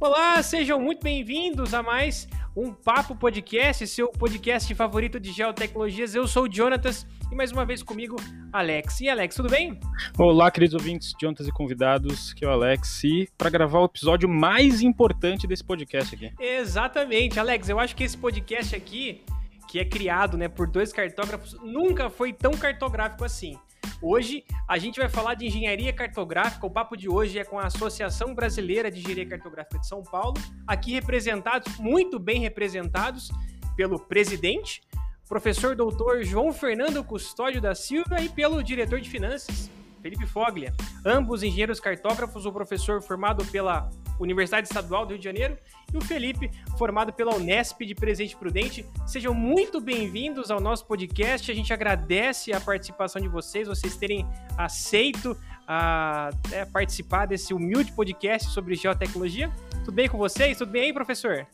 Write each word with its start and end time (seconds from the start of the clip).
Olá, 0.00 0.40
sejam 0.44 0.78
muito 0.80 1.02
bem-vindos 1.02 1.74
a 1.74 1.82
mais 1.82 2.28
um 2.56 2.72
Papo 2.72 3.16
Podcast, 3.16 3.84
seu 3.88 4.06
podcast 4.06 4.72
favorito 4.76 5.18
de 5.18 5.32
geotecnologias. 5.32 6.14
Eu 6.14 6.28
sou 6.28 6.44
o 6.44 6.52
Jonatas 6.52 7.04
e 7.32 7.34
mais 7.34 7.50
uma 7.50 7.66
vez 7.66 7.82
comigo, 7.82 8.14
Alex. 8.52 9.00
E 9.00 9.08
Alex, 9.08 9.34
tudo 9.34 9.48
bem? 9.48 9.80
Olá, 10.16 10.52
queridos 10.52 10.74
ouvintes, 10.74 11.12
Jonatas 11.20 11.48
e 11.48 11.50
convidados, 11.50 12.32
que 12.32 12.44
é 12.44 12.48
o 12.48 12.52
Alex, 12.52 13.02
e 13.02 13.28
para 13.36 13.50
gravar 13.50 13.80
o 13.80 13.86
episódio 13.86 14.28
mais 14.28 14.82
importante 14.82 15.48
desse 15.48 15.64
podcast 15.64 16.14
aqui. 16.14 16.32
Exatamente, 16.38 17.40
Alex, 17.40 17.68
eu 17.68 17.80
acho 17.80 17.96
que 17.96 18.04
esse 18.04 18.16
podcast 18.16 18.76
aqui, 18.76 19.24
que 19.66 19.80
é 19.80 19.84
criado 19.84 20.38
né, 20.38 20.46
por 20.46 20.68
dois 20.68 20.92
cartógrafos, 20.92 21.54
nunca 21.60 22.08
foi 22.08 22.32
tão 22.32 22.52
cartográfico 22.52 23.24
assim. 23.24 23.58
Hoje 24.00 24.44
a 24.68 24.78
gente 24.78 25.00
vai 25.00 25.08
falar 25.08 25.34
de 25.34 25.46
engenharia 25.46 25.92
cartográfica. 25.92 26.64
O 26.64 26.70
papo 26.70 26.96
de 26.96 27.08
hoje 27.08 27.38
é 27.38 27.44
com 27.44 27.58
a 27.58 27.66
Associação 27.66 28.32
Brasileira 28.32 28.90
de 28.90 29.00
Engenharia 29.00 29.26
Cartográfica 29.26 29.80
de 29.80 29.88
São 29.88 30.04
Paulo, 30.04 30.34
aqui 30.66 30.92
representados, 30.92 31.78
muito 31.78 32.18
bem 32.18 32.40
representados 32.40 33.28
pelo 33.76 33.98
presidente, 33.98 34.82
professor 35.28 35.74
doutor 35.74 36.22
João 36.22 36.52
Fernando 36.52 37.02
Custódio 37.02 37.60
da 37.60 37.74
Silva 37.74 38.20
e 38.20 38.28
pelo 38.28 38.62
diretor 38.62 39.00
de 39.00 39.10
finanças, 39.10 39.68
Felipe 40.08 40.26
Foglia. 40.26 40.72
Ambos 41.04 41.42
engenheiros 41.42 41.78
cartógrafos, 41.78 42.46
o 42.46 42.52
professor 42.52 43.02
formado 43.02 43.44
pela 43.46 43.90
Universidade 44.18 44.66
Estadual 44.66 45.04
do 45.04 45.10
Rio 45.10 45.18
de 45.18 45.24
Janeiro, 45.24 45.58
e 45.92 45.98
o 45.98 46.00
Felipe, 46.00 46.50
formado 46.78 47.12
pela 47.12 47.34
Unesp 47.34 47.82
de 47.82 47.94
Presidente 47.94 48.34
Prudente. 48.34 48.86
Sejam 49.06 49.34
muito 49.34 49.82
bem-vindos 49.82 50.50
ao 50.50 50.60
nosso 50.60 50.86
podcast. 50.86 51.50
A 51.50 51.54
gente 51.54 51.74
agradece 51.74 52.54
a 52.54 52.60
participação 52.60 53.20
de 53.20 53.28
vocês, 53.28 53.68
vocês 53.68 53.96
terem 53.96 54.26
aceito 54.56 55.36
a, 55.66 56.30
é, 56.52 56.64
participar 56.64 57.26
desse 57.26 57.52
humilde 57.52 57.92
podcast 57.92 58.50
sobre 58.50 58.76
geotecnologia. 58.76 59.52
Tudo 59.84 59.92
bem 59.92 60.08
com 60.08 60.16
vocês? 60.16 60.56
Tudo 60.56 60.72
bem 60.72 60.84
aí, 60.84 60.92
professor? 60.92 61.46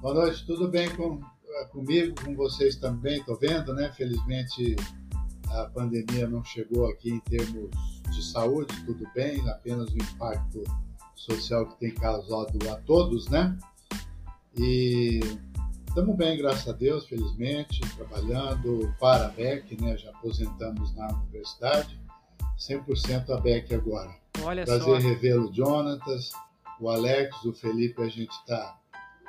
Boa 0.00 0.14
noite, 0.14 0.46
tudo 0.46 0.68
bem 0.68 0.88
com, 0.94 1.20
é, 1.48 1.64
comigo, 1.64 2.14
com 2.24 2.32
vocês 2.36 2.76
também, 2.76 3.18
estou 3.18 3.36
vendo, 3.36 3.74
né? 3.74 3.92
Felizmente 3.96 4.76
a 5.50 5.64
pandemia 5.66 6.28
não 6.28 6.44
chegou 6.44 6.86
aqui 6.88 7.10
em 7.10 7.20
termos 7.20 7.70
de 8.10 8.24
saúde, 8.24 8.74
tudo 8.84 9.06
bem, 9.14 9.48
apenas 9.48 9.90
o 9.90 9.96
impacto 9.96 10.62
social 11.14 11.66
que 11.66 11.78
tem 11.78 11.94
causado 11.94 12.58
a 12.70 12.76
todos, 12.76 13.28
né? 13.28 13.56
E 14.56 15.20
estamos 15.86 16.16
bem, 16.16 16.36
graças 16.38 16.68
a 16.68 16.72
Deus, 16.72 17.06
felizmente, 17.06 17.80
trabalhando 17.96 18.94
para 18.98 19.26
a 19.26 19.28
BEC, 19.28 19.80
né? 19.80 19.96
Já 19.96 20.10
aposentamos 20.10 20.94
na 20.94 21.08
universidade, 21.08 22.00
100% 22.58 23.30
a 23.30 23.40
BEC 23.40 23.74
agora. 23.74 24.14
Olha 24.42 24.64
Prazer 24.64 25.00
só. 25.00 25.08
revê-lo, 25.08 25.52
Jonatas, 25.52 26.30
o 26.80 26.88
Alex, 26.88 27.44
o 27.44 27.52
Felipe, 27.52 28.02
a 28.02 28.08
gente 28.08 28.30
está 28.30 28.78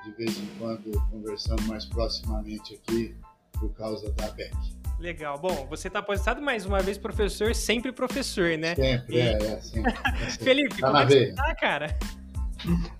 de 0.03 0.12
vez 0.12 0.38
em 0.38 0.47
quando 0.58 0.92
conversando 1.09 1.62
mais 1.64 1.86
proximamente 1.86 2.75
aqui 2.75 3.16
por 3.59 3.73
causa 3.73 4.12
da 4.14 4.30
BEC. 4.31 4.78
Legal. 5.00 5.38
Bom, 5.39 5.66
você 5.69 5.88
está 5.88 6.00
aposentado 6.00 6.42
mais 6.42 6.66
uma 6.66 6.80
vez, 6.81 6.97
professor, 6.97 7.55
sempre 7.55 7.92
professor, 7.92 8.58
né? 8.58 8.75
Sempre, 8.75 9.16
E- 9.16 9.19
é, 9.19 9.31
é, 9.33 9.61
sempre. 9.61 9.91
é. 9.91 10.25
Felipe, 10.44 10.81
Tá 10.81 10.88
como 10.88 10.94
na 10.94 11.02
é 11.03 11.06
que 11.06 11.11
você 11.14 11.33
tá, 11.33 11.56
cara? 11.56 11.97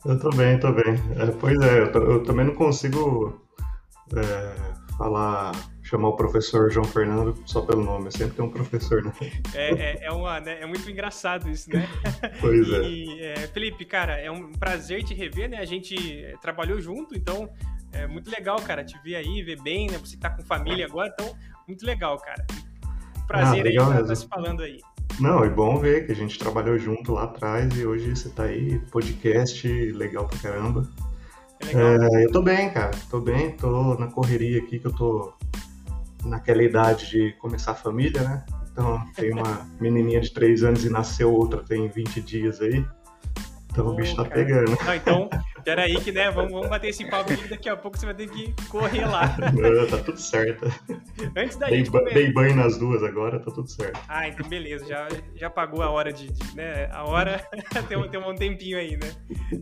Eu 0.06 0.19
tô 0.19 0.30
bem, 0.30 0.58
tô 0.59 0.72
bem. 0.72 0.94
É, 1.17 1.25
pois 1.39 1.59
é, 1.59 1.80
eu, 1.81 1.91
tô- 1.91 2.00
eu 2.03 2.23
também 2.23 2.45
não 2.45 2.56
consigo 2.56 3.41
é, 4.16 4.95
falar, 4.97 5.52
chamar 5.83 6.08
o 6.08 6.16
professor 6.16 6.72
João 6.72 6.86
Fernando 6.86 7.36
só 7.45 7.61
pelo 7.61 7.83
nome. 7.83 8.09
Sempre 8.13 8.38
tem 8.38 8.45
um 8.45 8.50
professor, 8.50 9.03
né? 9.03 9.11
É, 9.53 9.72
é, 9.73 10.06
é 10.06 10.11
uma, 10.11 10.39
né, 10.39 10.61
é 10.61 10.66
muito 10.66 10.89
engraçado 10.89 11.50
isso, 11.50 11.69
né? 11.69 11.86
Pois 12.39 12.72
é. 12.72 12.81
E, 12.84 13.22
é, 13.22 13.36
Felipe, 13.47 13.84
cara, 13.84 14.13
é 14.17 14.31
um 14.31 14.53
prazer 14.53 15.03
te 15.03 15.13
rever, 15.13 15.50
né? 15.50 15.58
A 15.58 15.66
gente 15.66 16.23
é, 16.23 16.38
trabalhou 16.41 16.79
junto, 16.79 17.13
então 17.13 17.50
é 17.91 18.07
muito 18.07 18.31
legal, 18.31 18.56
cara, 18.62 18.85
te 18.85 18.97
ver 19.03 19.18
aí, 19.18 19.44
ver 19.44 19.62
bem, 19.62 19.88
né? 19.91 19.97
Você 19.97 20.16
tá 20.16 20.29
com 20.29 20.41
família 20.44 20.85
agora, 20.85 21.13
então 21.13 21.35
muito 21.69 21.85
legal, 21.85 22.18
cara. 22.18 22.46
Prazer 23.28 23.59
Ah, 23.62 23.63
legal 23.63 23.85
aí 23.85 23.91
estar 23.91 24.07
mesmo. 24.07 24.16
se 24.16 24.28
falando 24.28 24.63
aí. 24.63 24.80
Não, 25.19 25.44
é 25.44 25.50
bom 25.50 25.78
ver 25.78 26.06
que 26.06 26.12
a 26.12 26.16
gente 26.16 26.40
trabalhou 26.40 26.78
junto 26.78 27.12
lá 27.13 27.25
atrás 27.25 27.78
e 27.78 27.85
hoje 27.85 28.09
você 28.16 28.30
tá 28.30 28.44
aí, 28.44 28.80
podcast 28.91 29.68
legal 29.91 30.28
pra 30.28 30.40
caramba. 30.40 30.90
É 31.59 31.66
legal. 31.66 31.84
É, 31.84 32.25
eu 32.25 32.31
tô 32.31 32.41
bem, 32.41 32.69
cara. 32.72 32.91
Tô 33.09 33.19
bem, 33.19 33.52
tô 33.52 33.96
na 33.96 34.08
correria 34.08 34.59
aqui 34.59 34.79
que 34.79 34.88
eu 34.88 34.94
tô 34.96 35.34
naquela 36.25 36.63
idade 36.63 37.09
de 37.09 37.34
começar 37.34 37.72
a 37.72 37.75
família, 37.75 38.22
né? 38.22 38.46
Então 38.72 39.03
tem 39.16 39.31
uma 39.31 39.68
menininha 39.79 40.22
de 40.22 40.34
3 40.34 40.63
anos 40.63 40.85
e 40.85 40.90
nasceu 40.90 41.31
outra 41.34 41.62
tem 41.63 41.88
20 41.88 42.22
dias 42.22 42.62
aí. 42.62 42.84
Então 43.72 43.88
o 43.88 43.96
bicho 43.96 44.16
tá 44.16 44.24
cara. 44.24 44.35
pegando. 44.35 44.78
Não, 44.84 44.96
então, 44.96 45.30
peraí 45.63 45.96
que, 46.02 46.12
né, 46.12 46.31
vamos, 46.31 46.52
vamos 46.52 46.68
bater 46.69 46.90
esse 46.90 47.06
papo 47.09 47.31
aqui, 47.31 47.47
daqui 47.47 47.69
a 47.69 47.78
pouco 47.78 47.97
você 47.97 48.06
vai 48.06 48.16
ter 48.16 48.30
que 48.30 48.53
correr 48.68 49.06
lá. 49.06 49.38
Não, 49.53 49.88
tá 49.88 49.97
tudo 50.03 50.19
certo. 50.19 50.66
Antes 51.35 51.57
da 51.57 51.68
Dei, 51.68 51.78
gente 51.79 51.91
começar... 51.91 52.13
dei 52.13 52.34
banho 52.34 52.56
nas 52.56 52.78
duas 52.78 53.03
agora, 53.03 53.40
tá 53.40 53.52
tudo 53.52 53.69
certo. 53.69 54.00
Ah, 54.08 54.28
então 54.28 54.47
beleza, 54.50 54.85
já, 54.88 55.08
já 55.35 55.50
pagou 55.50 55.81
a 55.84 55.90
hora 55.90 56.12
de, 56.12 56.31
de- 56.31 56.56
né? 56.56 56.90
A 56.91 57.03
hora 57.06 57.40
tem, 57.88 57.97
um, 57.97 58.08
tem 58.09 58.19
um 58.19 58.35
tempinho 58.35 58.78
aí, 58.78 58.97
né? 58.97 59.12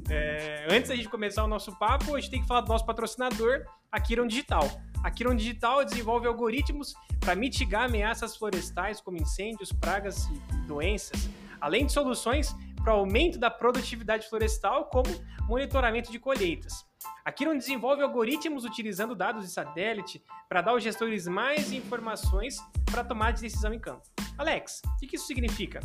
É, 0.09 0.67
antes 0.71 0.89
da 0.89 0.95
gente 0.95 1.09
começar 1.09 1.43
o 1.43 1.47
nosso 1.47 1.77
papo, 1.77 2.15
a 2.15 2.19
gente 2.19 2.31
tem 2.31 2.41
que 2.41 2.47
falar 2.47 2.61
do 2.61 2.69
nosso 2.69 2.85
patrocinador, 2.85 3.65
a 3.91 3.99
Kiron 3.99 4.27
Digital. 4.27 4.69
A 5.03 5.11
Kiron 5.11 5.35
Digital 5.35 5.85
desenvolve 5.85 6.27
algoritmos 6.27 6.93
para 7.19 7.35
mitigar 7.35 7.83
ameaças 7.83 8.35
florestais 8.35 8.99
como 8.99 9.17
incêndios, 9.17 9.71
pragas 9.71 10.27
e 10.27 10.67
doenças, 10.67 11.29
além 11.61 11.85
de 11.85 11.91
soluções 11.91 12.55
para 12.87 12.93
aumento 12.93 13.37
da 13.37 13.51
produtividade 13.51 14.29
florestal, 14.29 14.85
como 14.85 15.09
monitoramento 15.45 16.09
de 16.09 16.17
colheitas. 16.17 16.85
A 17.25 17.33
Kiron 17.33 17.57
desenvolve 17.57 18.01
algoritmos 18.01 18.63
utilizando 18.63 19.13
dados 19.13 19.45
de 19.45 19.51
satélite 19.51 20.23
para 20.47 20.61
dar 20.61 20.71
aos 20.71 20.81
gestores 20.81 21.27
mais 21.27 21.73
informações 21.73 22.55
para 22.89 23.03
tomar 23.03 23.31
de 23.31 23.41
decisão 23.41 23.73
em 23.73 23.79
campo. 23.79 24.03
Alex, 24.37 24.81
o 24.85 25.05
que 25.05 25.17
isso 25.17 25.27
significa? 25.27 25.81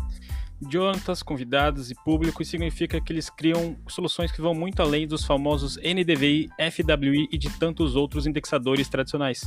Jonatas, 0.70 1.22
convidados 1.22 1.90
e 1.90 1.94
público, 1.94 2.42
isso 2.42 2.52
significa 2.52 3.00
que 3.00 3.12
eles 3.12 3.28
criam 3.28 3.76
soluções 3.88 4.30
que 4.30 4.40
vão 4.40 4.54
muito 4.54 4.80
além 4.80 5.06
dos 5.06 5.24
famosos 5.24 5.76
NDVI, 5.76 6.48
FWI 6.70 7.28
e 7.30 7.38
de 7.38 7.50
tantos 7.58 7.96
outros 7.96 8.26
indexadores 8.26 8.88
tradicionais. 8.88 9.42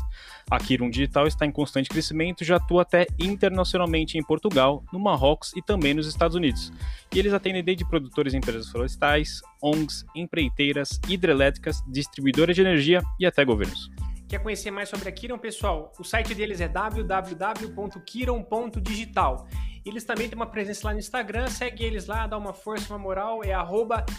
A 0.49 0.57
Kiron 0.57 0.89
Digital 0.89 1.27
está 1.27 1.45
em 1.45 1.51
constante 1.51 1.89
crescimento 1.89 2.41
e 2.41 2.45
já 2.45 2.57
atua 2.57 2.81
até 2.81 3.07
internacionalmente 3.19 4.17
em 4.17 4.23
Portugal, 4.23 4.83
no 4.91 4.99
Marrocos 4.99 5.51
e 5.55 5.61
também 5.61 5.93
nos 5.93 6.07
Estados 6.07 6.35
Unidos. 6.35 6.71
E 7.13 7.19
eles 7.19 7.33
atendem 7.33 7.63
desde 7.63 7.87
produtores 7.87 8.33
e 8.33 8.37
empresas 8.37 8.69
florestais, 8.69 9.41
ONGs, 9.61 10.05
empreiteiras, 10.15 10.99
hidrelétricas, 11.07 11.83
distribuidoras 11.87 12.55
de 12.55 12.61
energia 12.61 13.01
e 13.19 13.25
até 13.25 13.43
governos. 13.45 13.89
Quer 14.27 14.41
conhecer 14.41 14.71
mais 14.71 14.89
sobre 14.89 15.07
a 15.07 15.11
Kiron, 15.11 15.37
pessoal? 15.37 15.93
O 15.99 16.03
site 16.03 16.33
deles 16.33 16.59
é 16.59 16.67
www.kiron.digital. 16.67 19.47
Eles 19.85 20.03
também 20.03 20.27
têm 20.27 20.35
uma 20.35 20.47
presença 20.47 20.87
lá 20.87 20.93
no 20.93 20.99
Instagram, 20.99 21.47
segue 21.47 21.83
eles 21.83 22.07
lá, 22.07 22.25
dá 22.25 22.35
uma 22.37 22.53
força, 22.53 22.91
uma 22.91 22.97
moral, 22.97 23.43
é 23.43 23.53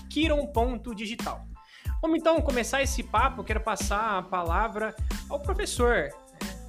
kiron.digital. 0.08 1.44
Vamos 2.00 2.20
então 2.20 2.40
começar 2.40 2.80
esse 2.82 3.02
papo, 3.02 3.42
quero 3.42 3.60
passar 3.60 4.18
a 4.18 4.22
palavra 4.22 4.94
ao 5.28 5.40
professor. 5.40 6.10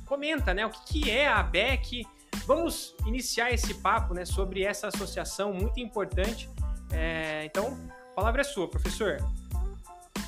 Comenta, 0.08 0.52
né, 0.53 0.66
o 0.66 0.72
que 0.72 1.03
que 1.03 1.12
é 1.12 1.28
a 1.28 1.42
ABEC, 1.42 2.08
vamos 2.47 2.96
iniciar 3.06 3.52
esse 3.52 3.76
papo, 3.76 4.16
né, 4.16 4.26
sobre 4.26 4.64
essa 4.64 4.88
associação 4.88 5.53
muito 5.53 5.80
importante. 5.80 6.50
É, 6.92 7.46
então, 7.46 7.78
a 8.12 8.16
palavra 8.16 8.42
é 8.42 8.44
sua, 8.44 8.68
professor. 8.68 9.18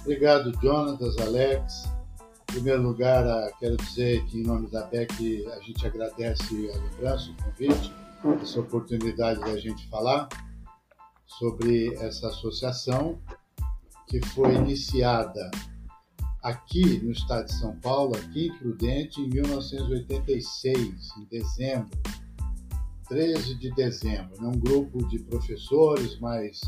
Obrigado, 0.01 0.53
Jonatas, 0.61 1.17
Alex. 1.17 1.98
Em 2.49 2.53
primeiro 2.53 2.81
lugar, 2.81 3.27
ah, 3.27 3.51
quero 3.59 3.77
dizer 3.77 4.25
que, 4.25 4.39
em 4.39 4.43
nome 4.43 4.67
da 4.71 4.83
BEC, 4.87 5.45
a 5.55 5.59
gente 5.59 5.85
agradece 5.85 6.71
a 6.71 6.77
lembrança, 6.77 7.29
o 7.29 7.43
convite, 7.43 7.93
essa 8.41 8.59
oportunidade 8.59 9.39
da 9.41 9.55
gente 9.55 9.87
falar 9.87 10.27
sobre 11.27 11.93
essa 11.97 12.27
associação 12.27 13.21
que 14.07 14.19
foi 14.29 14.55
iniciada 14.55 15.51
aqui 16.41 16.99
no 17.03 17.11
estado 17.11 17.45
de 17.45 17.53
São 17.53 17.79
Paulo, 17.81 18.15
aqui 18.17 18.47
em 18.47 18.57
Prudente, 18.57 19.21
em 19.21 19.29
1986, 19.29 21.17
em 21.17 21.25
dezembro, 21.25 21.99
13 23.07 23.55
de 23.59 23.69
dezembro. 23.75 24.41
né? 24.41 24.47
Um 24.47 24.59
grupo 24.59 25.07
de 25.07 25.19
professores, 25.19 26.19
mais 26.19 26.59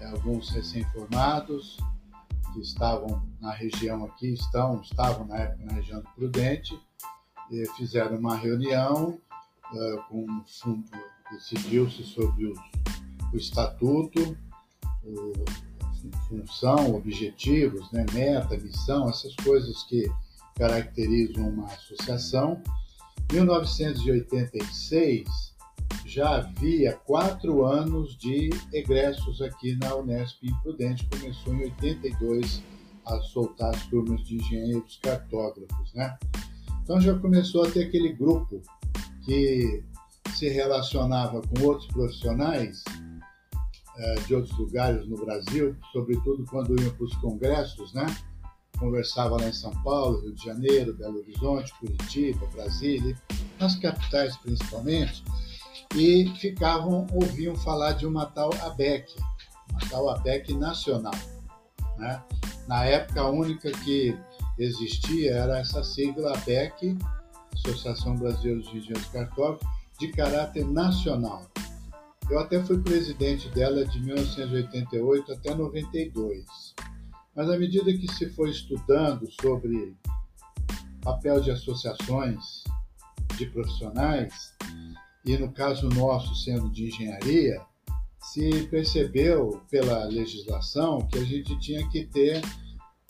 eh, 0.00 0.06
alguns 0.06 0.48
recém-formados, 0.48 1.76
que 2.54 2.60
estavam 2.60 3.22
na 3.40 3.52
região 3.52 4.04
aqui, 4.06 4.32
estão, 4.32 4.80
estavam 4.80 5.26
na 5.26 5.36
época 5.36 5.64
na 5.66 5.72
região 5.74 6.00
do 6.00 6.08
Prudente, 6.10 6.78
fizeram 7.76 8.16
uma 8.16 8.36
reunião 8.36 9.18
eh, 9.74 9.96
com 10.08 10.26
decidiu-se 11.30 12.02
sobre 12.04 12.46
os- 12.46 12.58
o 13.32 13.36
estatuto, 13.36 14.36
o, 15.04 15.32
função, 16.28 16.94
objetivos, 16.94 17.90
né, 17.90 18.04
meta, 18.12 18.56
missão, 18.56 19.08
essas 19.08 19.34
coisas 19.36 19.82
que 19.84 20.06
caracterizam 20.54 21.48
uma 21.48 21.66
associação. 21.66 22.62
1986 23.32 25.53
já 26.04 26.36
havia 26.36 26.92
quatro 26.92 27.64
anos 27.64 28.16
de 28.16 28.50
egressos 28.72 29.40
aqui 29.42 29.76
na 29.76 29.94
Unesp 29.96 30.42
em 30.42 30.54
Prudente. 30.62 31.08
Começou 31.10 31.54
em 31.54 31.64
82 31.64 32.62
a 33.06 33.20
soltar 33.20 33.74
as 33.74 33.86
turmas 33.86 34.24
de 34.24 34.36
engenheiros 34.36 34.98
cartógrafos, 35.02 35.92
né? 35.94 36.16
Então 36.82 37.00
já 37.00 37.18
começou 37.18 37.64
a 37.64 37.70
ter 37.70 37.84
aquele 37.84 38.12
grupo 38.12 38.62
que 39.24 39.82
se 40.34 40.48
relacionava 40.48 41.40
com 41.40 41.64
outros 41.64 41.86
profissionais 41.88 42.82
eh, 43.96 44.14
de 44.26 44.34
outros 44.34 44.56
lugares 44.58 45.06
no 45.06 45.16
Brasil, 45.16 45.76
sobretudo 45.92 46.44
quando 46.46 46.80
iam 46.80 46.92
para 46.94 47.04
os 47.04 47.14
congressos, 47.16 47.92
né? 47.94 48.06
Conversava 48.78 49.36
lá 49.36 49.48
em 49.48 49.52
São 49.52 49.70
Paulo, 49.82 50.20
Rio 50.20 50.34
de 50.34 50.44
Janeiro, 50.44 50.94
Belo 50.94 51.18
Horizonte, 51.18 51.72
Curitiba, 51.78 52.46
Brasília, 52.52 53.16
nas 53.58 53.76
capitais 53.76 54.36
principalmente, 54.38 55.22
e 55.94 56.28
ficavam, 56.36 57.06
ouviam 57.12 57.54
falar 57.54 57.92
de 57.92 58.06
uma 58.06 58.26
tal 58.26 58.50
ABEC, 58.62 59.14
uma 59.70 59.80
tal 59.88 60.08
ABEC 60.10 60.52
nacional. 60.54 61.14
Né? 61.98 62.22
Na 62.66 62.84
época, 62.84 63.20
a 63.20 63.30
única 63.30 63.70
que 63.70 64.16
existia 64.58 65.32
era 65.32 65.58
essa 65.58 65.84
sigla 65.84 66.36
ABEC, 66.36 66.98
Associação 67.54 68.16
Brasileira 68.16 68.60
de 68.62 68.78
Engenheiros 68.78 69.06
Cartógrafos, 69.06 69.66
de 69.98 70.08
caráter 70.08 70.66
nacional. 70.66 71.42
Eu 72.28 72.38
até 72.40 72.62
fui 72.64 72.78
presidente 72.78 73.48
dela 73.50 73.84
de 73.84 74.00
1988 74.00 75.32
até 75.32 75.54
92. 75.54 76.74
Mas 77.36 77.50
à 77.50 77.58
medida 77.58 77.92
que 77.92 78.10
se 78.14 78.30
foi 78.30 78.50
estudando 78.50 79.30
sobre 79.40 79.96
papel 81.02 81.40
de 81.40 81.50
associações 81.50 82.64
de 83.36 83.46
profissionais, 83.46 84.54
e 85.24 85.36
no 85.38 85.50
caso 85.52 85.88
nosso 85.88 86.34
sendo 86.34 86.70
de 86.70 86.86
engenharia, 86.86 87.60
se 88.20 88.66
percebeu 88.68 89.62
pela 89.70 90.04
legislação 90.04 91.06
que 91.06 91.18
a 91.18 91.24
gente 91.24 91.58
tinha 91.60 91.88
que 91.88 92.06
ter 92.06 92.42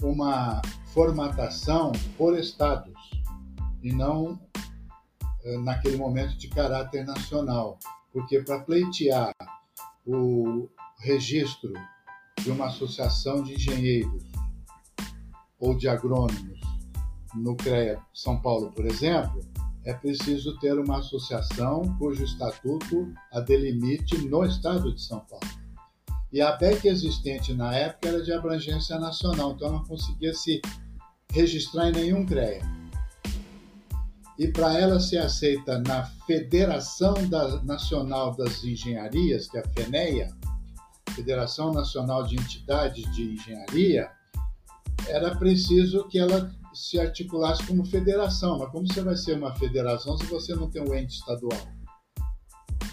uma 0.02 0.60
formatação 0.92 1.92
por 2.16 2.38
estados 2.38 2.94
e 3.82 3.92
não 3.92 4.38
eh, 5.44 5.58
naquele 5.58 5.96
momento 5.96 6.36
de 6.36 6.48
caráter 6.48 7.04
nacional. 7.04 7.78
Porque 8.12 8.40
para 8.40 8.60
pleitear 8.60 9.32
o 10.06 10.68
registro 10.98 11.72
de 12.42 12.50
uma 12.50 12.66
associação 12.66 13.42
de 13.42 13.54
engenheiros 13.54 14.24
ou 15.58 15.76
de 15.76 15.88
agrônomos 15.88 16.60
no 17.34 17.56
CREA 17.56 18.00
São 18.12 18.40
Paulo, 18.40 18.70
por 18.72 18.86
exemplo, 18.86 19.40
é 19.84 19.92
preciso 19.92 20.58
ter 20.58 20.78
uma 20.78 20.98
associação 20.98 21.82
cujo 21.98 22.24
estatuto 22.24 23.12
a 23.32 23.40
delimite 23.40 24.16
no 24.26 24.44
estado 24.44 24.94
de 24.94 25.02
São 25.02 25.20
Paulo. 25.20 25.46
E 26.32 26.40
a 26.40 26.52
BEC 26.52 26.86
existente 26.86 27.54
na 27.54 27.74
época 27.74 28.08
era 28.08 28.22
de 28.22 28.32
abrangência 28.32 28.98
nacional, 28.98 29.52
então 29.52 29.70
não 29.70 29.84
conseguia 29.84 30.34
se 30.34 30.60
registrar 31.32 31.90
em 31.90 31.92
nenhum 31.92 32.26
CREA 32.26 32.62
e 34.38 34.48
para 34.48 34.78
ela 34.78 34.98
ser 34.98 35.18
aceita 35.18 35.78
na 35.80 36.04
Federação 36.26 37.14
da, 37.28 37.62
Nacional 37.62 38.34
das 38.34 38.64
Engenharias, 38.64 39.48
que 39.48 39.58
é 39.58 39.60
a 39.60 39.68
FENEA, 39.68 40.28
Federação 41.10 41.72
Nacional 41.72 42.24
de 42.24 42.34
Entidades 42.34 43.08
de 43.14 43.34
Engenharia, 43.34 44.10
era 45.06 45.36
preciso 45.36 46.08
que 46.08 46.18
ela 46.18 46.50
se 46.74 46.98
articulasse 46.98 47.64
como 47.66 47.84
federação. 47.84 48.58
Mas 48.58 48.70
como 48.70 48.86
você 48.86 49.00
vai 49.00 49.16
ser 49.16 49.36
uma 49.36 49.54
federação 49.56 50.18
se 50.18 50.26
você 50.26 50.54
não 50.54 50.70
tem 50.70 50.82
um 50.82 50.94
ente 50.94 51.14
estadual? 51.14 51.60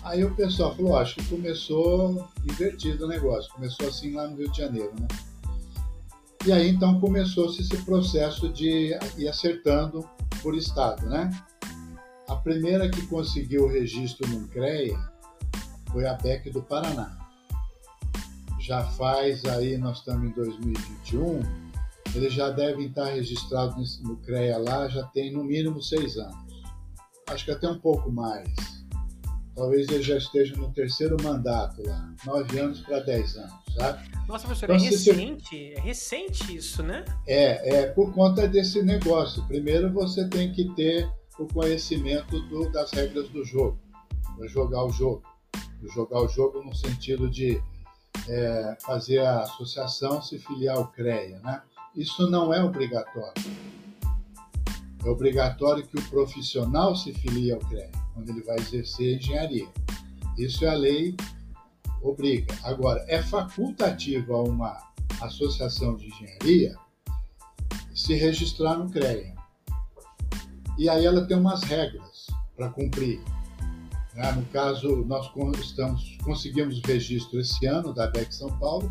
Aí 0.03 0.23
o 0.23 0.35
pessoal 0.35 0.75
falou, 0.75 0.97
acho 0.97 1.15
que 1.15 1.25
começou 1.25 2.27
invertido 2.43 3.05
o 3.05 3.07
negócio, 3.07 3.51
começou 3.53 3.87
assim 3.87 4.13
lá 4.13 4.27
no 4.27 4.35
Rio 4.35 4.51
de 4.51 4.57
Janeiro, 4.57 4.91
né? 4.99 5.07
E 6.45 6.51
aí 6.51 6.69
então 6.69 6.99
começou-se 6.99 7.61
esse 7.61 7.77
processo 7.83 8.49
de 8.49 8.97
ir 9.17 9.27
acertando 9.27 10.03
por 10.41 10.55
estado, 10.55 11.05
né? 11.07 11.29
A 12.27 12.35
primeira 12.35 12.89
que 12.89 13.05
conseguiu 13.07 13.65
o 13.65 13.67
registro 13.67 14.27
no 14.27 14.47
CREA 14.47 14.97
foi 15.91 16.07
a 16.07 16.15
BEC 16.15 16.49
do 16.49 16.63
Paraná. 16.63 17.17
Já 18.59 18.83
faz 18.83 19.45
aí, 19.45 19.77
nós 19.77 19.99
estamos 19.99 20.29
em 20.29 20.33
2021, 20.33 21.41
eles 22.15 22.33
já 22.33 22.49
devem 22.49 22.87
estar 22.87 23.05
registrados 23.05 24.01
no 24.01 24.17
CREA 24.17 24.57
lá, 24.57 24.87
já 24.87 25.03
tem 25.07 25.31
no 25.31 25.43
mínimo 25.43 25.81
seis 25.81 26.17
anos. 26.17 26.35
Acho 27.29 27.45
que 27.45 27.51
até 27.51 27.67
um 27.69 27.79
pouco 27.79 28.11
mais. 28.11 28.49
Talvez 29.55 29.89
ele 29.89 30.01
já 30.01 30.17
esteja 30.17 30.55
no 30.55 30.71
terceiro 30.71 31.17
mandato 31.21 31.85
lá, 31.85 32.13
nove 32.25 32.59
anos 32.59 32.81
para 32.81 32.99
dez 33.01 33.35
anos, 33.35 33.53
sabe? 33.77 34.09
Nossa, 34.27 34.47
professor, 34.47 34.71
então, 34.71 34.75
é 34.75 34.89
recente, 34.89 35.49
se... 35.49 35.73
é 35.73 35.79
recente 35.79 36.55
isso, 36.55 36.81
né? 36.81 37.03
É, 37.27 37.75
é 37.75 37.87
por 37.87 38.13
conta 38.13 38.47
desse 38.47 38.81
negócio. 38.81 39.45
Primeiro 39.47 39.91
você 39.91 40.27
tem 40.27 40.51
que 40.53 40.73
ter 40.73 41.09
o 41.37 41.45
conhecimento 41.47 42.39
do, 42.47 42.71
das 42.71 42.91
regras 42.91 43.27
do 43.29 43.43
jogo, 43.43 43.77
para 44.37 44.47
jogar 44.47 44.85
o 44.85 44.89
jogo. 44.89 45.23
Jogar 45.93 46.21
o 46.21 46.27
jogo 46.27 46.63
no 46.63 46.75
sentido 46.75 47.29
de 47.29 47.61
é, 48.29 48.77
fazer 48.81 49.19
a 49.19 49.41
associação 49.41 50.21
se 50.21 50.37
filiar 50.39 50.77
ao 50.77 50.87
CREA, 50.87 51.39
né? 51.39 51.61
Isso 51.95 52.29
não 52.29 52.53
é 52.53 52.63
obrigatório. 52.63 53.43
É 55.03 55.09
obrigatório 55.09 55.85
que 55.85 55.97
o 55.97 56.09
profissional 56.09 56.95
se 56.95 57.13
filie 57.13 57.51
ao 57.51 57.59
CREA, 57.59 57.91
quando 58.13 58.29
ele 58.29 58.41
vai 58.41 58.55
exercer 58.57 59.17
engenharia. 59.17 59.67
Isso 60.37 60.63
é 60.63 60.69
a 60.69 60.73
lei 60.73 61.15
obriga. 62.01 62.55
Agora, 62.63 63.03
é 63.07 63.21
facultativa 63.21 64.37
uma 64.37 64.77
associação 65.21 65.95
de 65.95 66.07
engenharia 66.07 66.75
se 67.93 68.13
registrar 68.13 68.77
no 68.77 68.89
CREA. 68.89 69.35
E 70.77 70.89
aí 70.89 71.05
ela 71.05 71.25
tem 71.27 71.37
umas 71.37 71.63
regras 71.63 72.27
para 72.55 72.69
cumprir. 72.69 73.21
Né? 74.13 74.31
No 74.31 74.45
caso, 74.45 75.03
nós 75.05 75.29
estamos, 75.59 76.17
conseguimos 76.23 76.79
o 76.79 76.87
registro 76.87 77.39
esse 77.39 77.65
ano 77.65 77.93
da 77.93 78.07
BEC 78.07 78.31
São 78.33 78.57
Paulo. 78.57 78.89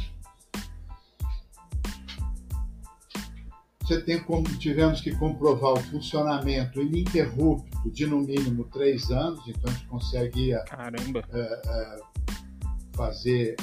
Você 3.91 4.01
tem 4.03 4.23
como 4.23 4.45
tivemos 4.57 5.01
que 5.01 5.11
comprovar 5.17 5.73
o 5.73 5.81
funcionamento 5.81 6.81
ininterrupto 6.81 7.91
de 7.91 8.07
no 8.07 8.21
mínimo 8.21 8.63
três 8.73 9.11
anos, 9.11 9.41
então 9.49 9.69
a 9.69 9.75
gente 9.75 9.87
conseguia 9.87 10.61
Caramba. 10.61 11.25
É, 11.33 11.41
é, 11.41 12.01
fazer 12.95 13.57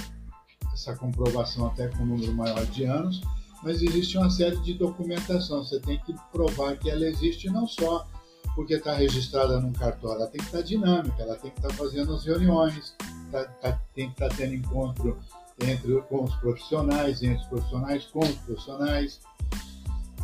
essa 0.74 0.94
comprovação 0.98 1.68
até 1.68 1.88
com 1.88 2.04
um 2.04 2.08
número 2.08 2.34
maior 2.34 2.66
de 2.66 2.84
anos, 2.84 3.22
mas 3.64 3.82
existe 3.82 4.18
uma 4.18 4.30
série 4.30 4.58
de 4.58 4.74
documentação. 4.74 5.64
Você 5.64 5.80
tem 5.80 5.98
que 6.00 6.14
provar 6.30 6.76
que 6.76 6.90
ela 6.90 7.06
existe 7.06 7.50
não 7.50 7.66
só 7.66 8.06
porque 8.54 8.74
está 8.74 8.96
registrada 8.96 9.62
num 9.62 9.72
cartório, 9.72 10.24
ela 10.24 10.30
tem 10.30 10.42
que 10.42 10.48
estar 10.48 10.58
tá 10.58 10.64
dinâmica, 10.66 11.24
ela 11.24 11.38
tem 11.38 11.52
que 11.52 11.60
estar 11.60 11.70
tá 11.70 11.74
fazendo 11.74 12.14
as 12.14 12.26
reuniões, 12.26 12.94
tá, 13.32 13.46
tá, 13.46 13.82
tem 13.96 14.08
que 14.08 14.16
estar 14.16 14.28
tá 14.28 14.36
tendo 14.36 14.56
encontro 14.56 15.18
entre 15.62 16.02
com 16.02 16.26
os 16.26 16.36
profissionais, 16.36 17.24
entre 17.24 17.42
os 17.42 17.48
profissionais 17.48 18.06
com 18.08 18.20
os 18.20 18.36
profissionais. 18.40 19.22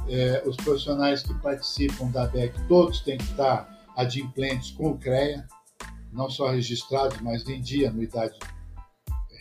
É, 0.08 0.44
os 0.46 0.56
profissionais 0.58 1.24
que 1.24 1.34
participam 1.36 2.10
da 2.10 2.28
BEC, 2.28 2.54
todos 2.68 3.00
têm 3.02 3.18
que 3.18 3.24
estar 3.24 3.70
adimplentes 3.96 4.72
com 4.72 4.92
o 4.92 4.98
CREA, 4.98 5.48
não 6.12 6.30
só 6.30 6.50
registrados, 6.50 7.20
mas 7.22 7.48
em 7.48 7.62
dia, 7.62 7.90
anuidade 7.90 8.38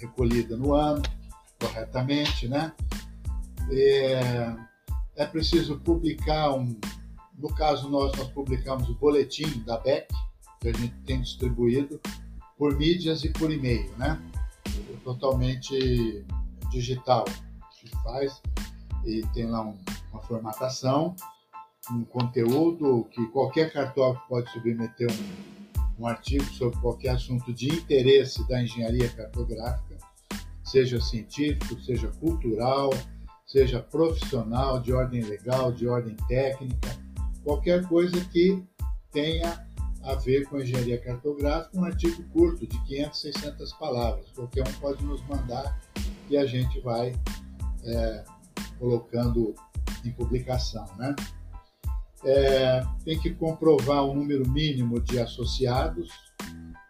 recolhida 0.00 0.56
no 0.56 0.74
ano, 0.74 1.02
corretamente, 1.60 2.48
né? 2.48 2.72
É, 3.70 4.56
é 5.16 5.26
preciso 5.26 5.78
publicar 5.78 6.52
um, 6.52 6.76
no 7.38 7.52
caso 7.54 7.88
nós, 7.88 8.16
nós 8.16 8.28
publicamos 8.28 8.88
o 8.88 8.94
boletim 8.94 9.62
da 9.64 9.78
BEC, 9.78 10.08
que 10.60 10.68
a 10.68 10.72
gente 10.72 10.94
tem 11.04 11.20
distribuído 11.20 12.00
por 12.56 12.76
mídias 12.76 13.24
e 13.24 13.30
por 13.30 13.50
e-mail, 13.50 13.90
né? 13.96 14.20
Totalmente 15.04 16.24
digital. 16.70 17.24
A 17.28 17.74
gente 17.74 18.02
faz 18.02 18.40
e 19.04 19.22
tem 19.34 19.46
lá 19.46 19.62
um, 19.62 19.76
uma 20.12 20.22
formatação, 20.22 21.16
um 21.90 22.04
conteúdo 22.04 23.08
que 23.10 23.26
qualquer 23.28 23.72
cartógrafo 23.72 24.28
pode 24.28 24.50
submeter 24.50 25.08
um, 25.10 26.02
um 26.04 26.06
artigo 26.06 26.44
sobre 26.44 26.78
qualquer 26.80 27.10
assunto 27.10 27.52
de 27.52 27.68
interesse 27.68 28.46
da 28.48 28.62
engenharia 28.62 29.08
cartográfica 29.08 29.98
seja 30.72 31.00
científico, 31.00 31.78
seja 31.82 32.08
cultural, 32.18 32.90
seja 33.46 33.80
profissional, 33.80 34.80
de 34.80 34.92
ordem 34.92 35.22
legal, 35.22 35.70
de 35.70 35.86
ordem 35.86 36.16
técnica, 36.28 36.96
qualquer 37.44 37.86
coisa 37.86 38.18
que 38.26 38.64
tenha 39.10 39.66
a 40.02 40.14
ver 40.14 40.48
com 40.48 40.58
engenharia 40.58 40.98
cartográfica, 40.98 41.78
um 41.78 41.84
artigo 41.84 42.22
curto 42.32 42.66
de 42.66 42.82
500, 42.86 43.20
600 43.20 43.72
palavras. 43.74 44.30
Qualquer 44.30 44.66
um 44.66 44.72
pode 44.80 45.04
nos 45.04 45.22
mandar 45.28 45.78
e 46.30 46.36
a 46.36 46.46
gente 46.46 46.80
vai 46.80 47.14
é, 47.84 48.24
colocando 48.78 49.54
em 50.04 50.12
publicação. 50.12 50.86
Né? 50.96 51.14
É, 52.24 52.84
tem 53.04 53.18
que 53.18 53.34
comprovar 53.34 54.04
o 54.04 54.14
número 54.14 54.48
mínimo 54.48 55.00
de 55.00 55.18
associados, 55.18 56.10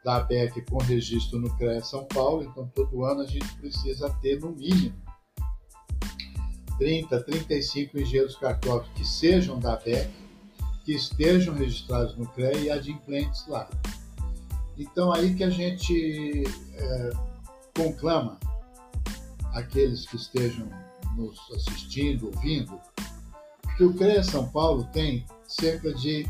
da 0.04 0.16
ABEC 0.16 0.62
com 0.62 0.78
registro 0.78 1.38
no 1.38 1.57
CREA 1.57 1.81
São 1.83 2.04
Paulo, 2.04 2.42
então 2.42 2.66
todo 2.75 3.04
ano 3.04 3.21
a 3.21 3.26
gente 3.26 3.47
precisa 3.54 4.11
ter 4.21 4.40
no 4.40 4.50
mínimo 4.50 4.95
30, 6.78 7.23
35 7.23 8.00
engenheiros 8.00 8.37
cartógrafos 8.37 8.92
que 8.95 9.07
sejam 9.07 9.61
da 9.61 9.75
ABEC, 9.75 10.11
que 10.85 10.92
estejam 10.92 11.54
registrados 11.54 12.16
no 12.16 12.26
CREA 12.26 12.59
e 12.59 12.71
adimplentes 12.71 13.47
lá. 13.47 13.71
Então 14.76 15.12
aí 15.12 15.35
que 15.35 15.45
a 15.45 15.50
gente 15.50 16.42
é, 16.75 17.11
conclama 17.76 18.40
aqueles 19.52 20.07
que 20.07 20.16
estejam 20.16 20.69
nos 21.16 21.38
assistindo, 21.52 22.26
ouvindo, 22.26 22.81
que 23.76 23.85
o 23.85 23.95
CREA 23.95 24.23
São 24.23 24.49
Paulo 24.49 24.85
tem 24.93 25.25
cerca 25.47 25.93
de 25.95 26.26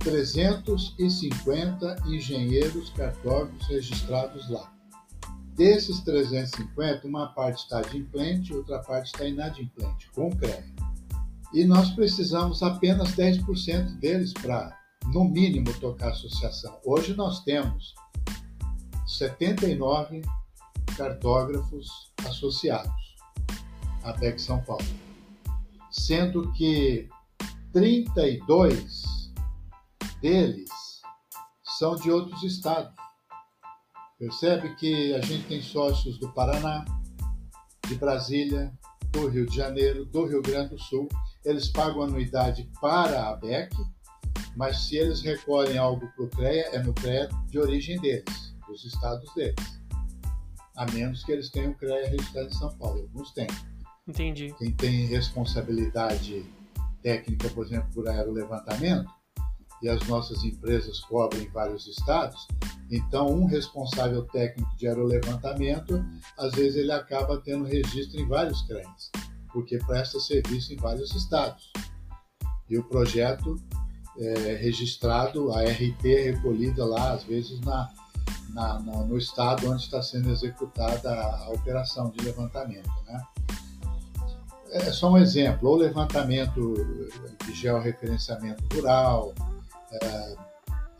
350 0.00 1.96
engenheiros 2.06 2.90
cartógrafos 2.90 3.66
registrados 3.66 4.48
lá. 4.50 4.72
Desses 5.54 6.00
350, 6.00 7.06
uma 7.06 7.28
parte 7.28 7.62
está 7.62 7.78
adimplente, 7.78 8.52
outra 8.52 8.80
parte 8.80 9.06
está 9.06 9.24
inadimplente, 9.24 10.10
com 10.12 10.30
CREA. 10.30 10.64
E 11.52 11.64
nós 11.64 11.90
precisamos 11.90 12.62
apenas 12.62 13.14
10% 13.14 13.98
deles 14.00 14.32
para, 14.32 14.76
no 15.12 15.24
mínimo, 15.24 15.72
tocar 15.78 16.08
a 16.08 16.10
associação. 16.10 16.76
Hoje 16.84 17.14
nós 17.14 17.44
temos 17.44 17.94
79 19.06 20.22
cartógrafos 20.96 22.12
associados 22.26 23.14
à 24.02 24.12
PEC 24.12 24.40
São 24.40 24.60
Paulo, 24.62 24.84
sendo 25.94 26.52
que 26.52 27.08
32 27.72 29.32
deles 30.20 30.68
são 31.78 31.94
de 31.96 32.10
outros 32.10 32.42
estados. 32.42 32.92
Percebe 34.18 34.74
que 34.76 35.14
a 35.14 35.20
gente 35.20 35.46
tem 35.46 35.62
sócios 35.62 36.18
do 36.18 36.32
Paraná, 36.32 36.84
de 37.86 37.94
Brasília, 37.94 38.72
do 39.10 39.28
Rio 39.28 39.46
de 39.46 39.56
Janeiro, 39.56 40.04
do 40.06 40.26
Rio 40.26 40.42
Grande 40.42 40.70
do 40.70 40.78
Sul. 40.78 41.08
Eles 41.44 41.68
pagam 41.68 42.02
anuidade 42.02 42.68
para 42.80 43.28
a 43.28 43.36
BEC, 43.36 43.72
mas 44.56 44.86
se 44.86 44.96
eles 44.96 45.20
recolhem 45.20 45.78
algo 45.78 46.06
para 46.14 46.24
o 46.24 46.30
CREA, 46.30 46.70
é 46.72 46.82
no 46.82 46.92
CREA 46.94 47.28
de 47.48 47.58
origem 47.58 48.00
deles, 48.00 48.56
dos 48.66 48.84
estados 48.84 49.32
deles. 49.34 49.80
A 50.76 50.90
menos 50.90 51.22
que 51.22 51.32
eles 51.32 51.50
tenham 51.50 51.74
CREA 51.74 52.08
registrado 52.08 52.48
em 52.48 52.54
São 52.54 52.76
Paulo. 52.78 53.02
Alguns 53.02 53.32
têm. 53.32 53.46
Entendi. 54.06 54.54
Quem 54.58 54.72
tem 54.72 55.06
responsabilidade 55.06 56.44
técnica, 57.02 57.48
por 57.50 57.66
exemplo, 57.66 57.88
por 57.92 58.08
aerolevantamento, 58.08 59.10
e 59.82 59.88
as 59.88 60.06
nossas 60.06 60.42
empresas 60.44 61.00
cobrem 61.00 61.48
vários 61.50 61.86
estados, 61.86 62.46
então 62.90 63.28
um 63.28 63.44
responsável 63.44 64.22
técnico 64.24 64.74
de 64.76 64.86
aerolevantamento, 64.86 66.04
às 66.38 66.52
vezes 66.54 66.76
ele 66.76 66.92
acaba 66.92 67.40
tendo 67.40 67.64
registro 67.64 68.20
em 68.20 68.26
vários 68.26 68.62
CREAs, 68.62 69.10
porque 69.52 69.78
presta 69.78 70.18
serviço 70.20 70.72
em 70.72 70.76
vários 70.76 71.14
estados. 71.14 71.70
E 72.68 72.78
o 72.78 72.84
projeto 72.84 73.56
é 74.18 74.54
registrado, 74.54 75.52
a 75.52 75.62
RT 75.62 76.06
é 76.06 76.30
recolhida 76.30 76.84
lá, 76.84 77.12
às 77.12 77.24
vezes 77.24 77.60
na, 77.60 77.90
na, 78.50 78.78
na, 78.80 79.04
no 79.04 79.18
estado 79.18 79.70
onde 79.70 79.82
está 79.82 80.00
sendo 80.02 80.30
executada 80.30 81.10
a, 81.10 81.44
a 81.44 81.50
operação 81.50 82.10
de 82.10 82.24
levantamento. 82.24 82.90
Né? 83.06 83.20
É 84.74 84.90
só 84.90 85.12
um 85.12 85.18
exemplo, 85.18 85.68
ou 85.68 85.76
levantamento 85.76 86.74
de 87.46 87.54
georreferenciamento 87.54 88.64
rural, 88.74 89.32
é, 89.92 90.36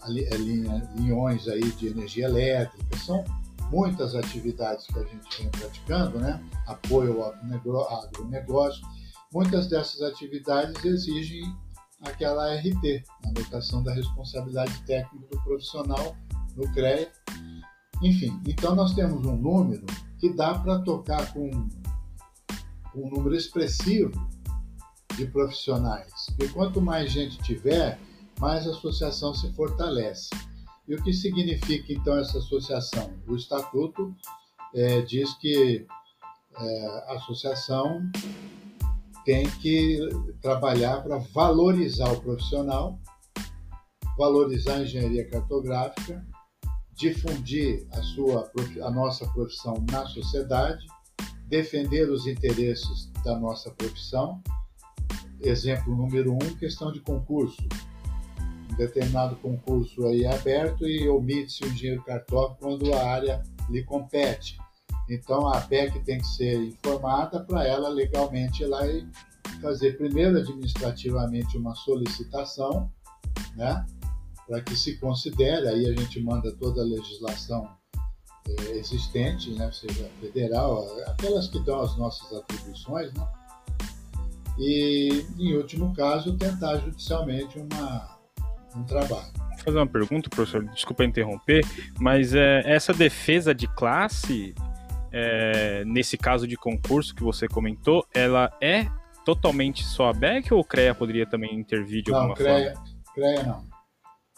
é, 0.06 0.36
linhões 0.96 1.48
aí 1.48 1.72
de 1.72 1.88
energia 1.88 2.26
elétrica, 2.26 2.96
são 2.98 3.24
muitas 3.72 4.14
atividades 4.14 4.86
que 4.86 4.96
a 4.96 5.02
gente 5.02 5.42
vem 5.42 5.50
praticando, 5.50 6.20
né? 6.20 6.40
apoio 6.68 7.20
ao 7.20 8.04
agronegócio. 8.04 8.86
Muitas 9.32 9.66
dessas 9.66 10.02
atividades 10.02 10.84
exigem 10.84 11.42
aquela 12.02 12.54
RT, 12.54 13.02
a 13.24 13.28
anotação 13.30 13.82
da 13.82 13.92
responsabilidade 13.92 14.80
técnica 14.84 15.26
do 15.32 15.42
profissional 15.42 16.14
no 16.54 16.72
CREA. 16.72 17.10
Enfim, 18.00 18.40
então 18.46 18.76
nós 18.76 18.94
temos 18.94 19.26
um 19.26 19.36
número 19.36 19.84
que 20.20 20.32
dá 20.32 20.54
para 20.54 20.78
tocar 20.78 21.32
com 21.32 21.50
um 22.94 23.08
número 23.08 23.34
expressivo 23.34 24.12
de 25.16 25.26
profissionais. 25.26 26.26
E 26.40 26.48
quanto 26.48 26.80
mais 26.80 27.10
gente 27.10 27.38
tiver, 27.42 27.98
mais 28.40 28.66
a 28.66 28.70
associação 28.70 29.34
se 29.34 29.52
fortalece. 29.52 30.30
E 30.86 30.94
o 30.94 31.02
que 31.02 31.12
significa 31.12 31.92
então 31.92 32.18
essa 32.18 32.38
associação? 32.38 33.10
O 33.26 33.34
estatuto 33.34 34.14
é, 34.74 35.00
diz 35.02 35.32
que 35.38 35.86
é, 36.56 36.86
a 37.08 37.14
associação 37.14 38.02
tem 39.24 39.48
que 39.60 39.98
trabalhar 40.42 41.02
para 41.02 41.18
valorizar 41.18 42.12
o 42.12 42.20
profissional, 42.20 42.98
valorizar 44.18 44.74
a 44.74 44.82
engenharia 44.82 45.28
cartográfica, 45.28 46.24
difundir 46.92 47.86
a, 47.92 48.02
sua, 48.02 48.50
a 48.82 48.90
nossa 48.90 49.26
profissão 49.28 49.84
na 49.90 50.06
sociedade, 50.06 50.86
defender 51.46 52.10
os 52.10 52.26
interesses 52.26 53.10
da 53.24 53.38
nossa 53.38 53.70
profissão. 53.70 54.42
Exemplo 55.40 55.94
número 55.94 56.32
um, 56.32 56.56
questão 56.56 56.90
de 56.90 57.00
concurso 57.00 57.62
determinado 58.76 59.36
concurso 59.36 60.06
aí 60.06 60.24
é 60.24 60.34
aberto 60.34 60.86
e 60.86 61.08
omite-se 61.08 61.64
o 61.64 61.68
engenheiro 61.68 62.02
cartógrafo 62.02 62.60
quando 62.60 62.92
a 62.92 63.04
área 63.04 63.42
lhe 63.70 63.82
compete. 63.82 64.58
Então 65.08 65.48
a 65.48 65.58
APEC 65.58 66.00
tem 66.00 66.18
que 66.18 66.26
ser 66.26 66.56
informada 66.56 67.40
para 67.44 67.66
ela 67.66 67.88
legalmente 67.88 68.62
ir 68.62 68.66
lá 68.66 68.86
e 68.86 69.06
fazer 69.60 69.96
primeiro 69.96 70.38
administrativamente 70.38 71.56
uma 71.56 71.74
solicitação, 71.74 72.90
né, 73.54 73.84
para 74.46 74.60
que 74.60 74.76
se 74.76 74.96
considere, 74.98 75.68
aí 75.68 75.86
a 75.86 75.94
gente 75.94 76.20
manda 76.22 76.52
toda 76.56 76.82
a 76.82 76.84
legislação 76.84 77.68
é, 78.48 78.76
existente, 78.76 79.50
né, 79.52 79.70
seja 79.72 80.08
federal, 80.20 80.86
aquelas 81.06 81.48
que 81.48 81.58
dão 81.60 81.80
as 81.80 81.96
nossas 81.96 82.32
atribuições, 82.32 83.12
né, 83.14 83.26
e 84.58 85.26
em 85.38 85.56
último 85.56 85.94
caso 85.94 86.36
tentar 86.36 86.76
judicialmente 86.78 87.58
uma 87.58 88.14
um 88.76 88.84
trabalho. 88.84 89.32
Vou 89.36 89.58
fazer 89.64 89.78
uma 89.78 89.86
pergunta, 89.86 90.28
professor, 90.28 90.64
desculpa 90.64 91.04
interromper, 91.04 91.62
mas 91.98 92.34
é, 92.34 92.62
essa 92.64 92.92
defesa 92.92 93.54
de 93.54 93.68
classe, 93.68 94.54
é, 95.12 95.84
nesse 95.84 96.18
caso 96.18 96.46
de 96.46 96.56
concurso 96.56 97.14
que 97.14 97.22
você 97.22 97.46
comentou, 97.46 98.04
ela 98.12 98.52
é 98.60 98.86
totalmente 99.24 99.84
só 99.84 100.10
a 100.10 100.12
BEC 100.12 100.52
ou 100.52 100.60
o 100.60 100.64
CREA 100.64 100.94
poderia 100.94 101.26
também 101.26 101.54
intervir 101.54 102.02
de 102.02 102.10
não, 102.10 102.18
alguma 102.18 102.36
CREA, 102.36 102.74
forma? 102.74 102.88
CREA 103.14 103.42
não. 103.44 103.64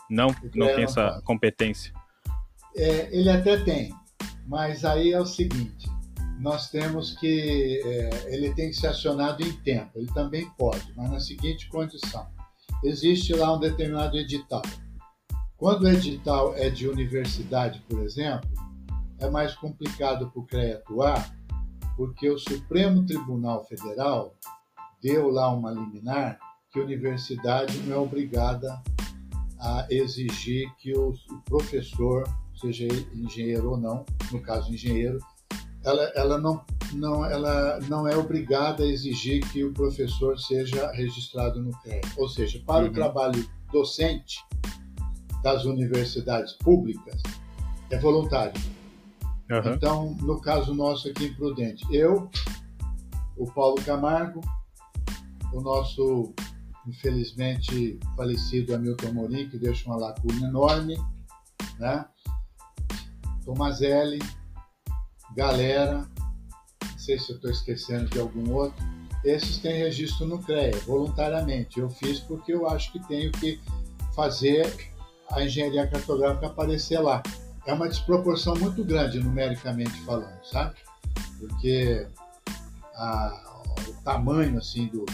Não, 0.09 0.37
não 0.55 0.67
tem 0.75 0.85
essa 0.85 1.11
pode. 1.11 1.25
competência. 1.25 1.93
É, 2.76 3.09
ele 3.16 3.30
até 3.30 3.56
tem, 3.59 3.95
mas 4.47 4.85
aí 4.85 5.12
é 5.12 5.21
o 5.21 5.26
seguinte: 5.26 5.88
nós 6.38 6.71
temos 6.71 7.12
que. 7.18 7.80
É, 7.85 8.35
ele 8.35 8.54
tem 8.54 8.71
que 8.71 8.76
ser 8.76 8.88
acionado 8.88 9.42
em 9.42 9.52
tempo, 9.62 9.92
ele 9.97 10.12
também 10.12 10.49
pode, 10.59 10.92
mas 10.97 11.11
na 11.11 11.21
seguinte 11.21 11.68
condição: 11.68 12.26
existe 12.85 13.35
lá 13.35 13.54
um 13.54 13.61
determinado 13.61 14.16
edital. 14.16 14.62
Quando 15.56 15.85
o 15.85 15.88
edital 15.88 16.54
é 16.54 16.68
de 16.68 16.87
universidade, 16.87 17.83
por 17.88 18.02
exemplo, 18.02 18.50
é 19.18 19.30
mais 19.30 19.54
complicado 19.54 20.30
para 20.30 20.40
o 20.40 20.47
CREA 20.47 20.76
atuar, 20.76 21.35
porque 21.97 22.28
o 22.28 22.38
Supremo 22.38 23.06
Tribunal 23.06 23.64
Federal 23.64 24.35
deu 25.02 25.30
lá 25.30 25.50
uma 25.50 25.71
liminar 25.71 26.38
que 26.71 26.78
a 26.78 26.83
universidade 26.83 27.78
não 27.85 27.97
é 27.97 27.99
obrigada 27.99 28.83
a 29.59 29.87
exigir 29.88 30.71
que 30.76 30.92
o 30.92 31.14
professor, 31.47 32.25
seja 32.59 32.87
engenheiro 33.15 33.71
ou 33.71 33.77
não, 33.77 34.05
no 34.33 34.41
caso 34.41 34.73
engenheiro, 34.73 35.19
ela, 35.85 36.03
ela, 36.17 36.39
não, 36.39 36.65
não, 36.93 37.25
ela 37.25 37.79
não 37.89 38.09
é 38.09 38.17
obrigada 38.17 38.83
a 38.83 38.87
exigir 38.87 39.47
que 39.53 39.63
o 39.63 39.73
professor 39.73 40.39
seja 40.39 40.91
registrado 40.93 41.63
no 41.63 41.71
CREA. 41.81 42.01
Ou 42.17 42.29
seja, 42.29 42.61
para 42.67 42.85
uhum. 42.85 42.91
o 42.91 42.93
trabalho 42.93 43.49
docente 43.73 44.39
das 45.43 45.65
universidades 45.65 46.55
públicas, 46.55 47.23
é 47.91 47.99
voluntário. 47.99 48.61
Uhum. 49.49 49.75
Então, 49.75 50.17
no 50.21 50.41
caso 50.41 50.75
nosso 50.75 51.09
aqui 51.09 51.27
em 51.27 51.35
Prudente, 51.35 51.87
eu, 51.93 52.29
o 53.37 53.47
Paulo 53.53 53.81
Camargo, 53.85 54.41
o 55.53 55.61
nosso, 55.61 56.35
infelizmente, 56.87 57.99
falecido 58.17 58.75
Hamilton 58.75 59.13
Morim, 59.13 59.49
que 59.49 59.57
deixa 59.57 59.89
uma 59.89 59.97
lacuna 59.97 60.49
enorme, 60.49 60.97
né? 61.79 62.05
Tomazelli, 63.47 64.19
Galera, 65.37 66.07
não 66.83 66.99
sei 66.99 67.19
se 67.19 67.31
eu 67.31 67.37
estou 67.37 67.50
esquecendo 67.50 68.11
de 68.11 68.19
algum 68.19 68.53
outro, 68.53 68.85
esses 69.25 69.59
têm 69.59 69.79
registro 69.79 70.26
no 70.26 70.38
CREA, 70.43 70.76
voluntariamente. 70.87 71.79
Eu 71.79 71.91
fiz 71.91 72.21
porque 72.21 72.53
eu 72.53 72.69
acho 72.69 72.91
que 72.93 72.99
tenho 73.07 73.31
que 73.33 73.61
fazer 74.15 74.91
a 75.31 75.43
engenharia 75.45 75.87
cartográfica 75.87 76.47
aparecer 76.47 77.00
lá. 77.00 77.23
é 77.67 77.73
uma 77.73 77.88
desproporção 77.88 78.55
muito 78.57 78.85
grande 78.85 79.19
numericamente 79.21 80.00
falando, 80.03 80.43
sabe? 80.45 80.76
Porque 81.38 82.07
a, 82.95 83.62
o 83.88 83.93
tamanho 84.03 84.59
assim 84.59 84.87
do, 84.87 85.05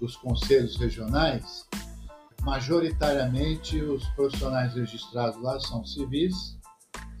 dos 0.00 0.16
conselhos 0.16 0.76
regionais, 0.76 1.66
majoritariamente 2.42 3.80
os 3.80 4.04
profissionais 4.10 4.74
registrados 4.74 5.40
lá 5.40 5.58
são 5.60 5.84
civis, 5.84 6.59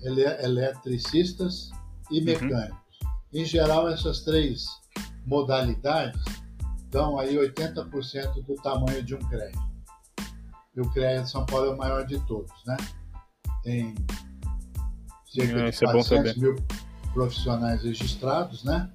ele, 0.02 0.22
eletricistas 0.22 1.70
e 2.10 2.18
uhum. 2.18 2.24
mecânicos. 2.24 2.98
Uhum. 3.02 3.40
Em 3.40 3.44
geral, 3.44 3.88
essas 3.88 4.20
três 4.20 4.66
modalidades 5.26 6.20
dão 6.90 7.18
aí 7.18 7.36
80% 7.36 8.44
do 8.44 8.54
tamanho 8.56 9.02
de 9.02 9.14
um 9.14 9.18
crédito. 9.28 9.70
E 10.76 10.80
o 10.80 10.90
CREA 10.90 11.22
de 11.22 11.30
São 11.30 11.46
Paulo 11.46 11.66
é 11.66 11.74
o 11.74 11.76
maior 11.76 12.06
de 12.06 12.18
todos, 12.26 12.52
né? 12.66 12.76
Tem 13.62 13.94
cerca 15.26 15.60
é, 15.60 15.70
de 15.70 15.78
400 15.78 16.30
é 16.30 16.40
mil 16.40 16.56
profissionais 17.12 17.82
registrados, 17.82 18.64
né? 18.64 18.90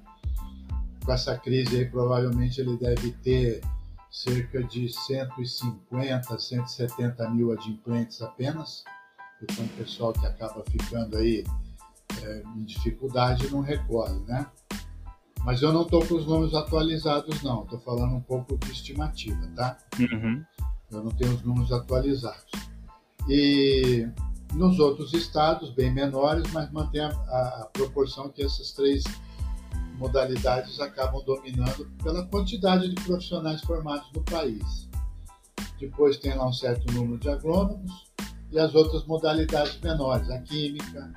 Com 1.03 1.11
essa 1.11 1.37
crise 1.37 1.77
aí, 1.77 1.85
provavelmente 1.85 2.59
ele 2.59 2.77
deve 2.77 3.11
ter 3.11 3.61
cerca 4.09 4.63
de 4.63 4.89
150, 4.89 6.39
170 6.39 7.29
mil 7.29 7.51
adimplentes 7.51 8.21
apenas. 8.21 8.83
Então, 9.41 9.65
o 9.65 9.69
pessoal 9.69 10.13
que 10.13 10.25
acaba 10.25 10.63
ficando 10.69 11.17
aí 11.17 11.43
é, 12.21 12.43
em 12.55 12.63
dificuldade 12.63 13.49
não 13.51 13.61
recorre, 13.61 14.17
né? 14.27 14.47
Mas 15.43 15.61
eu 15.61 15.71
não 15.71 15.83
estou 15.83 16.03
com 16.05 16.15
os 16.15 16.25
números 16.25 16.55
atualizados, 16.55 17.43
não. 17.43 17.63
Estou 17.63 17.79
falando 17.79 18.15
um 18.15 18.21
pouco 18.21 18.57
de 18.57 18.71
estimativa, 18.71 19.47
tá? 19.55 19.77
Uhum. 19.99 20.43
Eu 20.91 21.03
não 21.03 21.11
tenho 21.11 21.35
os 21.35 21.43
números 21.43 21.71
atualizados. 21.71 22.51
E 23.29 24.07
nos 24.53 24.79
outros 24.79 25.13
estados, 25.13 25.69
bem 25.71 25.93
menores, 25.93 26.51
mas 26.51 26.71
mantém 26.71 27.01
a, 27.01 27.09
a, 27.09 27.61
a 27.61 27.65
proporção 27.73 28.29
que 28.29 28.41
essas 28.41 28.71
três 28.71 29.03
modalidades 29.97 30.79
acabam 30.79 31.23
dominando 31.23 31.85
pela 32.01 32.25
quantidade 32.27 32.89
de 32.89 32.95
profissionais 33.03 33.61
formados 33.61 34.09
no 34.13 34.23
país. 34.23 34.89
Depois 35.79 36.17
tem 36.17 36.35
lá 36.35 36.47
um 36.47 36.53
certo 36.53 36.91
número 36.93 37.17
de 37.19 37.29
agrônomos 37.29 38.05
e 38.51 38.59
as 38.59 38.73
outras 38.75 39.05
modalidades 39.05 39.79
menores, 39.81 40.29
a 40.29 40.39
química, 40.39 41.11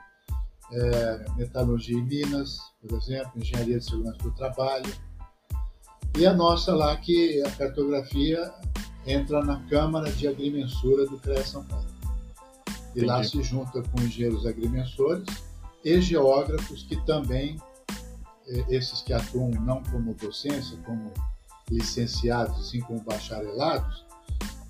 é, 0.72 1.24
metalurgia 1.36 1.96
e 1.96 2.02
minas, 2.02 2.58
por 2.80 2.96
exemplo, 2.98 3.32
engenharia 3.36 3.78
de 3.78 3.84
segurança 3.84 4.18
do 4.18 4.30
trabalho. 4.32 4.92
E 6.16 6.26
a 6.26 6.32
nossa 6.32 6.74
lá, 6.74 6.96
que 6.96 7.42
a 7.42 7.50
cartografia 7.52 8.52
entra 9.06 9.42
na 9.42 9.60
Câmara 9.66 10.10
de 10.12 10.26
Agrimensura 10.28 11.06
do 11.06 11.18
CREA 11.18 11.44
São 11.44 11.64
Paulo. 11.64 11.86
E 12.66 12.72
Entendi. 12.90 13.06
lá 13.06 13.22
se 13.22 13.42
junta 13.42 13.82
com 13.82 14.02
engenheiros 14.02 14.46
agrimensores 14.46 15.26
e 15.84 16.00
geógrafos 16.00 16.82
que 16.82 16.96
também, 17.04 17.56
é, 18.46 18.64
esses 18.74 19.00
que 19.02 19.12
atuam 19.12 19.50
não 19.50 19.82
como 19.84 20.14
docência, 20.14 20.76
como 20.84 21.12
licenciados, 21.70 22.58
assim 22.58 22.80
como 22.80 23.00
bacharelados, 23.02 24.04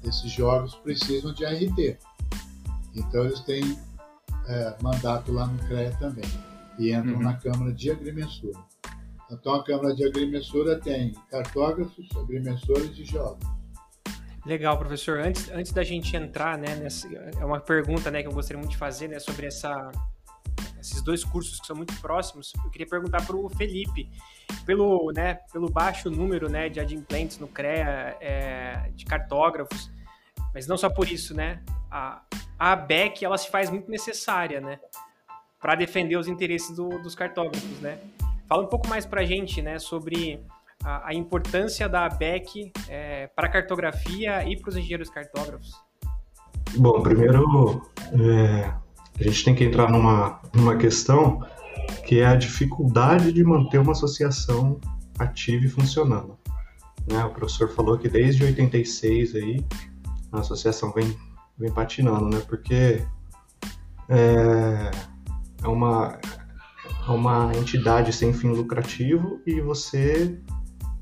esses 0.05 0.31
geógrafos 0.31 0.75
precisam 0.77 1.33
de 1.33 1.45
ART. 1.45 1.99
Então 2.95 3.25
eles 3.25 3.41
têm 3.41 3.79
é, 4.47 4.77
mandato 4.83 5.33
lá 5.33 5.47
no 5.47 5.59
CREA 5.67 5.95
também 5.99 6.25
e 6.79 6.93
entram 6.93 7.15
uhum. 7.15 7.23
na 7.23 7.37
Câmara 7.37 7.73
de 7.73 7.91
Agrimensura. 7.91 8.59
Então 9.31 9.55
a 9.55 9.65
Câmara 9.65 9.95
de 9.95 10.05
Agrimensura 10.05 10.81
tem 10.81 11.13
cartógrafos, 11.31 12.09
agrimensores 12.17 12.97
e 12.99 13.05
geógrafos. 13.05 13.59
Legal, 14.47 14.79
professor. 14.79 15.21
Antes, 15.21 15.51
antes 15.51 15.73
da 15.73 15.85
gente 15.85 16.17
entrar, 16.17 16.57
né, 16.57 16.75
nessa, 16.77 17.07
é 17.39 17.45
uma 17.45 17.61
pergunta, 17.61 18.11
né, 18.11 18.23
que 18.23 18.29
eu 18.29 18.33
gostaria 18.33 18.59
muito 18.59 18.71
de 18.71 18.79
fazer, 18.79 19.09
né, 19.09 19.19
sobre 19.19 19.47
essa, 19.47 19.91
esses 20.81 21.03
dois 21.03 21.23
cursos 21.23 21.61
que 21.61 21.67
são 21.67 21.77
muito 21.77 21.95
próximos. 22.01 22.55
Eu 22.65 22.71
queria 22.71 22.87
perguntar 22.87 23.27
para 23.27 23.37
o 23.37 23.51
Felipe, 23.51 24.09
pelo, 24.65 25.13
né, 25.13 25.35
pelo 25.53 25.69
baixo 25.71 26.09
número, 26.09 26.49
né, 26.49 26.71
de 26.71 26.81
adimplentes 26.81 27.39
no 27.39 27.47
CREA, 27.47 28.17
é, 28.21 28.91
de 28.95 29.05
cartógrafos, 29.05 29.91
mas 30.55 30.67
não 30.67 30.79
só 30.79 30.89
por 30.89 31.07
isso, 31.07 31.35
né, 31.35 31.63
a, 31.91 32.23
a 32.59 32.73
ABEC 32.73 33.25
ela 33.25 33.39
se 33.39 33.51
faz 33.51 33.71
muito 33.71 33.91
necessária, 33.91 34.61
né? 34.61 34.79
Para 35.61 35.75
defender 35.75 36.17
os 36.17 36.29
interesses 36.29 36.75
do, 36.77 36.89
dos 37.03 37.15
cartógrafos, 37.15 37.81
né? 37.81 37.99
Fala 38.49 38.63
um 38.63 38.67
pouco 38.67 38.89
mais 38.89 39.05
para 39.05 39.21
a 39.21 39.25
gente, 39.25 39.61
né, 39.61 39.79
sobre 39.79 40.41
a, 40.83 41.09
a 41.09 41.15
importância 41.15 41.89
da 41.89 42.07
ABEC 42.07 42.73
é, 42.89 43.27
para 43.27 43.47
a 43.47 43.51
cartografia 43.51 44.43
e 44.49 44.57
para 44.57 44.71
os 44.71 44.77
engenheiros 44.77 45.11
cartógrafos. 45.11 45.73
Bom, 46.77 47.03
primeiro 47.03 47.83
é, 48.13 48.73
a 49.21 49.23
gente 49.23 49.45
tem 49.45 49.55
que 49.55 49.65
entrar 49.65 49.91
numa, 49.91 50.41
numa 50.55 50.77
questão 50.77 51.45
que 52.07 52.21
é 52.21 52.27
a 52.27 52.37
dificuldade 52.37 53.33
de 53.33 53.45
manter 53.45 53.79
uma 53.79 53.93
associação 53.93 54.81
ativa 55.19 55.67
e 55.67 55.69
funcionando. 55.69 56.39
Né? 57.07 57.23
O 57.25 57.31
professor 57.31 57.69
falou 57.69 57.99
que 57.99 58.09
desde 58.09 58.45
86 58.45 59.35
aí 59.35 59.65
a 60.33 60.41
associação 60.41 60.93
vem 60.93 61.17
vem 61.59 61.71
patinando, 61.71 62.29
né? 62.29 62.43
Porque 62.47 63.03
é, 64.09 64.91
é, 65.63 65.69
uma, 65.69 66.19
é 67.07 67.11
uma 67.11 67.53
entidade 67.57 68.13
sem 68.13 68.33
fim 68.33 68.49
lucrativo 68.49 69.41
e 69.47 69.61
você 69.61 70.39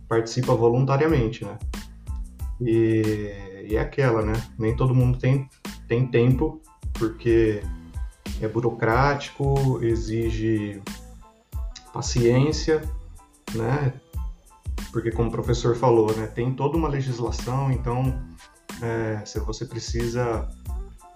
participa 0.09 0.55
voluntariamente, 0.55 1.45
né? 1.45 1.59
E, 2.61 3.67
e 3.69 3.77
é 3.77 3.81
aquela, 3.81 4.23
né? 4.23 4.33
Nem 4.59 4.75
todo 4.75 4.95
mundo 4.95 5.19
tem, 5.19 5.49
tem 5.87 6.07
tempo, 6.07 6.63
porque 6.95 7.63
é 8.41 8.49
burocrático, 8.49 9.79
exige 9.83 10.81
paciência, 11.93 12.83
né? 13.55 13.93
Porque 14.93 15.11
como 15.11 15.29
o 15.29 15.33
professor 15.33 15.77
falou, 15.77 16.15
né, 16.17 16.27
tem 16.27 16.55
toda 16.55 16.77
uma 16.77 16.89
legislação, 16.89 17.71
então 17.71 18.19
é, 18.83 19.25
se 19.25 19.39
você 19.41 19.65
precisa 19.65 20.49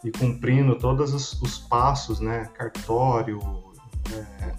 ir 0.05 0.13
cumprindo 0.13 0.79
todos 0.79 1.13
os, 1.13 1.41
os 1.43 1.59
passos, 1.59 2.21
né, 2.21 2.49
cartório, 2.55 3.39
é, 4.13 4.53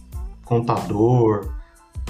contador, 0.45 1.53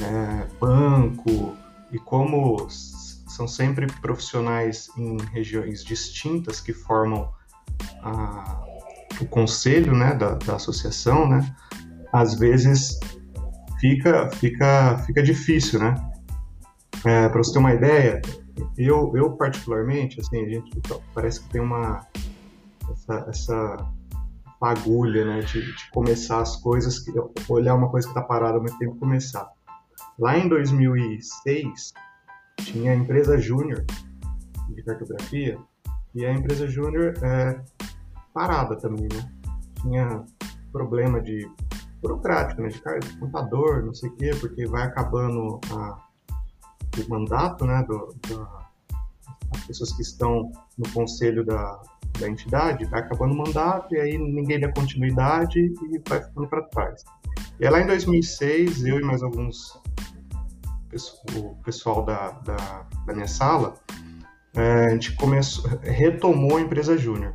é, 0.02 0.48
banco, 0.60 1.56
e 1.92 2.00
como 2.00 2.68
são 2.70 3.48
sempre 3.48 3.88
profissionais 4.02 4.90
em 4.98 5.18
regiões 5.32 5.84
distintas 5.84 6.60
que 6.60 6.74
formam 6.74 7.32
a, 8.04 8.64
o 9.20 9.26
conselho 9.26 9.94
né, 9.96 10.14
da, 10.14 10.36
da 10.36 10.56
associação, 10.56 11.28
né, 11.28 11.56
às 12.12 12.36
vezes 12.36 13.00
fica, 13.80 14.30
fica, 14.32 14.98
fica 15.06 15.24
difícil, 15.24 15.80
né? 15.80 15.96
É, 17.04 17.28
Para 17.30 17.44
você 17.44 17.54
ter 17.54 17.60
uma 17.60 17.74
ideia, 17.74 18.22
eu, 18.78 19.12
eu 19.16 19.32
particularmente, 19.38 20.20
assim, 20.20 20.46
a 20.46 20.50
gente 20.50 20.72
parece 21.14 21.42
que 21.42 21.50
tem 21.50 21.62
uma 21.62 22.06
essa, 22.92 23.26
essa 23.30 23.92
fagulha, 24.60 25.26
né, 25.26 25.40
de, 25.40 25.62
de, 25.62 25.92
começar 25.92 26.42
as 26.42 26.56
coisas, 26.58 27.00
que, 27.00 27.12
olhar 27.50 27.76
uma 27.76 27.90
coisa 27.90 28.08
que 28.08 28.12
está 28.12 28.22
parada, 28.22 28.60
mas 28.60 28.76
tem 28.78 28.92
que 28.92 29.00
começar. 29.00 29.50
Lá 30.20 30.38
em 30.38 30.48
2006 30.48 31.94
tinha 32.60 32.92
a 32.92 32.96
empresa 32.96 33.40
Júnior 33.40 33.86
de 34.70 34.84
cartografia 34.84 35.58
e 36.14 36.26
a 36.26 36.32
empresa 36.32 36.68
Júnior 36.68 37.14
é 37.24 37.60
parada 38.34 38.76
também, 38.76 39.08
né? 39.12 39.32
Tinha 39.82 40.24
problema 40.72 41.20
de 41.22 41.50
burocrático, 42.02 42.62
né? 42.62 42.70
De 42.70 43.18
contador, 43.18 43.84
não 43.84 43.94
sei 43.94 44.10
o 44.10 44.16
quê, 44.16 44.32
porque 44.40 44.68
vai 44.68 44.84
acabando 44.84 45.60
a, 45.72 46.11
o 46.98 47.10
mandato, 47.10 47.66
né? 47.66 47.84
Do, 47.88 48.16
da, 48.28 48.62
as 49.54 49.66
pessoas 49.66 49.94
que 49.94 50.02
estão 50.02 50.52
no 50.78 50.90
conselho 50.92 51.46
da, 51.46 51.82
da 52.20 52.30
entidade, 52.30 52.86
vai 52.86 53.02
acabando 53.02 53.34
o 53.34 53.38
mandato 53.38 53.94
e 53.94 54.00
aí 54.00 54.18
ninguém 54.18 54.60
dá 54.60 54.72
continuidade 54.72 55.60
e 55.60 56.02
vai 56.08 56.22
ficando 56.22 56.48
para 56.48 56.62
trás. 56.64 57.04
E 57.60 57.70
lá 57.70 57.82
em 57.82 57.88
2006, 57.88 58.86
eu 58.86 59.00
e 59.00 59.04
mais 59.04 59.22
alguns 59.22 59.80
o 61.36 61.56
pessoal 61.64 62.04
da, 62.04 62.32
da, 62.32 62.86
da 63.06 63.14
minha 63.14 63.28
sala, 63.28 63.76
é, 64.54 64.88
a 64.88 64.90
gente 64.90 65.16
começou, 65.16 65.70
retomou 65.82 66.58
a 66.58 66.62
empresa 66.62 66.98
júnior. 66.98 67.34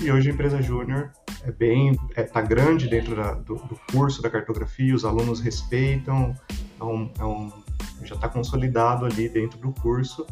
E 0.00 0.12
hoje 0.12 0.30
a 0.30 0.32
empresa 0.34 0.60
júnior 0.60 1.10
é 1.42 1.50
bem, 1.50 1.98
é, 2.14 2.22
tá 2.22 2.40
grande 2.40 2.88
dentro 2.88 3.16
da, 3.16 3.32
do, 3.32 3.54
do, 3.54 3.80
curso 3.90 4.22
da 4.22 4.30
cartografia, 4.30 4.94
os 4.94 5.04
alunos 5.04 5.40
respeitam, 5.40 6.34
é 6.78 6.84
um, 6.84 7.10
é 7.18 7.24
um, 7.24 7.52
já 8.02 8.14
está 8.14 8.28
consolidado 8.28 9.04
ali 9.04 9.28
dentro 9.28 9.58
do 9.58 9.72
curso 9.72 10.26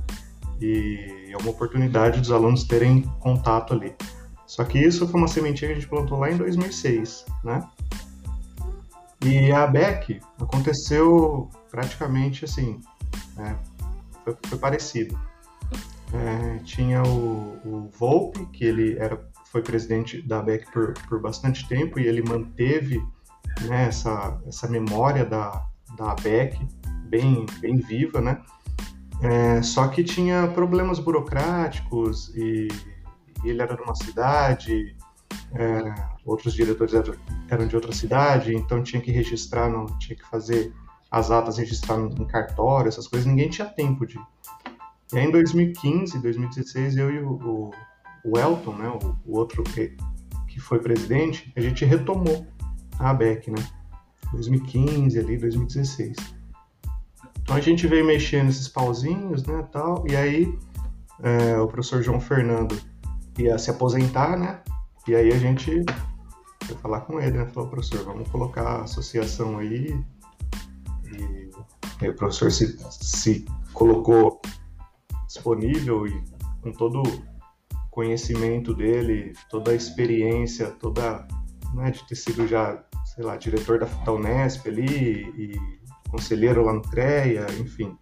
e 0.60 1.30
é 1.30 1.36
uma 1.36 1.50
oportunidade 1.50 2.20
dos 2.20 2.30
alunos 2.30 2.64
terem 2.64 3.02
contato 3.20 3.74
ali. 3.74 3.94
Só 4.46 4.64
que 4.64 4.78
isso 4.78 5.06
foi 5.08 5.20
uma 5.20 5.28
sementinha 5.28 5.68
que 5.68 5.72
a 5.72 5.80
gente 5.80 5.88
plantou 5.88 6.18
lá 6.18 6.30
em 6.30 6.36
2006, 6.36 7.26
né? 7.44 7.66
E 9.24 9.50
a 9.50 9.64
ABEC 9.64 10.20
aconteceu 10.40 11.50
praticamente 11.70 12.44
assim, 12.44 12.80
né? 13.36 13.58
foi, 14.24 14.36
foi, 14.46 14.58
parecido. 14.58 15.18
É, 16.12 16.58
tinha 16.58 17.02
o, 17.02 17.58
o 17.64 17.90
Volpe, 17.98 18.46
que 18.46 18.64
ele 18.64 18.96
era 18.98 19.20
foi 19.50 19.62
presidente 19.62 20.20
da 20.22 20.40
ABEC 20.40 20.70
por, 20.70 20.94
por 21.08 21.20
bastante 21.20 21.66
tempo 21.66 21.98
e 21.98 22.06
ele 22.06 22.22
manteve 22.22 23.02
né, 23.62 23.86
essa, 23.86 24.38
essa 24.46 24.68
memória 24.68 25.24
da, 25.24 25.66
da 25.96 26.12
ABEC 26.12 26.58
bem, 27.08 27.46
bem 27.60 27.76
viva, 27.76 28.20
né? 28.20 28.42
É, 29.22 29.62
só 29.62 29.88
que 29.88 30.04
tinha 30.04 30.46
problemas 30.48 30.98
burocráticos 30.98 32.34
e, 32.36 32.68
e 33.44 33.48
ele 33.48 33.62
era 33.62 33.74
de 33.74 33.82
uma 33.82 33.94
cidade, 33.94 34.94
é, 35.54 35.94
outros 36.24 36.52
diretores 36.52 36.92
eram, 37.48 37.66
de 37.66 37.74
outra 37.74 37.92
cidade, 37.92 38.54
então 38.54 38.82
tinha 38.82 39.00
que 39.00 39.10
registrar, 39.10 39.70
não 39.70 39.86
tinha 39.98 40.16
que 40.16 40.26
fazer 40.28 40.72
as 41.10 41.30
atas 41.30 41.56
registrar 41.56 41.98
em 41.98 42.26
cartório, 42.26 42.88
essas 42.88 43.08
coisas, 43.08 43.26
ninguém 43.26 43.48
tinha 43.48 43.66
tempo 43.66 44.06
de. 44.06 44.18
E 45.12 45.18
aí 45.18 45.24
em 45.24 45.30
2015, 45.30 46.20
2016, 46.20 46.96
eu 46.96 47.10
e 47.10 47.20
o, 47.20 47.70
o 48.24 48.38
Elton, 48.38 48.74
né, 48.74 48.88
o, 48.88 49.16
o 49.24 49.38
outro 49.38 49.62
que, 49.62 49.96
que 50.48 50.60
foi 50.60 50.80
presidente, 50.80 51.52
a 51.56 51.60
gente 51.60 51.84
retomou 51.84 52.46
a 52.98 53.10
ABEC, 53.10 53.50
né? 53.50 53.64
2015 54.32 55.18
ali, 55.18 55.36
2016. 55.36 56.16
Então 57.42 57.56
a 57.56 57.60
gente 57.60 57.86
veio 57.86 58.04
mexendo 58.04 58.46
nesses 58.46 58.68
pauzinhos, 58.68 59.44
né, 59.44 59.66
tal, 59.70 60.04
e 60.08 60.16
aí 60.16 60.58
é, 61.22 61.58
o 61.58 61.68
professor 61.68 62.02
João 62.02 62.20
Fernando 62.20 62.76
ia 63.38 63.56
se 63.58 63.70
aposentar, 63.70 64.36
né, 64.36 64.60
e 65.06 65.14
aí 65.14 65.32
a 65.32 65.38
gente 65.38 65.84
foi 66.64 66.76
falar 66.78 67.02
com 67.02 67.20
ele, 67.20 67.38
né, 67.38 67.46
falou, 67.46 67.70
professor, 67.70 68.04
vamos 68.04 68.28
colocar 68.30 68.62
a 68.62 68.82
associação 68.82 69.58
aí, 69.58 69.96
e 71.12 71.48
aí 72.00 72.08
o 72.10 72.14
professor 72.14 72.50
se, 72.50 72.76
se 72.90 73.46
colocou 73.72 74.40
disponível 75.26 76.06
e 76.06 76.24
com 76.62 76.72
todo 76.72 77.02
conhecimento 77.90 78.74
dele, 78.74 79.32
toda 79.48 79.70
a 79.70 79.74
experiência, 79.74 80.70
toda, 80.72 81.26
né, 81.72 81.90
de 81.90 82.06
ter 82.06 82.14
sido 82.14 82.46
já, 82.46 82.84
sei 83.16 83.24
lá, 83.24 83.36
diretor 83.36 83.78
da, 83.78 83.86
da 83.86 84.12
Unesp 84.12 84.68
ali 84.68 85.22
e 85.36 85.60
conselheiro 86.10 86.64
lá 86.64 86.74
no 86.74 86.82
CREA, 86.82 87.46
enfim. 87.58 87.96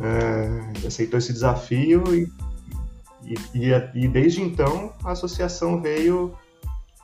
É, 0.00 0.86
aceitou 0.86 1.18
esse 1.18 1.32
desafio 1.32 2.02
e, 2.14 2.28
e, 3.24 3.34
e, 3.54 4.04
e, 4.04 4.08
desde 4.08 4.40
então 4.40 4.94
a 5.04 5.12
associação 5.12 5.82
veio, 5.82 6.34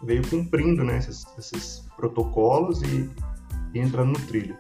veio 0.03 0.27
cumprindo 0.29 0.83
né, 0.83 0.99
esses, 0.99 1.27
esses 1.37 1.85
protocolos 1.97 2.83
e, 2.83 3.11
e 3.75 3.79
entrando 3.79 4.19
no 4.19 4.27
trilho. 4.27 4.57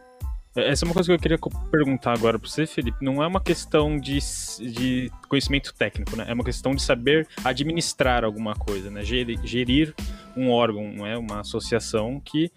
É, 0.59 0.71
essa 0.71 0.85
é 0.85 0.87
uma 0.87 0.95
coisa 0.95 1.09
que 1.09 1.15
eu 1.15 1.19
queria 1.19 1.39
perguntar 1.71 2.13
agora 2.13 2.39
para 2.39 2.49
você, 2.49 2.67
Felipe. 2.67 2.99
Não 3.01 3.23
é 3.23 3.27
uma 3.27 3.41
questão 3.41 3.97
de, 3.97 4.19
de 4.59 5.11
conhecimento 5.29 5.73
técnico, 5.75 6.17
né? 6.17 6.25
É 6.27 6.35
uma 6.35 6.45
questão 6.45 6.75
de 6.75 6.83
saber 6.83 7.27
administrar 7.45 8.25
alguma 8.25 8.55
coisa, 8.55 8.91
né? 8.91 9.03
Gerir, 9.05 9.39
gerir 9.45 9.95
um 10.37 10.51
órgão, 10.51 10.93
não 10.93 11.07
é? 11.07 11.17
Uma 11.17 11.41
associação 11.41 12.21
que 12.21 12.51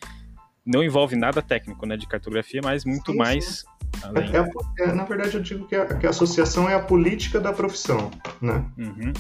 não 0.66 0.84
envolve 0.84 1.16
nada 1.16 1.42
técnico, 1.42 1.86
né, 1.86 1.98
de 1.98 2.08
cartografia, 2.08 2.62
mas 2.64 2.86
muito 2.86 3.12
sim, 3.12 3.18
mais 3.18 3.46
sim. 3.46 3.66
além. 4.04 4.30
É, 4.36 4.84
é, 4.84 4.94
na 4.94 5.04
verdade, 5.04 5.36
eu 5.36 5.42
digo 5.42 5.68
que 5.68 5.76
a, 5.76 5.86
que 5.86 6.06
a, 6.06 6.10
associação 6.12 6.70
é 6.70 6.76
a 6.76 6.80
política 6.80 7.40
da 7.40 7.52
profissão, 7.52 8.12
né? 8.40 8.64
Uhum. 8.78 9.14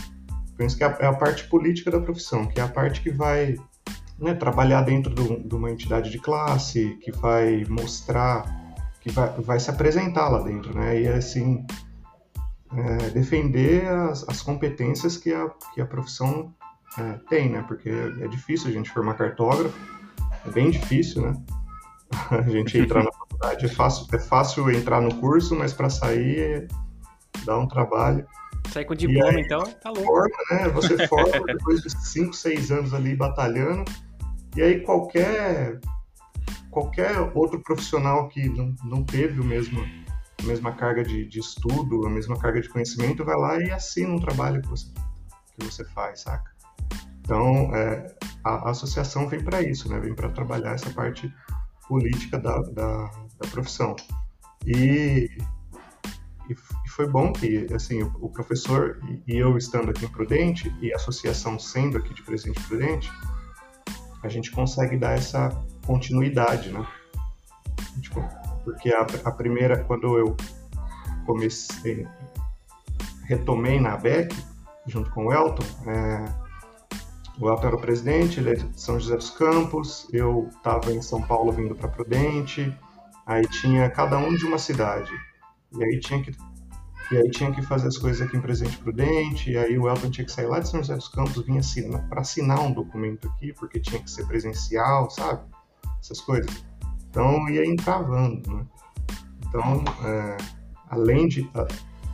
Penso 0.56 0.78
que 0.78 0.84
é 0.84 0.88
a, 0.88 0.98
é 1.00 1.06
a, 1.08 1.14
parte 1.14 1.48
política 1.48 1.90
da 1.90 2.00
profissão, 2.00 2.46
que 2.48 2.60
é 2.60 2.64
a 2.64 2.68
parte 2.68 3.02
que 3.02 3.10
vai 3.10 3.56
né, 4.20 4.36
trabalhar 4.36 4.82
dentro 4.82 5.14
do, 5.14 5.40
de 5.40 5.56
uma 5.56 5.72
entidade 5.72 6.12
de 6.12 6.20
classe, 6.20 6.98
que 7.02 7.12
vai 7.12 7.66
mostrar, 7.68 8.61
que 9.02 9.12
vai, 9.12 9.30
vai 9.40 9.60
se 9.60 9.70
apresentar 9.70 10.30
lá 10.30 10.42
dentro, 10.42 10.74
né? 10.74 11.02
E 11.02 11.08
assim 11.08 11.66
é, 12.74 13.10
defender 13.10 13.88
as, 13.88 14.28
as, 14.30 14.42
competências 14.42 15.18
que 15.18 15.34
a, 15.34 15.50
que 15.74 15.82
a 15.82 15.86
profissão 15.86 16.54
é, 16.98 17.20
tem, 17.30 17.50
né? 17.50 17.66
Porque 17.68 17.90
é 17.90 18.28
difícil 18.28 18.70
a 18.70 18.72
gente 18.72 18.90
formar 18.90 19.16
cartógrafo 19.16 19.78
é 20.46 20.52
bem 20.52 20.72
difícil, 20.72 21.22
né? 21.22 21.34
A 22.30 22.42
gente 22.42 22.78
entrar 22.78 23.04
na 23.04 23.12
faculdade 23.12 23.66
é 23.66 23.70
fácil, 23.70 24.08
é 24.14 24.20
fácil 24.20 24.72
entrar 24.72 25.02
no 25.02 25.16
curso, 25.16 25.56
mas 25.56 25.72
para 25.74 25.90
sair 25.90 26.68
dá 27.46 27.58
um 27.58 27.68
trabalho. 27.68 28.26
Sair 28.70 28.86
com 28.86 28.96
diploma, 28.96 29.30
aí, 29.30 29.42
então, 29.42 29.64
tá 29.64 29.90
louco. 29.90 30.06
Forma, 30.06 30.38
né? 30.52 30.70
Você 30.70 31.08
forma 31.08 31.46
depois 31.46 31.82
de 31.82 31.90
5, 31.90 32.34
6 32.34 32.72
anos 32.72 32.94
ali 32.94 33.16
batalhando, 33.16 33.86
e 34.56 34.62
aí 34.62 34.82
qualquer 34.82 35.80
qualquer 36.72 37.20
outro 37.36 37.62
profissional 37.62 38.30
que 38.30 38.48
não, 38.50 38.74
não 38.84 39.04
teve 39.04 39.40
o 39.40 39.44
mesmo, 39.44 39.82
a 40.42 40.44
mesma 40.44 40.72
carga 40.72 41.04
de, 41.04 41.26
de 41.26 41.40
estudo, 41.40 42.08
a 42.08 42.10
mesma 42.10 42.40
carga 42.40 42.62
de 42.62 42.70
conhecimento, 42.70 43.26
vai 43.26 43.36
lá 43.36 43.60
e 43.60 43.70
assina 43.70 44.14
um 44.14 44.20
trabalho 44.20 44.62
que 44.62 44.70
você, 44.70 44.88
que 45.60 45.66
você 45.66 45.84
faz, 45.86 46.22
saca? 46.22 46.50
Então, 47.20 47.76
é, 47.76 48.16
a, 48.44 48.68
a, 48.68 48.70
associação 48.72 49.28
vem 49.28 49.44
para 49.44 49.62
isso, 49.62 49.88
né? 49.90 50.00
vem 50.00 50.16
para 50.16 50.30
trabalhar 50.30 50.72
essa 50.72 50.90
parte 50.90 51.32
política 51.88 52.40
da, 52.40 52.62
da, 52.62 53.12
da 53.40 53.48
profissão. 53.52 53.96
E, 54.66 55.30
e, 56.50 56.56
foi 56.90 57.08
bom 57.08 57.32
que 57.32 57.68
assim, 57.74 58.02
o, 58.04 58.12
o 58.22 58.30
professor 58.30 59.00
e, 59.08 59.34
e, 59.34 59.38
eu 59.38 59.58
estando 59.58 59.92
aqui 59.92 60.06
em 60.06 60.10
Prudente, 60.10 60.74
e 60.82 60.92
a 60.92 60.96
associação 60.96 61.60
sendo 61.60 61.98
aqui 61.98 62.14
de 62.14 62.22
Presidente 62.24 62.62
Prudente, 62.68 63.12
a 64.24 64.28
gente 64.28 64.52
consegue 64.52 64.98
dar 64.98 65.14
essa 65.14 65.50
continuidade, 65.86 66.72
né? 66.72 66.86
Tipo, 68.02 68.24
porque 68.64 68.94
a, 68.94 69.06
a 69.26 69.32
primeira, 69.32 69.84
quando 69.84 70.18
eu 70.18 70.36
comecei, 71.26 72.08
retomei 73.26 73.80
na 73.80 73.94
ABEC, 73.94 74.36
junto 74.86 75.10
com 75.12 75.28
o 75.28 75.34
Elton, 75.34 75.66
é, 75.88 76.26
o 77.40 77.50
Elton 77.50 77.68
era 77.68 77.76
o 77.76 77.82
presidente, 77.82 78.40
ele 78.40 78.52
é 78.52 78.54
de 78.56 78.82
São 78.82 79.00
José 79.00 79.16
dos 79.16 79.32
Campos, 79.32 80.08
eu 80.12 80.50
estava 80.52 80.92
em 80.92 81.02
São 81.02 81.22
Paulo 81.22 81.52
vindo 81.52 81.76
para 81.76 81.88
Prudente, 81.88 82.76
aí 83.26 83.48
tinha 83.48 83.90
cada 83.90 84.18
um 84.18 84.36
de 84.36 84.46
uma 84.46 84.58
cidade. 84.58 85.12
E 85.78 85.84
aí 85.84 86.00
tinha 86.00 86.22
que 86.22 86.36
e 87.12 87.18
aí 87.18 87.30
tinha 87.30 87.52
que 87.52 87.62
fazer 87.62 87.90
as 87.90 87.98
coisas 87.98 88.26
aqui 88.26 88.38
em 88.38 88.42
Presidente 88.42 88.78
Prudente, 88.78 89.52
e 89.52 89.58
aí 89.58 89.78
o 89.78 89.90
Elton 89.90 90.10
tinha 90.10 90.24
que 90.24 90.32
sair 90.32 90.46
lá 90.46 90.60
de 90.60 90.70
São 90.70 90.80
José 90.80 90.96
dos 90.96 91.10
Campos, 91.10 91.46
vinha 91.46 91.62
para 92.08 92.22
assinar 92.22 92.62
um 92.62 92.72
documento 92.72 93.28
aqui, 93.28 93.52
porque 93.52 93.82
tinha 93.82 94.02
que 94.02 94.10
ser 94.10 94.26
presencial, 94.26 95.10
sabe? 95.10 95.42
Essas 96.02 96.20
coisas. 96.22 96.66
Então 97.10 97.48
ia 97.50 97.66
encravando, 97.66 98.52
né? 98.52 98.66
Então, 99.48 99.84
é, 100.06 100.38
além, 100.90 101.28
de, 101.28 101.50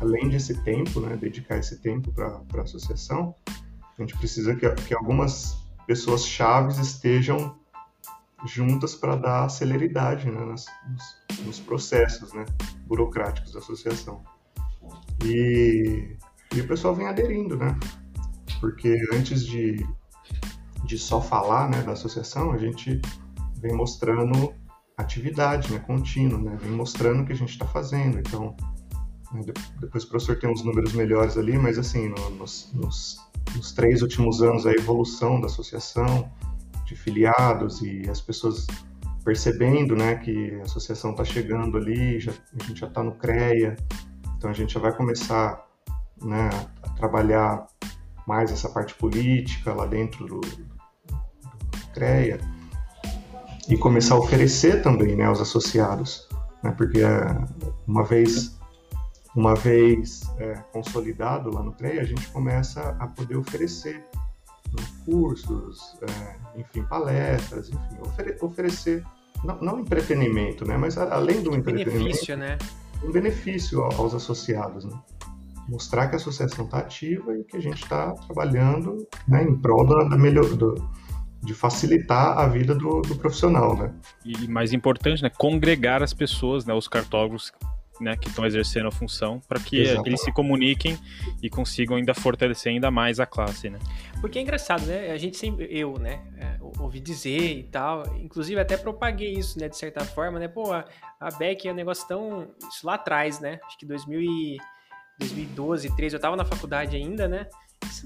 além 0.01 0.27
desse 0.27 0.55
tempo, 0.63 0.99
né, 0.99 1.15
dedicar 1.15 1.57
esse 1.57 1.77
tempo 1.77 2.11
para 2.11 2.41
a 2.55 2.61
associação, 2.61 3.35
a 3.47 4.01
gente 4.01 4.17
precisa 4.17 4.55
que, 4.55 4.67
que 4.87 4.95
algumas 4.95 5.57
pessoas 5.85 6.25
chaves 6.25 6.77
estejam 6.79 7.55
juntas 8.45 8.95
para 8.95 9.15
dar 9.15 9.49
celeridade 9.49 10.29
né, 10.29 10.45
nas, 10.45 10.65
nos, 10.87 11.45
nos, 11.45 11.59
processos 11.59 12.33
né, 12.33 12.45
burocráticos 12.85 13.53
da 13.53 13.59
associação. 13.59 14.23
E, 15.23 16.17
e 16.55 16.61
o 16.61 16.67
pessoal 16.67 16.93
vem 16.93 17.07
aderindo, 17.07 17.55
né? 17.55 17.77
Porque 18.59 18.97
antes 19.13 19.45
de, 19.45 19.87
de 20.85 20.97
só 20.97 21.21
falar 21.21 21.69
né, 21.69 21.81
da 21.81 21.93
associação, 21.93 22.51
a 22.51 22.57
gente 22.57 23.01
vem 23.57 23.73
mostrando 23.73 24.53
atividade 24.97 25.71
né, 25.71 25.79
contínua, 25.79 26.39
né? 26.39 26.57
Vem 26.61 26.71
mostrando 26.71 27.21
o 27.21 27.25
que 27.25 27.33
a 27.33 27.35
gente 27.35 27.51
está 27.51 27.65
fazendo. 27.65 28.19
Então, 28.19 28.55
né, 29.31 29.41
depois 29.79 30.03
o 30.03 30.09
professor 30.09 30.37
tem 30.39 30.49
uns 30.49 30.63
números 30.63 30.93
melhores 30.93 31.37
ali, 31.37 31.57
mas 31.57 31.77
assim, 31.77 32.09
no, 32.09 32.29
nos, 32.31 32.71
nos 32.73 33.27
nos 33.55 33.71
três 33.71 34.01
últimos 34.01 34.41
anos 34.41 34.65
a 34.65 34.71
evolução 34.71 35.39
da 35.39 35.47
associação 35.47 36.31
de 36.85 36.95
filiados 36.95 37.81
e 37.81 38.09
as 38.09 38.21
pessoas 38.21 38.67
percebendo 39.23 39.95
né, 39.95 40.15
que 40.15 40.55
a 40.55 40.63
associação 40.63 41.11
está 41.11 41.25
chegando 41.25 41.77
ali, 41.77 42.19
já, 42.19 42.31
a 42.31 42.63
gente 42.63 42.79
já 42.79 42.87
está 42.87 43.03
no 43.03 43.11
CREA, 43.13 43.75
então 44.37 44.49
a 44.49 44.53
gente 44.53 44.73
já 44.73 44.79
vai 44.79 44.95
começar 44.95 45.65
né, 46.21 46.49
a 46.81 46.89
trabalhar 46.91 47.67
mais 48.25 48.51
essa 48.51 48.69
parte 48.69 48.93
política 48.95 49.73
lá 49.73 49.85
dentro 49.85 50.25
do, 50.25 50.39
do 50.39 51.87
CREA 51.93 52.39
e 53.69 53.77
começar 53.77 54.15
a 54.15 54.19
oferecer 54.19 54.81
também 54.81 55.15
né, 55.15 55.25
aos 55.25 55.41
associados, 55.41 56.27
né, 56.63 56.71
porque 56.71 57.01
uma 57.87 58.03
vez 58.03 58.57
uma 59.35 59.53
vez 59.53 60.23
é, 60.39 60.55
consolidado 60.73 61.53
lá 61.53 61.61
no 61.61 61.71
CREA, 61.71 62.01
a 62.01 62.05
gente 62.05 62.27
começa 62.29 62.95
a 62.99 63.05
poder 63.05 63.37
oferecer 63.37 64.03
né, 64.75 64.83
cursos, 65.05 65.95
é, 66.01 66.59
enfim, 66.59 66.81
palestras, 66.81 67.69
enfim, 67.69 67.97
ofere 68.01 68.35
oferecer, 68.41 69.03
não, 69.43 69.61
não, 69.61 69.79
entretenimento, 69.79 70.67
né, 70.67 70.75
mas 70.75 70.97
além 70.97 71.43
do 71.43 71.53
entretenimento, 71.53 72.03
benefício, 72.03 72.35
né? 72.35 72.57
um 73.03 73.11
benefício 73.11 73.83
aos 73.83 74.15
associados, 74.15 74.85
né? 74.85 74.99
mostrar 75.69 76.07
que 76.07 76.15
a 76.15 76.17
associação 76.17 76.65
está 76.65 76.79
ativa 76.79 77.37
e 77.37 77.43
que 77.43 77.57
a 77.57 77.59
gente 77.59 77.83
está 77.83 78.13
trabalhando 78.13 79.05
né, 79.27 79.43
em 79.43 79.55
prol 79.55 79.85
da, 79.85 80.05
da 80.05 80.17
melhor, 80.17 80.45
do, 80.45 80.73
de 81.47 81.53
facilitar 81.53 82.37
a 82.37 82.45
vida 82.45 82.75
do, 82.75 83.01
do, 83.01 83.15
profissional, 83.15 83.75
né? 83.77 83.93
E 84.25 84.47
mais 84.49 84.73
importante, 84.73 85.23
né, 85.23 85.29
congregar 85.29 86.03
as 86.03 86.13
pessoas, 86.13 86.65
né, 86.65 86.73
os 86.73 86.89
cartógrafos 86.89 87.53
né, 88.01 88.17
que 88.17 88.27
estão 88.27 88.45
exercendo 88.45 88.87
a 88.89 88.91
função, 88.91 89.39
para 89.47 89.57
que 89.57 89.77
Exatamente. 89.77 90.09
eles 90.09 90.21
se 90.21 90.31
comuniquem 90.33 90.99
e 91.41 91.49
consigam 91.49 91.95
ainda 91.95 92.13
fortalecer 92.13 92.73
ainda 92.73 92.91
mais 92.91 93.17
a 93.19 93.25
classe, 93.25 93.69
né? 93.69 93.79
Porque 94.19 94.37
é 94.37 94.41
engraçado, 94.41 94.85
né? 94.85 95.09
A 95.09 95.17
gente 95.17 95.37
sempre, 95.37 95.67
eu, 95.71 95.97
né, 95.97 96.21
é, 96.37 96.57
ouvi 96.79 96.99
dizer 96.99 97.57
e 97.57 97.63
tal, 97.63 98.05
inclusive 98.17 98.59
até 98.59 98.75
propaguei 98.75 99.31
isso, 99.31 99.57
né, 99.57 99.69
de 99.69 99.77
certa 99.77 100.03
forma, 100.03 100.37
né? 100.37 100.49
Pô, 100.49 100.73
a, 100.73 100.85
a 101.17 101.31
Beck 101.31 101.65
é 101.65 101.71
um 101.71 101.75
negócio 101.75 102.05
tão. 102.07 102.49
Isso 102.69 102.85
lá 102.85 102.95
atrás, 102.95 103.39
né? 103.39 103.57
Acho 103.65 103.79
que 103.79 103.85
2000 103.85 104.21
e, 104.21 104.57
2012, 105.17 105.95
13, 105.95 106.15
eu 106.15 106.19
tava 106.19 106.35
na 106.35 106.45
faculdade 106.45 106.95
ainda, 106.95 107.27
né? 107.27 107.47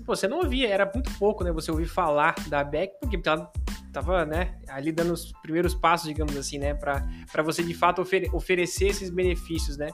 Você 0.05 0.27
não 0.27 0.39
ouvia, 0.39 0.69
era 0.69 0.89
muito 0.93 1.11
pouco, 1.17 1.43
né? 1.43 1.51
Você 1.51 1.71
ouvir 1.71 1.87
falar 1.87 2.35
da 2.47 2.63
Beck, 2.63 2.93
porque 2.99 3.19
ela 3.27 3.51
tava, 3.91 4.25
né, 4.25 4.57
ali 4.69 4.91
dando 4.91 5.13
os 5.13 5.31
primeiros 5.41 5.75
passos, 5.75 6.07
digamos 6.07 6.35
assim, 6.37 6.57
né, 6.57 6.73
para 6.73 7.43
você 7.43 7.61
de 7.61 7.73
fato 7.73 8.01
ofere 8.01 8.29
oferecer 8.31 8.87
esses 8.87 9.09
benefícios, 9.09 9.77
né? 9.77 9.89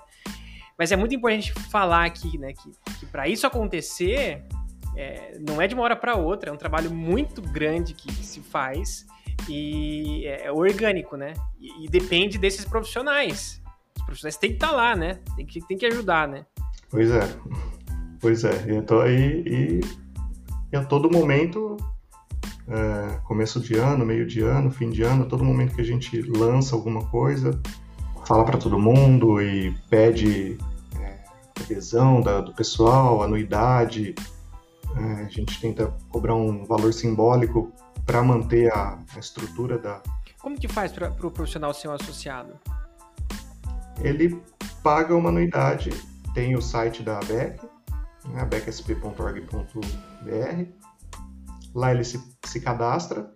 Mas 0.78 0.92
é 0.92 0.96
muito 0.96 1.16
importante 1.16 1.52
falar 1.72 2.06
aqui, 2.06 2.38
né, 2.38 2.54
que, 2.54 2.72
que 3.00 3.06
para 3.08 3.28
isso 3.28 3.48
acontecer, 3.48 4.46
é, 4.96 5.38
não 5.40 5.62
é 5.62 5.68
de 5.68 5.74
uma 5.74 5.84
hora 5.84 5.96
para 5.96 6.16
outra, 6.16 6.52
é 6.52 6.54
um 6.54 6.58
trabalho 6.58 6.92
muito 6.92 7.42
grande 7.42 7.94
que 7.94 8.12
se 8.12 8.40
faz 8.42 9.06
e 9.50 10.26
é, 10.26 10.46
é 10.46 10.52
orgânico, 10.52 11.16
né? 11.16 11.34
E, 11.60 11.86
e, 11.86 11.88
depende 11.88 12.38
desses 12.38 12.66
profissionais. 12.66 13.62
Os 13.96 14.04
profissionais 14.04 14.38
têm 14.38 14.52
que 14.52 14.56
estar 14.56 14.70
tá 14.70 14.76
lá, 14.76 14.96
né? 14.96 15.20
Tem 15.36 15.46
que, 15.46 15.60
tem 15.68 15.78
que 15.78 15.86
ajudar, 15.86 16.28
né? 16.28 16.46
Pois 16.90 17.12
é. 17.12 17.22
Pois 18.20 18.44
é. 18.44 18.66
Eu 18.68 18.84
tô 18.84 19.00
aí 19.00 19.44
e, 19.46 19.82
e 20.72 20.76
a 20.76 20.84
todo 20.84 21.12
momento 21.12 21.78
é, 22.68 23.20
começo 23.24 23.60
de 23.60 23.76
ano, 23.76 24.06
meio 24.06 24.28
de 24.28 24.42
ano, 24.42 24.70
fim 24.70 24.90
de 24.90 25.02
ano, 25.02 25.26
todo 25.26 25.44
momento 25.44 25.76
que 25.76 25.82
a 25.82 25.86
gente 25.86 26.22
lança 26.24 26.76
alguma 26.76 27.06
coisa, 27.06 27.60
fala 28.26 28.44
para 28.44 28.58
todo 28.58 28.78
mundo 28.78 29.42
e 29.42 29.74
pede 29.90 30.58
é, 31.00 31.24
adesão 31.62 32.22
da, 32.22 32.42
do 32.42 32.54
pessoal, 32.54 33.24
anuidade. 33.24 34.14
É, 34.98 35.24
a 35.24 35.30
gente 35.30 35.60
tenta 35.62 35.94
cobrar 36.10 36.36
um 36.36 36.66
valor 36.66 36.94
simbólico 36.94 37.72
para 38.06 38.22
manter 38.22 38.72
a, 38.74 39.00
a, 39.16 39.20
estrutura 39.20 39.78
da. 39.78 40.02
Como 40.40 40.58
que 40.58 40.68
faz 40.68 40.92
para 40.92 41.10
o 41.10 41.16
pro 41.16 41.32
profissional 41.32 41.74
ser 41.74 41.88
um 41.88 41.94
associado? 41.94 42.54
Ele 44.02 44.42
paga 44.84 45.16
uma 45.16 45.30
anuidade, 45.30 45.90
tem 46.34 46.56
o 46.56 46.62
site 46.62 47.02
da 47.02 47.18
ABEC, 47.18 47.60
né, 48.28 48.42
abecsp.org.br 48.42 50.88
Lá 51.74 51.92
ele 51.92 52.04
se, 52.04 52.22
se 52.44 52.60
cadastra, 52.60 53.32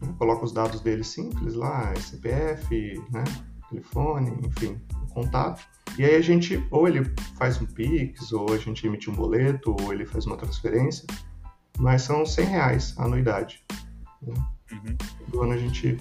né? 0.00 0.14
coloca 0.18 0.44
os 0.44 0.52
dados 0.52 0.80
dele 0.80 1.04
simples 1.04 1.54
lá, 1.54 1.94
CPF, 1.96 3.02
né? 3.10 3.24
telefone, 3.68 4.38
enfim, 4.44 4.80
contato. 5.12 5.62
E 5.98 6.04
aí 6.04 6.16
a 6.16 6.20
gente, 6.20 6.64
ou 6.70 6.88
ele 6.88 7.04
faz 7.36 7.60
um 7.60 7.66
Pix, 7.66 8.32
ou 8.32 8.52
a 8.52 8.58
gente 8.58 8.86
emite 8.86 9.10
um 9.10 9.14
boleto, 9.14 9.76
ou 9.80 9.92
ele 9.92 10.06
faz 10.06 10.26
uma 10.26 10.36
transferência, 10.36 11.06
mas 11.78 12.02
são 12.02 12.24
100 12.24 12.44
reais 12.46 12.94
a 12.98 13.04
anuidade. 13.04 13.62
Né? 14.22 14.34
Uhum. 14.72 14.96
Do 15.28 15.42
ano 15.42 15.52
a 15.52 15.58
gente 15.58 15.98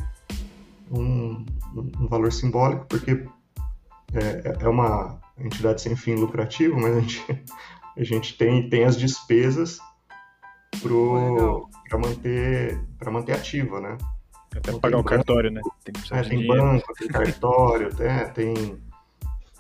um, 0.92 1.46
um 1.76 2.08
valor 2.08 2.32
simbólico, 2.32 2.86
porque 2.88 3.26
é, 4.14 4.58
é 4.62 4.68
uma 4.68 5.20
entidade 5.38 5.82
sem 5.82 5.96
fim 5.96 6.16
lucrativo, 6.16 6.80
mas 6.80 6.96
a 6.96 7.00
gente, 7.02 7.44
a 7.98 8.04
gente 8.04 8.38
tem, 8.38 8.70
tem 8.70 8.84
as 8.86 8.98
despesas 8.98 9.80
para 10.82 11.98
manter 11.98 12.80
para 13.00 13.12
manter 13.12 13.34
ativa, 13.34 13.82
né? 13.82 13.98
Até 14.52 14.70
então, 14.70 14.80
pagar 14.80 14.98
o 15.00 15.04
cartório, 15.04 15.52
né? 15.52 15.62
Tem, 15.84 15.94
é, 16.18 16.24
tem 16.24 16.48
banco, 16.48 16.94
tem 16.94 17.08
cartório, 17.08 17.94
né? 17.98 18.26
tem 18.26 18.54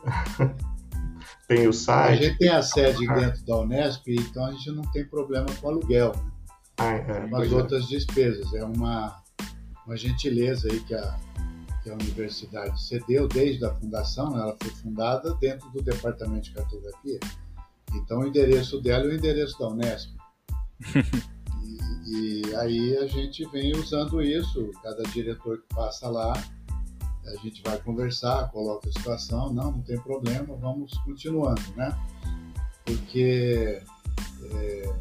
tem 1.47 1.67
o 1.67 1.73
site. 1.73 2.19
A 2.19 2.27
gente 2.27 2.37
tem 2.37 2.49
a 2.49 2.61
sede 2.61 3.07
dentro 3.07 3.45
da 3.45 3.57
Unesp, 3.57 4.07
então 4.07 4.45
a 4.45 4.51
gente 4.51 4.71
não 4.71 4.83
tem 4.91 5.05
problema 5.05 5.47
com 5.59 5.69
aluguel. 5.69 6.11
Né? 6.15 6.31
Ah, 6.77 6.93
é, 6.93 7.25
Umas 7.25 7.51
é. 7.51 7.55
outras 7.55 7.85
é. 7.85 7.87
despesas. 7.87 8.53
É 8.53 8.63
uma, 8.63 9.21
uma 9.85 9.97
gentileza 9.97 10.71
aí 10.71 10.79
que 10.81 10.93
a, 10.93 11.17
que 11.83 11.89
a 11.89 11.93
universidade 11.93 12.81
cedeu 12.81 13.27
desde 13.27 13.65
a 13.65 13.73
fundação, 13.73 14.31
né? 14.31 14.41
ela 14.41 14.55
foi 14.61 14.71
fundada 14.71 15.33
dentro 15.35 15.69
do 15.71 15.81
departamento 15.81 16.43
de 16.43 16.51
cartografia. 16.51 17.19
Então 17.93 18.19
o 18.19 18.27
endereço 18.27 18.81
dela 18.81 19.05
é 19.05 19.07
o 19.07 19.15
endereço 19.15 19.57
da 19.59 19.67
Unesp 19.67 20.15
e, 22.05 22.41
e, 22.45 22.55
aí 22.55 22.97
a 22.97 23.07
gente 23.07 23.45
vem 23.49 23.75
usando 23.75 24.21
isso, 24.21 24.71
cada 24.83 25.03
diretor 25.03 25.59
que 25.61 25.75
passa 25.75 26.07
lá, 26.07 26.33
a 27.25 27.35
gente 27.37 27.61
vai 27.63 27.77
conversar, 27.79 28.49
coloca 28.51 28.87
a 28.87 28.91
situação, 28.91 29.51
não, 29.51 29.71
não 29.71 29.81
tem 29.81 29.99
problema, 29.99 30.55
vamos 30.55 30.93
continuando, 30.99 31.61
né? 31.75 31.97
Porque 32.85 33.81
é, 34.51 34.93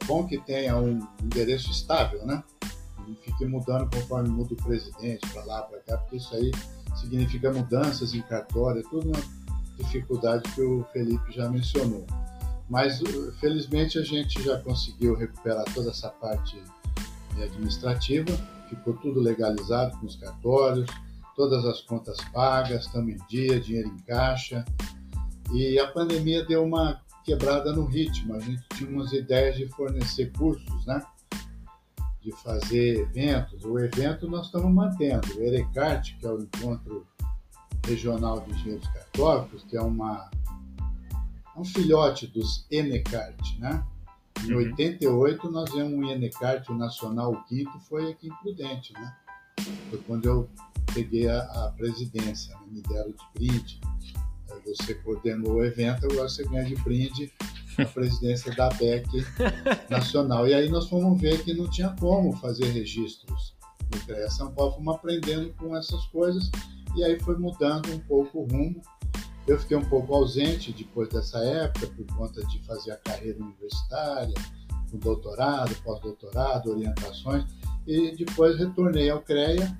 é 0.00 0.04
bom 0.04 0.26
que 0.26 0.38
tenha 0.38 0.76
um 0.76 1.00
endereço 1.22 1.70
estável, 1.70 2.26
né? 2.26 2.42
Não 2.98 3.14
fique 3.16 3.46
mudando 3.46 3.88
conforme 3.90 4.28
muda 4.28 4.52
o 4.52 4.56
presidente 4.56 5.26
para 5.30 5.44
lá, 5.44 5.62
para 5.62 5.80
cá, 5.80 5.96
porque 5.98 6.16
isso 6.16 6.34
aí 6.34 6.50
significa 6.96 7.50
mudanças 7.50 8.12
em 8.12 8.22
cartório, 8.22 8.80
é 8.80 8.90
tudo 8.90 9.08
uma 9.08 9.20
dificuldade 9.78 10.42
que 10.52 10.60
o 10.60 10.84
Felipe 10.92 11.32
já 11.32 11.48
mencionou. 11.48 12.06
Mas 12.70 13.02
felizmente 13.40 13.98
a 13.98 14.02
gente 14.02 14.40
já 14.40 14.56
conseguiu 14.60 15.16
recuperar 15.16 15.64
toda 15.74 15.90
essa 15.90 16.08
parte 16.08 16.62
administrativa, 17.42 18.30
ficou 18.68 18.94
tudo 18.94 19.18
legalizado 19.18 19.98
com 19.98 20.06
os 20.06 20.14
cartórios, 20.14 20.88
todas 21.34 21.64
as 21.64 21.80
contas 21.80 22.16
pagas, 22.32 22.86
estamos 22.86 23.12
em 23.12 23.18
dia, 23.28 23.58
dinheiro 23.58 23.88
em 23.88 23.98
caixa. 24.06 24.64
E 25.52 25.80
a 25.80 25.88
pandemia 25.88 26.44
deu 26.44 26.62
uma 26.64 27.00
quebrada 27.24 27.72
no 27.72 27.86
ritmo. 27.86 28.36
A 28.36 28.38
gente 28.38 28.62
tinha 28.76 28.88
umas 28.88 29.12
ideias 29.12 29.56
de 29.56 29.66
fornecer 29.68 30.30
cursos, 30.32 30.86
né? 30.86 31.02
De 32.20 32.30
fazer 32.42 33.00
eventos. 33.00 33.64
O 33.64 33.80
evento 33.80 34.28
nós 34.28 34.46
estamos 34.46 34.72
mantendo. 34.72 35.26
O 35.36 35.42
ERECART, 35.42 36.16
que 36.18 36.26
é 36.26 36.30
o 36.30 36.40
Encontro 36.40 37.04
Regional 37.84 38.40
de 38.40 38.52
Engenheiros 38.52 38.86
Cartógrafos, 38.88 39.64
que 39.64 39.76
é 39.76 39.82
uma 39.82 40.30
um 41.56 41.64
filhote 41.64 42.26
dos 42.26 42.66
Enecart, 42.70 43.58
né? 43.58 43.84
Em 44.44 44.52
uhum. 44.52 44.58
88 44.58 45.50
nós 45.50 45.72
vimos 45.72 45.92
um 45.92 46.10
Enecart, 46.10 46.68
o 46.68 46.74
Nacional, 46.74 47.32
o 47.32 47.44
quinto, 47.44 47.78
foi 47.80 48.10
aqui 48.10 48.28
em 48.28 48.34
Prudente, 48.36 48.92
né? 48.94 49.16
Foi 49.90 49.98
quando 50.06 50.26
eu 50.26 50.48
peguei 50.94 51.28
a, 51.28 51.40
a 51.40 51.72
presidência, 51.76 52.54
né? 52.54 52.66
me 52.70 52.82
deram 52.82 53.10
de 53.10 53.24
brinde. 53.34 53.80
Você 54.66 54.94
coordenou 54.94 55.54
o 55.54 55.64
evento, 55.64 56.04
agora 56.06 56.28
você 56.28 56.44
ganha 56.44 56.64
de 56.64 56.76
brinde 56.76 57.32
a 57.78 57.84
presidência 57.86 58.54
da 58.54 58.68
BEC 58.70 59.06
Nacional. 59.88 60.46
E 60.46 60.54
aí 60.54 60.68
nós 60.68 60.88
fomos 60.88 61.20
ver 61.20 61.42
que 61.42 61.54
não 61.54 61.68
tinha 61.68 61.94
como 61.98 62.32
fazer 62.36 62.66
registros 62.66 63.54
no 63.92 64.00
CREA 64.00 64.30
São 64.30 64.52
Paulo, 64.52 64.74
fomos 64.74 64.94
aprendendo 64.94 65.52
com 65.54 65.76
essas 65.76 66.04
coisas 66.06 66.50
e 66.96 67.04
aí 67.04 67.18
foi 67.20 67.36
mudando 67.38 67.92
um 67.92 67.98
pouco 68.00 68.40
o 68.40 68.46
rumo 68.46 68.80
eu 69.46 69.58
fiquei 69.58 69.76
um 69.76 69.84
pouco 69.84 70.14
ausente 70.14 70.72
depois 70.72 71.08
dessa 71.08 71.38
época, 71.38 71.86
por 71.88 72.06
conta 72.16 72.44
de 72.46 72.58
fazer 72.60 72.92
a 72.92 72.96
carreira 72.96 73.38
universitária, 73.42 74.34
com 74.90 74.98
doutorado, 74.98 75.74
pós-doutorado, 75.82 76.70
orientações, 76.70 77.44
e 77.86 78.14
depois 78.16 78.58
retornei 78.58 79.10
ao 79.10 79.20
CREA, 79.22 79.76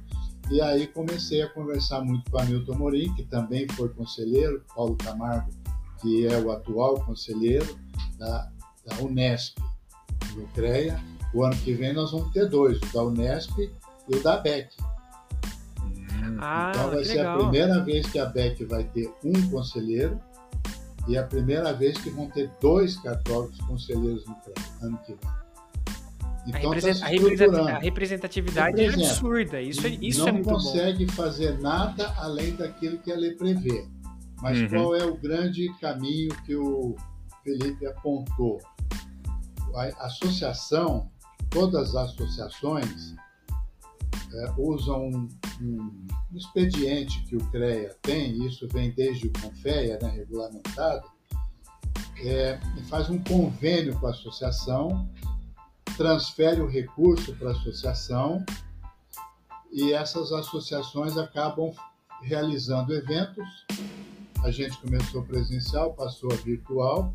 e 0.51 0.61
aí 0.61 0.87
comecei 0.87 1.43
a 1.43 1.49
conversar 1.49 2.01
muito 2.03 2.31
com 2.31 2.41
Hamilton 2.41 2.75
Morim, 2.75 3.15
que 3.15 3.25
também 3.25 3.69
foi 3.69 3.89
conselheiro, 3.91 4.65
Paulo 4.75 4.97
Camargo, 4.97 5.51
que 6.01 6.27
é 6.27 6.39
o 6.39 6.51
atual 6.51 7.01
conselheiro 7.05 7.79
da, 8.19 8.51
da 8.85 8.97
Unesp, 9.01 9.59
do 10.35 10.47
CREA. 10.55 11.01
O 11.33 11.45
ano 11.45 11.57
que 11.57 11.73
vem 11.75 11.93
nós 11.93 12.11
vamos 12.11 12.33
ter 12.33 12.49
dois, 12.49 12.79
o 12.79 12.93
da 12.93 13.05
Unesp 13.05 13.57
e 13.59 14.17
o 14.17 14.23
da 14.23 14.39
BEC. 14.39 14.75
Ah, 16.41 16.73
então 16.75 16.91
vai 16.91 17.05
ser 17.05 17.17
legal. 17.17 17.35
a 17.35 17.39
primeira 17.43 17.85
vez 17.85 18.07
que 18.11 18.19
a 18.19 18.25
BEC 18.25 18.65
vai 18.65 18.85
ter 18.85 19.13
um 19.23 19.51
conselheiro 19.51 20.19
e 21.07 21.19
a 21.19 21.25
primeira 21.25 21.73
vez 21.73 21.99
que 21.99 22.09
vão 22.11 22.31
ter 22.31 22.51
dois 22.61 22.97
cartógrafos 22.99 23.61
conselheiros 23.67 24.25
no 24.27 24.37
ano 24.83 24.99
que 25.05 25.13
vem. 25.13 25.41
Então, 26.47 26.73
a, 26.73 26.81
tá 26.81 27.07
representatividade, 27.07 27.71
a 27.71 27.79
representatividade 27.79 28.81
é 28.81 28.89
absurda. 28.89 29.61
Isso, 29.61 29.87
é, 29.87 29.91
isso 29.91 30.21
não 30.21 30.29
é 30.29 30.33
muito 30.33 30.49
consegue 30.49 31.07
fazer 31.13 31.59
nada 31.61 32.15
além 32.17 32.57
daquilo 32.57 32.99
que 32.99 33.13
a 33.13 33.17
lei 33.17 33.33
prevê. 33.33 33.87
Mas 34.41 34.59
uhum. 34.59 34.69
qual 34.69 34.97
é 34.97 35.05
o 35.05 35.17
grande 35.17 35.69
caminho 35.81 36.31
que 36.47 36.57
o 36.57 36.97
Felipe 37.45 37.87
apontou? 37.87 38.59
A 39.75 40.07
associação, 40.07 41.11
todas 41.51 41.95
as 41.95 42.11
associações 42.11 43.15
é, 44.33 44.55
usam 44.57 45.09
um, 45.09 45.29
um, 45.61 46.07
expediente 46.35 47.23
que 47.25 47.37
o 47.37 47.45
CREA 47.51 47.97
tem, 48.03 48.47
isso 48.47 48.69
vem 48.69 48.91
desde 48.93 49.27
o 49.27 49.33
CONFEA, 49.33 49.99
né, 50.01 50.11
regulamentado, 50.11 51.07
é, 52.19 52.61
e 52.77 52.83
faz 52.85 53.09
um 53.11 53.19
convênio 53.19 53.99
com 53.99 54.07
a 54.07 54.11
associação, 54.11 55.09
transfere 55.97 56.61
o 56.61 56.67
recurso 56.67 57.35
para 57.37 57.49
a 57.49 57.53
associação 57.53 58.45
e 59.73 59.93
essas 59.93 60.33
associações 60.33 61.17
acabam 61.17 61.73
realizando 62.23 62.95
eventos 62.95 63.67
a 64.43 64.51
gente 64.51 64.77
começou 64.79 65.23
presencial, 65.23 65.93
passou 65.93 66.33
a 66.33 66.37
virtual. 66.37 67.15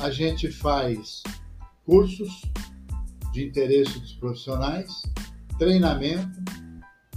A 0.00 0.10
gente 0.10 0.50
faz 0.50 1.22
cursos 1.86 2.42
de 3.32 3.46
interesse 3.46 3.98
dos 4.00 4.14
profissionais, 4.14 5.02
treinamento 5.58 6.42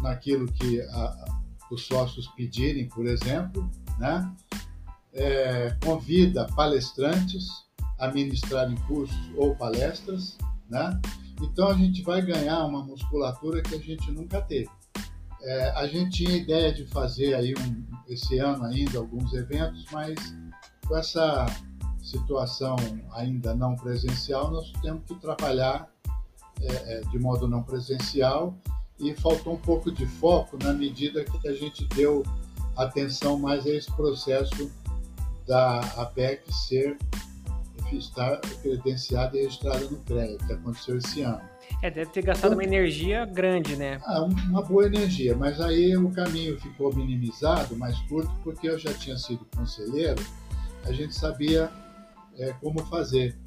naquilo 0.01 0.51
que 0.51 0.81
a, 0.81 1.25
os 1.71 1.85
sócios 1.85 2.27
pedirem, 2.29 2.87
por 2.87 3.05
exemplo, 3.05 3.69
né? 3.99 4.31
É, 5.13 5.75
convida 5.83 6.45
palestrantes 6.55 7.47
a 7.97 8.09
ministrarem 8.09 8.75
cursos 8.87 9.17
ou 9.35 9.55
palestras, 9.55 10.37
né? 10.69 10.99
Então 11.41 11.69
a 11.69 11.73
gente 11.73 12.03
vai 12.03 12.21
ganhar 12.21 12.65
uma 12.65 12.83
musculatura 12.83 13.61
que 13.61 13.75
a 13.75 13.79
gente 13.79 14.11
nunca 14.11 14.41
teve. 14.41 14.69
É, 15.41 15.69
a 15.71 15.87
gente 15.87 16.23
tinha 16.23 16.35
ideia 16.35 16.73
de 16.73 16.85
fazer 16.87 17.33
aí 17.35 17.53
um, 17.53 17.85
esse 18.07 18.37
ano 18.39 18.65
ainda 18.65 18.97
alguns 18.97 19.33
eventos, 19.33 19.85
mas 19.91 20.15
com 20.87 20.97
essa 20.97 21.45
situação 22.01 22.75
ainda 23.13 23.53
não 23.53 23.75
presencial, 23.75 24.49
nós 24.49 24.71
temos 24.81 25.03
que 25.05 25.15
trabalhar 25.15 25.89
é, 26.61 26.97
é, 26.97 27.01
de 27.01 27.19
modo 27.19 27.47
não 27.47 27.63
presencial 27.63 28.57
e 28.99 29.13
faltou 29.13 29.53
um 29.53 29.59
pouco 29.59 29.91
de 29.91 30.05
foco 30.05 30.57
na 30.61 30.73
medida 30.73 31.23
que 31.23 31.47
a 31.47 31.53
gente 31.53 31.85
deu 31.95 32.23
atenção 32.75 33.37
mais 33.37 33.65
a 33.65 33.69
esse 33.69 33.91
processo 33.91 34.71
da 35.47 35.79
APEC 35.97 36.41
ser 36.51 36.97
estar 37.91 38.39
credenciada 38.61 39.37
e 39.37 39.43
registrada 39.43 39.85
no 39.85 39.97
CREA, 39.99 40.37
que 40.37 40.53
aconteceu 40.53 40.97
esse 40.97 41.21
ano. 41.21 41.41
É, 41.81 41.89
deve 41.89 42.11
ter 42.11 42.23
gastado 42.23 42.53
uma 42.53 42.63
energia 42.63 43.25
grande, 43.25 43.75
né? 43.75 43.99
Ah, 44.05 44.23
uma 44.23 44.61
boa 44.61 44.85
energia, 44.85 45.35
mas 45.35 45.61
aí 45.61 45.95
o 45.95 46.09
caminho 46.11 46.59
ficou 46.59 46.93
minimizado, 46.93 47.75
mais 47.77 47.97
curto, 48.01 48.31
porque 48.43 48.67
eu 48.67 48.79
já 48.79 48.93
tinha 48.93 49.17
sido 49.17 49.45
conselheiro, 49.55 50.21
a 50.85 50.91
gente 50.91 51.13
sabia 51.13 51.69
é, 52.37 52.53
como 52.53 52.83
fazer, 52.85 53.37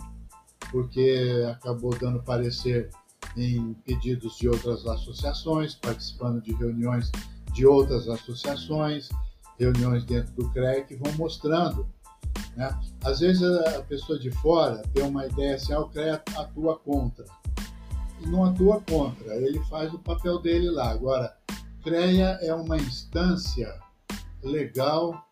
porque 0.71 1.45
acabou 1.51 1.95
dando 1.99 2.23
parecer 2.23 2.91
em 3.37 3.75
pedidos 3.85 4.37
de 4.37 4.49
outras 4.49 4.87
associações, 4.87 5.75
participando 5.75 6.41
de 6.43 6.53
reuniões 6.53 7.11
de 7.53 7.67
outras 7.67 8.09
associações, 8.09 9.09
reuniões 9.59 10.05
dentro 10.05 10.33
do 10.35 10.51
CREA 10.51 10.85
que 10.85 10.97
vão 10.97 11.13
mostrando. 11.15 11.87
Né? 12.57 12.79
Às 13.05 13.21
vezes 13.21 13.43
a 13.43 13.83
pessoa 13.83 14.19
de 14.19 14.31
fora 14.31 14.83
tem 14.95 15.05
uma 15.05 15.27
ideia 15.27 15.57
assim, 15.57 15.73
ah, 15.73 15.81
o 15.81 15.89
CREA 15.89 16.23
atua 16.37 16.79
contra 16.79 17.25
não 18.27 18.45
atua 18.45 18.81
contra, 18.83 19.35
ele 19.37 19.61
faz 19.65 19.93
o 19.93 19.99
papel 19.99 20.39
dele 20.41 20.71
lá. 20.71 20.91
Agora, 20.91 21.37
CREA 21.83 22.39
é 22.43 22.55
uma 22.55 22.77
instância 22.77 23.79
legal, 24.43 25.27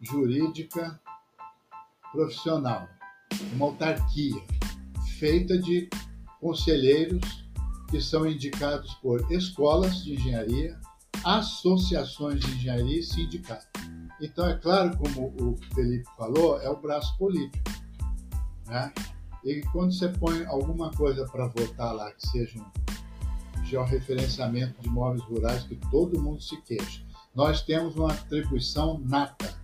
jurídica, 0.00 1.00
profissional, 2.12 2.88
uma 3.52 3.66
autarquia 3.66 4.42
feita 5.18 5.58
de 5.58 5.88
conselheiros 6.40 7.44
que 7.90 8.00
são 8.00 8.26
indicados 8.26 8.94
por 8.94 9.30
escolas 9.32 10.02
de 10.04 10.14
engenharia, 10.14 10.78
associações 11.24 12.40
de 12.40 12.52
engenharia 12.52 13.00
e 13.00 13.02
sindicatos. 13.02 13.68
Então, 14.20 14.46
é 14.46 14.56
claro, 14.56 14.96
como 14.96 15.34
o 15.40 15.56
Felipe 15.74 16.08
falou, 16.16 16.60
é 16.60 16.68
o 16.68 16.76
braço 16.76 17.16
político. 17.18 17.70
Né? 18.66 18.92
E 19.44 19.62
quando 19.72 19.92
você 19.92 20.08
põe 20.08 20.44
alguma 20.46 20.90
coisa 20.90 21.24
para 21.26 21.48
votar 21.48 21.94
lá, 21.94 22.12
que 22.12 22.26
seja 22.28 22.60
um 22.60 23.64
georreferenciamento 23.64 24.80
de 24.80 24.88
imóveis 24.88 25.22
rurais, 25.24 25.64
que 25.64 25.76
todo 25.90 26.20
mundo 26.20 26.40
se 26.40 26.60
queixa, 26.62 27.02
nós 27.34 27.62
temos 27.62 27.96
uma 27.96 28.12
atribuição 28.12 29.00
nata. 29.00 29.58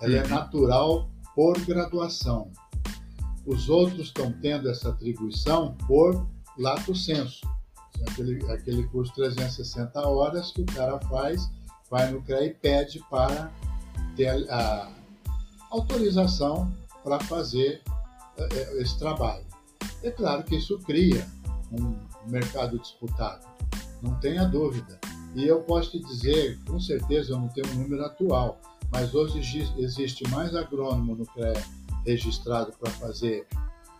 Ela 0.00 0.16
é 0.16 0.22
uhum. 0.22 0.28
natural 0.28 1.10
por 1.34 1.58
graduação. 1.60 2.50
Os 3.46 3.68
outros 3.68 4.06
estão 4.06 4.32
tendo 4.40 4.70
essa 4.70 4.90
atribuição 4.90 5.74
por 5.86 6.26
lato 6.58 6.94
senso. 6.94 7.46
Aquele, 8.08 8.44
aquele 8.50 8.84
curso 8.88 9.12
360 9.14 10.00
horas 10.08 10.50
que 10.50 10.62
o 10.62 10.66
cara 10.66 10.98
faz, 11.00 11.48
vai 11.90 12.10
no 12.10 12.22
CREA 12.22 12.46
e 12.46 12.54
pede 12.54 13.04
para 13.10 13.52
ter 14.16 14.28
a, 14.50 14.88
a 14.90 14.92
autorização 15.70 16.72
para 17.02 17.20
fazer 17.20 17.82
é, 18.36 18.42
é, 18.42 18.82
esse 18.82 18.98
trabalho. 18.98 19.44
É 20.02 20.10
claro 20.10 20.42
que 20.42 20.56
isso 20.56 20.78
cria 20.80 21.26
um 21.72 21.96
mercado 22.28 22.78
disputado, 22.78 23.46
não 24.02 24.14
tenha 24.20 24.44
dúvida. 24.44 24.98
E 25.34 25.46
eu 25.46 25.60
posso 25.62 25.90
te 25.90 25.98
dizer, 26.00 26.58
com 26.64 26.80
certeza 26.80 27.32
eu 27.32 27.38
não 27.38 27.48
tenho 27.48 27.66
um 27.72 27.82
número 27.82 28.04
atual, 28.04 28.60
mas 28.90 29.14
hoje 29.14 29.38
existe 29.78 30.28
mais 30.28 30.54
agrônomo 30.54 31.16
no 31.16 31.26
CREA 31.26 31.62
registrado 32.04 32.72
para 32.78 32.90
fazer 32.92 33.46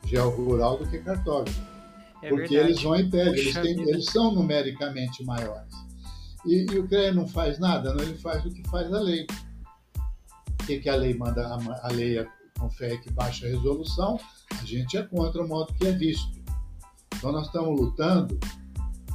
geo 0.04 0.30
rural 0.30 0.78
do 0.78 0.86
que 0.86 0.98
cartógrafo. 0.98 1.60
É 2.22 2.28
porque 2.28 2.54
verdade. 2.54 2.70
eles 2.70 2.82
vão 2.82 2.96
em 2.96 3.10
pé, 3.10 3.28
eles, 3.28 3.56
eles, 3.56 4.06
são 4.06 4.32
numericamente 4.32 5.24
maiores. 5.24 5.74
E, 6.46 6.66
e, 6.70 6.78
o 6.78 6.88
CREA 6.88 7.12
não 7.12 7.26
faz 7.26 7.58
nada, 7.58 7.92
não, 7.94 8.02
ele 8.02 8.16
faz 8.18 8.44
o 8.44 8.50
que 8.50 8.66
faz 8.68 8.92
a 8.92 9.00
lei. 9.00 9.26
O 10.60 10.66
que, 10.66 10.80
que 10.80 10.88
a 10.88 10.96
lei 10.96 11.14
manda? 11.14 11.46
A, 11.46 11.86
a 11.86 11.92
lei 11.92 12.26
com 12.58 12.70
fé 12.70 12.96
que 12.96 13.10
baixa 13.10 13.46
resolução, 13.46 14.18
a 14.50 14.64
gente 14.64 14.96
é 14.96 15.02
contra 15.02 15.42
o 15.42 15.48
modo 15.48 15.74
que 15.74 15.86
é 15.86 15.92
visto. 15.92 16.42
Então 17.16 17.32
nós 17.32 17.46
estamos 17.46 17.78
lutando, 17.78 18.38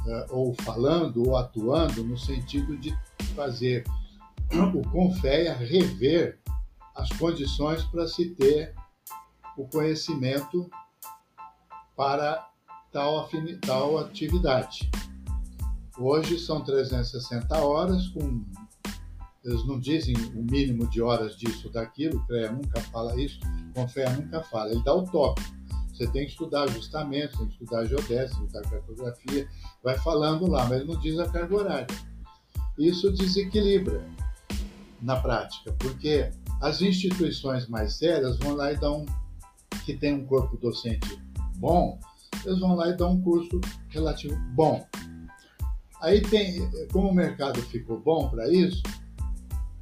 é, 0.06 0.26
ou 0.30 0.54
falando, 0.62 1.28
ou 1.28 1.36
atuando 1.36 2.04
no 2.04 2.16
sentido 2.16 2.76
de 2.76 2.96
fazer 3.34 3.84
o 4.52 4.82
Confeia 4.90 5.54
rever 5.54 6.38
as 6.94 7.08
condições 7.10 7.82
para 7.84 8.06
se 8.06 8.30
ter 8.30 8.74
o 9.56 9.66
conhecimento 9.68 10.70
para 11.96 12.48
tal, 12.92 13.28
tal 13.66 13.98
atividade. 13.98 14.90
Hoje 15.98 16.38
são 16.38 16.62
360 16.62 17.58
horas 17.58 18.08
com 18.08 18.44
eles 19.44 19.66
não 19.66 19.80
dizem 19.80 20.14
o 20.34 20.42
mínimo 20.42 20.88
de 20.90 21.00
horas 21.00 21.34
disso 21.36 21.68
ou 21.68 21.72
daquilo, 21.72 22.18
o 22.18 22.26
CREA 22.26 22.52
nunca 22.52 22.80
fala 22.82 23.18
isso, 23.18 23.40
o 23.70 23.72
CONFEA 23.72 24.10
nunca 24.10 24.42
fala, 24.42 24.70
ele 24.70 24.84
dá 24.84 24.94
o 24.94 25.04
tópico. 25.04 25.48
Você 25.88 26.06
tem 26.08 26.24
que 26.24 26.32
estudar 26.32 26.64
ajustamento, 26.64 27.38
tem 27.38 27.46
que 27.46 27.52
estudar 27.52 27.86
geodésia, 27.86 28.32
estudar 28.32 28.62
cartografia, 28.62 29.48
vai 29.82 29.98
falando 29.98 30.46
lá, 30.46 30.66
mas 30.66 30.86
não 30.86 30.98
diz 30.98 31.18
a 31.18 31.28
carga 31.28 31.56
horária. 31.56 31.86
Isso 32.78 33.10
desequilibra 33.12 34.06
na 35.00 35.16
prática, 35.16 35.72
porque 35.78 36.30
as 36.60 36.82
instituições 36.82 37.66
mais 37.66 37.94
sérias 37.94 38.38
vão 38.38 38.54
lá 38.54 38.72
e 38.72 38.76
dão, 38.76 39.06
que 39.84 39.96
tem 39.96 40.14
um 40.14 40.26
corpo 40.26 40.56
docente 40.56 41.20
bom, 41.56 41.98
eles 42.44 42.58
vão 42.58 42.74
lá 42.74 42.88
e 42.88 42.96
dão 42.96 43.12
um 43.12 43.22
curso 43.22 43.60
relativo 43.88 44.36
bom. 44.54 44.86
Aí 46.00 46.22
tem, 46.22 46.68
como 46.92 47.08
o 47.08 47.14
mercado 47.14 47.60
ficou 47.62 48.00
bom 48.00 48.28
para 48.30 48.48
isso, 48.48 48.82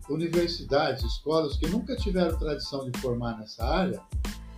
universidades, 0.08 1.04
escolas 1.04 1.56
que 1.56 1.68
nunca 1.68 1.94
tiveram 1.96 2.36
tradição 2.38 2.90
de 2.90 2.98
formar 3.00 3.38
nessa 3.38 3.64
área, 3.64 4.00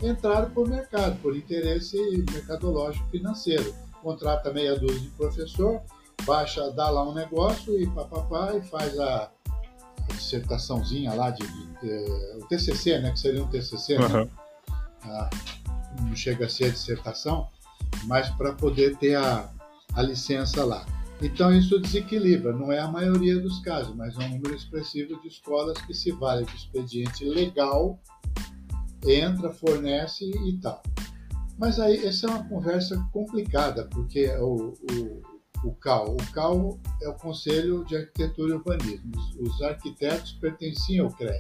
entraram 0.03 0.51
por 0.51 0.69
mercado, 0.69 1.21
por 1.21 1.37
interesse 1.37 1.99
mercadológico 2.33 3.07
financeiro. 3.11 3.75
Contrata 4.01 4.53
meia 4.53 4.79
dúzia 4.79 5.01
de 5.01 5.09
professor, 5.09 5.83
baixa, 6.25 6.71
dá 6.71 6.89
lá 6.89 7.07
um 7.07 7.13
negócio 7.13 7.79
e 7.79 7.87
papapá, 7.89 8.57
e 8.57 8.63
faz 8.63 8.99
a, 8.99 9.31
dissertaçãozinha 10.15 11.15
lá 11.15 11.31
de, 11.31 11.47
de, 11.47 11.67
de, 11.81 12.43
o 12.43 12.47
TCC, 12.49 12.99
né, 12.99 13.11
que 13.13 13.21
seria 13.21 13.43
um 13.43 13.49
TCC, 13.49 13.97
uhum. 13.97 14.09
né? 14.09 14.31
Não 16.01 16.15
chega 16.15 16.47
a 16.47 16.49
ser 16.49 16.67
a 16.67 16.71
dissertação, 16.71 17.49
mas 18.05 18.29
para 18.31 18.53
poder 18.53 18.97
ter 18.97 19.17
a, 19.17 19.51
a 19.95 20.03
licença 20.03 20.65
lá. 20.65 20.85
Então 21.23 21.53
isso 21.55 21.79
desequilibra, 21.79 22.53
não 22.53 22.73
é 22.73 22.79
a 22.79 22.89
maioria 22.89 23.39
dos 23.39 23.61
casos, 23.61 23.95
mas 23.95 24.19
é 24.19 24.25
um 24.25 24.31
número 24.31 24.55
expressivo 24.55 25.21
de 25.21 25.29
escolas 25.29 25.79
que 25.83 25.93
se 25.93 26.11
vale 26.13 26.45
do 26.47 26.57
expediente 26.57 27.25
legal, 27.25 28.01
entra, 29.07 29.53
fornece 29.53 30.25
e 30.25 30.59
tal. 30.61 30.83
Mas 31.59 31.79
aí 31.79 32.07
essa 32.07 32.27
é 32.27 32.31
uma 32.31 32.45
conversa 32.45 32.97
complicada, 33.13 33.87
porque 33.89 34.27
o, 34.39 34.73
o, 34.91 35.23
o 35.69 35.75
CAL, 35.75 36.15
o 36.15 36.33
CAL 36.33 36.79
é 37.03 37.09
o 37.11 37.15
Conselho 37.15 37.85
de 37.85 37.97
Arquitetura 37.97 38.55
e 38.55 38.57
Urbanismo, 38.57 39.13
os 39.41 39.61
arquitetos 39.61 40.33
pertenciam 40.33 41.07
ao 41.07 41.13
CREA. 41.13 41.39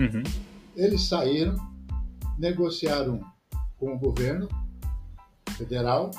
Uhum. 0.00 0.22
Eles 0.74 1.02
saíram, 1.02 1.54
negociaram 2.38 3.20
com 3.78 3.94
o 3.94 3.98
governo 3.98 4.48
federal 5.56 6.10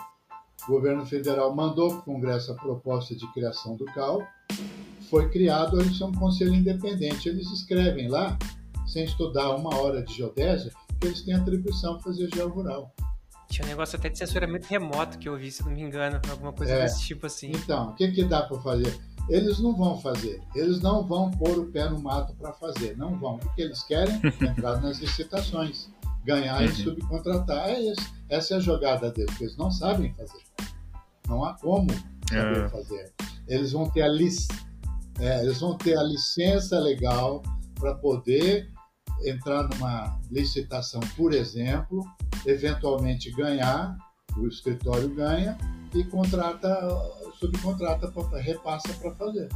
o 0.68 0.72
governo 0.72 1.06
federal 1.06 1.54
mandou 1.54 1.90
para 1.90 2.00
o 2.00 2.02
Congresso 2.02 2.52
a 2.52 2.56
proposta 2.56 3.16
de 3.16 3.32
criação 3.34 3.76
do 3.76 3.86
CAL, 3.86 4.26
foi 5.10 5.30
criado, 5.30 5.80
eles 5.80 5.96
são 5.96 6.10
um 6.10 6.14
conselho 6.14 6.56
independente. 6.56 7.30
Eles 7.30 7.52
escrevem 7.52 8.08
lá, 8.08 8.36
sem 8.88 9.04
estudar 9.04 9.56
uma 9.56 9.76
hora 9.80 10.02
de 10.02 10.16
geodésia, 10.16 10.72
que 11.00 11.08
eles 11.08 11.22
têm 11.22 11.36
atribuição 11.36 11.94
para 11.96 12.04
fazer 12.04 12.34
georural. 12.34 12.92
Tinha 13.48 13.64
um 13.64 13.70
negócio 13.70 13.96
até 13.96 14.10
de 14.10 14.18
censuramento 14.18 14.68
remoto 14.68 15.20
que 15.20 15.30
eu 15.30 15.38
vi, 15.38 15.52
se 15.52 15.64
não 15.64 15.72
me 15.72 15.82
engano, 15.82 16.20
alguma 16.32 16.52
coisa 16.52 16.74
é, 16.74 16.82
desse 16.82 17.04
tipo 17.04 17.28
assim. 17.28 17.52
Então, 17.52 17.90
o 17.90 17.94
que, 17.94 18.12
que 18.12 18.24
dá 18.24 18.42
para 18.42 18.60
fazer? 18.60 19.00
eles 19.30 19.60
não 19.60 19.76
vão 19.76 20.00
fazer. 20.00 20.42
Eles 20.54 20.82
não 20.82 21.06
vão 21.06 21.32
pôr 21.32 21.58
o 21.58 21.66
pé 21.66 21.90
no 21.90 22.00
mato 22.00 22.34
para 22.36 22.54
fazer. 22.54 22.96
Não 22.98 23.18
vão, 23.18 23.38
porque 23.38 23.62
eles 23.62 23.84
querem 23.84 24.16
entrar 24.42 24.80
nas 24.82 25.00
licitações, 25.00 25.90
ganhar 26.26 26.60
uhum. 26.60 26.66
e 26.66 26.72
subcontratar. 26.72 27.70
É 27.70 27.80
isso. 27.80 28.14
Essa 28.30 28.56
é 28.56 28.58
a 28.58 28.60
jogada 28.60 29.12
deles, 29.12 29.30
porque 29.32 29.46
eles 29.46 29.58
não 29.58 29.72
sabem 29.72 30.14
fazer. 30.16 30.44
Não 31.28 31.44
há 31.44 31.54
como 31.58 31.92
saber 32.28 32.66
é. 32.66 32.70
fazer. 32.70 33.14
Eles 33.48 33.72
vão 33.72 33.90
ter 33.90 34.02
a 34.02 34.08
lic... 34.08 34.36
É, 35.20 35.44
eles 35.44 35.62
vão 35.62 35.78
ter 35.78 35.98
a 35.98 36.04
licença 36.04 36.78
legal 36.80 37.42
para 37.80 37.96
poder 37.96 38.70
entrar 39.24 39.68
numa 39.70 40.20
licitação, 40.30 41.00
por 41.16 41.34
exemplo, 41.34 42.04
eventualmente 42.46 43.32
ganhar, 43.32 43.98
o 44.38 44.48
escritório 44.48 45.08
ganha 45.16 45.58
e 45.94 46.04
contrata, 46.04 46.70
subcontrata, 47.40 48.12
repassa 48.40 48.94
para 48.96 49.12
fazer. 49.12 49.50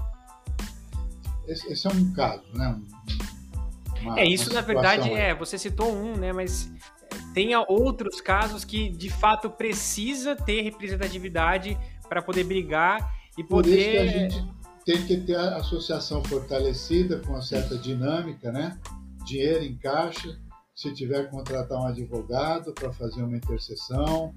Esse, 1.48 1.68
esse, 1.72 1.88
é 1.88 1.92
um 1.92 2.14
caso, 2.14 2.44
né? 2.54 2.80
Uma, 4.02 4.20
é, 4.20 4.26
isso 4.26 4.54
na 4.54 4.62
verdade 4.62 5.12
é, 5.12 5.34
você 5.34 5.58
citou 5.58 5.94
um, 5.94 6.16
né? 6.16 6.32
Mas 6.34 6.72
tem 7.34 7.56
outros 7.56 8.22
casos 8.22 8.64
que 8.64 8.90
de 8.90 9.10
fato 9.10 9.50
precisa 9.50 10.36
ter 10.36 10.62
representatividade 10.62 11.78
para 12.08 12.22
poder 12.22 12.44
brigar 12.44 13.14
e 13.38 13.44
poder. 13.44 13.70
Por 13.70 13.78
isso 13.78 13.92
que 13.92 13.98
a 13.98 14.08
gente 14.08 14.60
tem 14.86 15.06
que 15.06 15.18
ter 15.18 15.36
a 15.36 15.58
associação 15.58 16.24
fortalecida 16.24 17.20
com 17.20 17.34
uma 17.34 17.42
certa 17.42 17.78
dinâmica, 17.78 18.52
né? 18.52 18.80
Dinheiro 19.26 19.64
em 19.64 19.78
caixa, 19.78 20.40
se 20.76 20.94
tiver 20.94 21.26
que 21.26 21.32
contratar 21.32 21.78
um 21.78 21.86
advogado 21.86 22.74
para 22.74 22.92
fazer 22.92 23.22
uma 23.22 23.38
intercessão, 23.38 24.34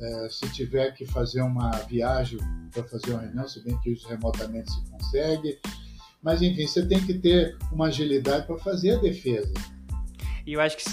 é, 0.00 0.28
se 0.30 0.48
tiver 0.50 0.90
que 0.92 1.06
fazer 1.06 1.42
uma 1.42 1.70
viagem 1.88 2.38
para 2.72 2.82
fazer 2.84 3.12
uma 3.12 3.20
reunião, 3.20 3.46
se 3.46 3.62
bem 3.62 3.78
que 3.80 3.90
isso 3.90 4.08
remotamente 4.08 4.72
se 4.72 4.90
consegue. 4.90 5.60
Mas, 6.24 6.40
enfim, 6.40 6.66
você 6.66 6.86
tem 6.86 6.98
que 7.04 7.14
ter 7.14 7.56
uma 7.70 7.88
agilidade 7.88 8.46
para 8.46 8.56
fazer 8.56 8.92
a 8.92 8.98
defesa. 8.98 9.52
E 10.46 10.52
eu 10.52 10.60
acho 10.60 10.76
que 10.76 10.84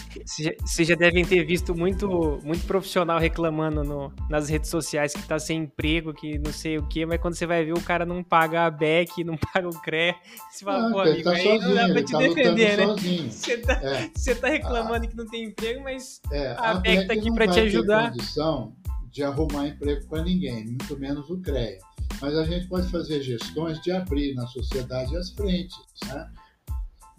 vocês 0.63 0.87
já 0.87 0.95
devem 0.95 1.25
ter 1.25 1.43
visto 1.45 1.75
muito, 1.75 2.39
muito 2.41 2.65
profissional 2.65 3.19
reclamando 3.19 3.83
no, 3.83 4.13
nas 4.29 4.47
redes 4.47 4.69
sociais 4.69 5.13
que 5.13 5.19
está 5.19 5.37
sem 5.37 5.63
emprego, 5.63 6.13
que 6.13 6.39
não 6.39 6.53
sei 6.53 6.77
o 6.77 6.87
quê, 6.87 7.05
mas 7.05 7.19
quando 7.19 7.35
você 7.35 7.45
vai 7.45 7.65
ver, 7.65 7.73
o 7.73 7.81
cara 7.81 8.05
não 8.05 8.23
paga 8.23 8.65
a 8.65 8.71
BEC, 8.71 9.25
não 9.25 9.35
paga 9.53 9.67
o 9.67 9.81
CRE. 9.81 10.15
Você 10.49 10.63
fala, 10.63 10.83
não, 10.83 10.91
pô, 10.93 10.99
amigo, 11.01 11.23
tá 11.23 11.31
aí 11.31 11.43
sozinho, 11.43 11.67
não 11.67 11.75
dá 11.75 11.89
pra 11.89 12.03
te 12.03 12.11
tá 12.13 12.17
defender, 12.19 12.77
né? 12.77 12.85
Sozinho. 12.85 13.31
Você 13.31 13.57
tá, 13.57 13.73
é. 13.73 14.35
tá 14.35 14.47
reclamando 14.47 15.05
ah, 15.05 15.07
que 15.07 15.17
não 15.17 15.25
tem 15.25 15.43
emprego, 15.45 15.83
mas 15.83 16.21
é, 16.31 16.47
a, 16.51 16.71
a 16.71 16.73
BEC 16.75 17.07
tá 17.07 17.13
aqui 17.13 17.33
para 17.33 17.47
te 17.47 17.59
ajudar. 17.59 18.11
condição 18.11 18.73
de 19.11 19.21
arrumar 19.23 19.67
emprego 19.67 20.07
para 20.07 20.23
ninguém, 20.23 20.65
muito 20.65 20.97
menos 20.97 21.29
o 21.29 21.41
CREA. 21.41 21.77
Mas 22.21 22.37
a 22.37 22.45
gente 22.45 22.67
pode 22.67 22.87
fazer 22.89 23.23
gestões 23.23 23.81
de 23.81 23.91
abrir 23.91 24.35
na 24.35 24.45
sociedade 24.45 25.17
as 25.17 25.31
frentes. 25.31 25.77
Né? 26.05 26.31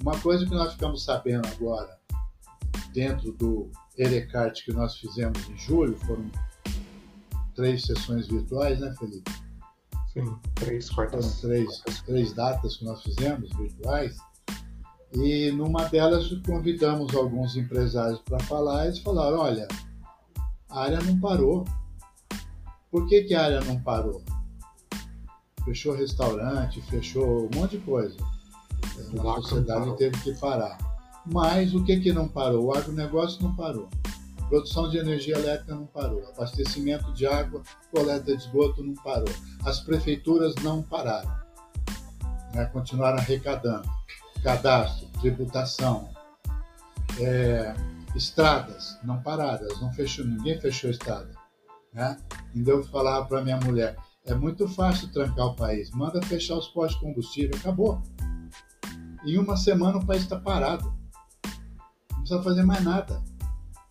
Uma 0.01 0.17
coisa 0.21 0.47
que 0.47 0.55
nós 0.55 0.73
ficamos 0.75 1.05
sabendo 1.05 1.47
agora, 1.49 1.99
dentro 2.93 3.33
do 3.33 3.71
Erecart 3.99 4.65
que 4.65 4.73
nós 4.73 4.97
fizemos 4.97 5.49
em 5.49 5.57
julho, 5.57 5.97
foram 6.07 6.31
três 7.55 7.83
sessões 7.83 8.29
virtuais, 8.29 8.79
né, 8.79 8.95
Felipe? 8.99 9.31
Sim, 10.13 10.37
três 10.55 10.89
quartas. 10.89 11.41
Foram 11.41 11.41
três, 11.41 11.83
três 12.07 12.33
datas 12.33 12.77
que 12.77 12.85
nós 12.85 13.03
fizemos 13.03 13.51
virtuais. 13.57 14.17
E 15.15 15.51
numa 15.51 15.85
delas 15.89 16.27
convidamos 16.47 17.15
alguns 17.15 17.57
empresários 17.57 18.21
para 18.21 18.39
falar 18.41 18.85
e 18.85 18.89
eles 18.89 18.99
falaram: 19.01 19.39
olha, 19.39 19.67
a 20.71 20.81
área 20.81 21.01
não 21.01 21.19
parou. 21.19 21.65
Por 22.91 23.07
que, 23.09 23.23
que 23.23 23.35
a 23.35 23.45
área 23.45 23.61
não 23.63 23.81
parou? 23.83 24.23
Fechou 25.65 25.95
restaurante, 25.95 26.81
fechou 26.83 27.47
um 27.47 27.59
monte 27.59 27.79
de 27.79 27.85
coisa. 27.85 28.17
A 29.21 29.41
sociedade 29.43 29.97
teve 29.97 30.19
que 30.21 30.35
parar. 30.35 30.77
Mas 31.25 31.73
o 31.75 31.85
que, 31.85 32.01
que 32.01 32.13
não 32.13 32.27
parou? 32.27 32.67
O 32.67 32.77
agronegócio 32.77 33.43
não 33.43 33.55
parou. 33.55 33.89
Produção 34.49 34.91
de 34.91 34.99
energia 34.99 35.37
elétrica 35.37 35.75
não 35.75 35.87
parou. 35.87 36.27
Abastecimento 36.29 37.13
de 37.13 37.27
água, 37.27 37.63
coleta 37.91 38.37
de 38.37 38.43
esgoto 38.43 38.83
não 38.83 38.95
parou. 38.95 39.33
As 39.65 39.81
prefeituras 39.81 40.55
não 40.57 40.83
pararam. 40.83 41.33
Né? 42.53 42.67
Continuaram 42.67 43.19
arrecadando. 43.19 43.89
Cadastro, 44.43 45.07
tributação, 45.21 46.11
é, 47.21 47.75
estradas 48.15 48.99
não 49.03 49.23
pararam, 49.23 49.67
não 49.81 49.93
fechou, 49.93 50.25
ninguém 50.25 50.61
fechou 50.61 50.91
estrada. 50.91 51.31
Né? 51.93 52.17
Então 52.55 52.75
eu 52.75 52.85
falava 52.85 53.27
para 53.27 53.43
minha 53.43 53.59
mulher, 53.59 53.97
é 54.25 54.35
muito 54.35 54.69
fácil 54.69 55.11
trancar 55.13 55.47
o 55.47 55.57
país, 55.57 55.91
manda 55.91 56.23
fechar 56.23 56.57
os 56.57 56.69
postos 56.69 57.01
de 57.01 57.07
combustível, 57.07 57.57
acabou. 57.59 58.01
Em 59.25 59.39
uma 59.39 59.57
semana 59.57 59.99
o 59.99 60.07
país 60.07 60.23
está 60.23 60.39
parado. 60.39 60.93
Não 62.11 62.19
precisa 62.19 62.43
fazer 62.43 62.63
mais 62.63 62.85
nada. 62.85 63.23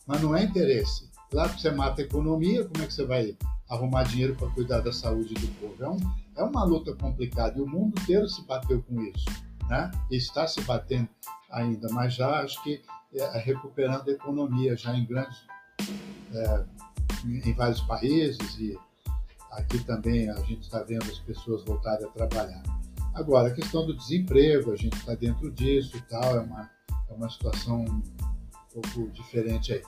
Mas 0.07 0.21
não 0.21 0.35
é 0.35 0.43
interesse. 0.43 1.09
Que 1.29 1.37
você 1.37 1.71
mata 1.71 2.01
a 2.01 2.05
economia, 2.05 2.65
como 2.65 2.83
é 2.83 2.87
que 2.87 2.93
você 2.93 3.05
vai 3.05 3.37
arrumar 3.69 4.03
dinheiro 4.03 4.35
para 4.35 4.49
cuidar 4.49 4.81
da 4.81 4.91
saúde 4.91 5.33
do 5.33 5.47
povo? 5.59 5.81
É, 5.81 5.89
um, 5.89 5.97
é 6.35 6.43
uma 6.43 6.63
luta 6.65 6.93
complicada 6.95 7.57
e 7.57 7.61
o 7.61 7.67
mundo 7.67 7.97
inteiro 8.01 8.27
se 8.27 8.45
bateu 8.45 8.81
com 8.83 9.01
isso. 9.01 9.25
Né? 9.69 9.89
E 10.09 10.17
está 10.17 10.45
se 10.45 10.59
batendo 10.61 11.07
ainda, 11.49 11.87
mas 11.91 12.13
já 12.13 12.41
acho 12.41 12.61
que 12.63 12.81
é, 13.13 13.37
recuperando 13.39 14.09
a 14.09 14.11
economia 14.11 14.75
já 14.75 14.93
em 14.95 15.05
grandes 15.05 15.37
é, 16.33 16.65
em 17.25 17.53
vários 17.53 17.81
países 17.81 18.57
e 18.57 18.77
aqui 19.51 19.83
também 19.83 20.29
a 20.29 20.35
gente 20.41 20.61
está 20.61 20.81
vendo 20.83 21.03
as 21.03 21.19
pessoas 21.19 21.63
voltarem 21.63 22.05
a 22.05 22.09
trabalhar. 22.09 22.63
Agora, 23.13 23.49
a 23.49 23.53
questão 23.53 23.85
do 23.85 23.95
desemprego, 23.95 24.71
a 24.71 24.75
gente 24.75 24.95
está 24.95 25.13
dentro 25.15 25.51
disso 25.51 25.97
e 25.97 26.01
tal, 26.01 26.37
é 26.37 26.39
uma, 26.39 26.69
é 27.09 27.13
uma 27.13 27.29
situação 27.29 27.83
um 27.83 28.81
pouco 28.81 29.11
diferente 29.11 29.73
aí. 29.73 29.83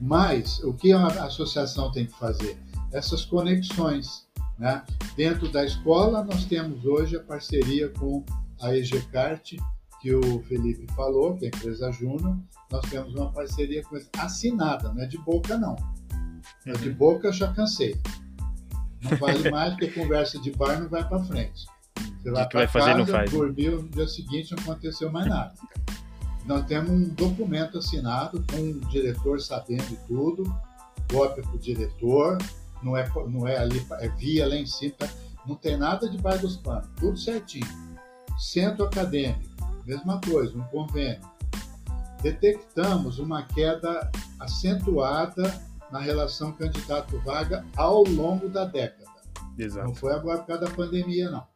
Mas 0.00 0.62
o 0.62 0.74
que 0.74 0.92
a 0.92 1.06
associação 1.24 1.90
tem 1.90 2.06
que 2.06 2.18
fazer? 2.18 2.58
Essas 2.92 3.24
conexões. 3.24 4.26
Né? 4.58 4.82
Dentro 5.16 5.50
da 5.50 5.64
escola, 5.64 6.22
nós 6.22 6.44
temos 6.44 6.84
hoje 6.84 7.16
a 7.16 7.22
parceria 7.22 7.88
com 7.90 8.24
a 8.60 8.74
EGCART, 8.74 9.56
que 10.00 10.14
o 10.14 10.42
Felipe 10.42 10.86
falou, 10.94 11.36
que 11.36 11.46
é 11.46 11.48
a 11.48 11.56
empresa 11.56 11.90
Júnior, 11.90 12.36
nós 12.70 12.88
temos 12.90 13.14
uma 13.14 13.32
parceria 13.32 13.82
com 13.82 13.96
eles 13.96 14.08
assinada, 14.18 14.92
não 14.92 15.02
é 15.02 15.06
de 15.06 15.18
boca 15.18 15.56
não. 15.56 15.76
É 16.66 16.72
de 16.72 16.90
uhum. 16.90 16.94
boca 16.94 17.28
eu 17.28 17.32
já 17.32 17.52
cansei. 17.52 17.98
Não 19.10 19.18
vale 19.18 19.50
mais 19.50 19.70
porque 19.74 19.88
conversa 19.88 20.38
de 20.40 20.50
bar 20.52 20.80
não 20.80 20.88
vai 20.88 21.06
para 21.06 21.22
frente. 21.24 21.66
Você 22.22 22.30
vai 22.30 22.48
para 22.48 22.66
casa, 22.66 22.94
não 22.98 23.06
faz. 23.06 23.30
dormiu, 23.30 23.82
no 23.82 23.88
dia 23.88 24.08
seguinte 24.08 24.54
não 24.54 24.62
aconteceu 24.62 25.10
mais 25.10 25.26
nada. 25.26 25.54
Nós 26.44 26.64
temos 26.66 26.90
um 26.90 27.08
documento 27.08 27.78
assinado 27.78 28.44
com 28.50 28.56
o 28.56 28.80
diretor 28.88 29.40
sabendo 29.40 29.84
de 29.84 29.96
tudo, 30.06 30.44
cópia 31.10 31.42
para 31.42 31.54
o 31.54 31.58
diretor, 31.58 32.38
não 32.82 32.96
é, 32.96 33.08
não 33.28 33.48
é 33.48 33.58
ali, 33.58 33.84
é 34.00 34.08
via 34.10 34.46
lá 34.46 34.54
em 34.54 34.66
cima, 34.66 34.94
não 35.46 35.56
tem 35.56 35.76
nada 35.76 36.08
de 36.08 36.18
baixo 36.18 36.42
dos 36.42 36.56
panos, 36.56 36.88
tudo 36.96 37.18
certinho. 37.18 37.66
Centro 38.38 38.84
acadêmico, 38.84 39.40
mesma 39.84 40.20
coisa, 40.20 40.56
um 40.56 40.62
convênio. 40.64 41.20
Detectamos 42.22 43.18
uma 43.18 43.42
queda 43.42 44.10
acentuada 44.38 45.65
na 45.90 45.98
relação 45.98 46.52
candidato-vaga 46.52 47.64
ao 47.76 48.02
longo 48.04 48.48
da 48.48 48.64
década. 48.64 49.10
Exato. 49.58 49.86
Não 49.86 49.94
foi 49.94 50.12
agora 50.12 50.40
por 50.40 50.46
causa 50.46 50.64
da 50.64 50.70
pandemia, 50.70 51.30
não. 51.30 51.46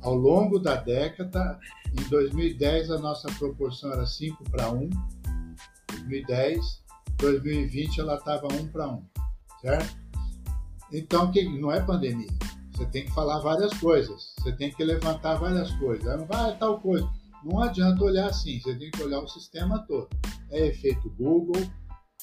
Ao 0.00 0.14
longo 0.14 0.58
da 0.58 0.76
década, 0.76 1.58
em 1.92 2.08
2010 2.08 2.90
a 2.90 2.98
nossa 2.98 3.28
proporção 3.32 3.92
era 3.92 4.06
5 4.06 4.44
para 4.50 4.70
1, 4.70 4.88
2010, 5.90 6.84
2020 7.16 8.00
ela 8.00 8.16
estava 8.16 8.46
1 8.52 8.68
para 8.68 8.88
1, 8.88 9.04
certo? 9.60 9.96
Então, 10.92 11.32
que 11.32 11.44
não 11.58 11.72
é 11.72 11.80
pandemia. 11.80 12.28
Você 12.72 12.86
tem 12.86 13.04
que 13.06 13.12
falar 13.12 13.40
várias 13.40 13.72
coisas, 13.78 14.34
você 14.38 14.52
tem 14.52 14.70
que 14.70 14.84
levantar 14.84 15.36
várias 15.36 15.70
coisas. 15.72 16.04
Não 16.18 16.26
vai 16.26 16.50
ah, 16.50 16.52
tal 16.52 16.78
coisa. 16.80 17.08
Não 17.42 17.60
adianta 17.62 18.04
olhar 18.04 18.28
assim, 18.28 18.60
você 18.60 18.74
tem 18.74 18.90
que 18.90 19.02
olhar 19.02 19.20
o 19.20 19.28
sistema 19.28 19.78
todo. 19.86 20.08
É 20.50 20.66
efeito 20.66 21.10
Google, 21.18 21.62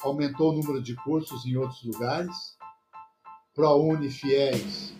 aumentou 0.04 0.52
o 0.52 0.56
número 0.56 0.82
de 0.82 0.96
cursos 0.96 1.46
em 1.46 1.56
outros 1.56 1.84
lugares. 1.84 2.58
ProUni 3.56 4.10
Fiéis, 4.10 4.94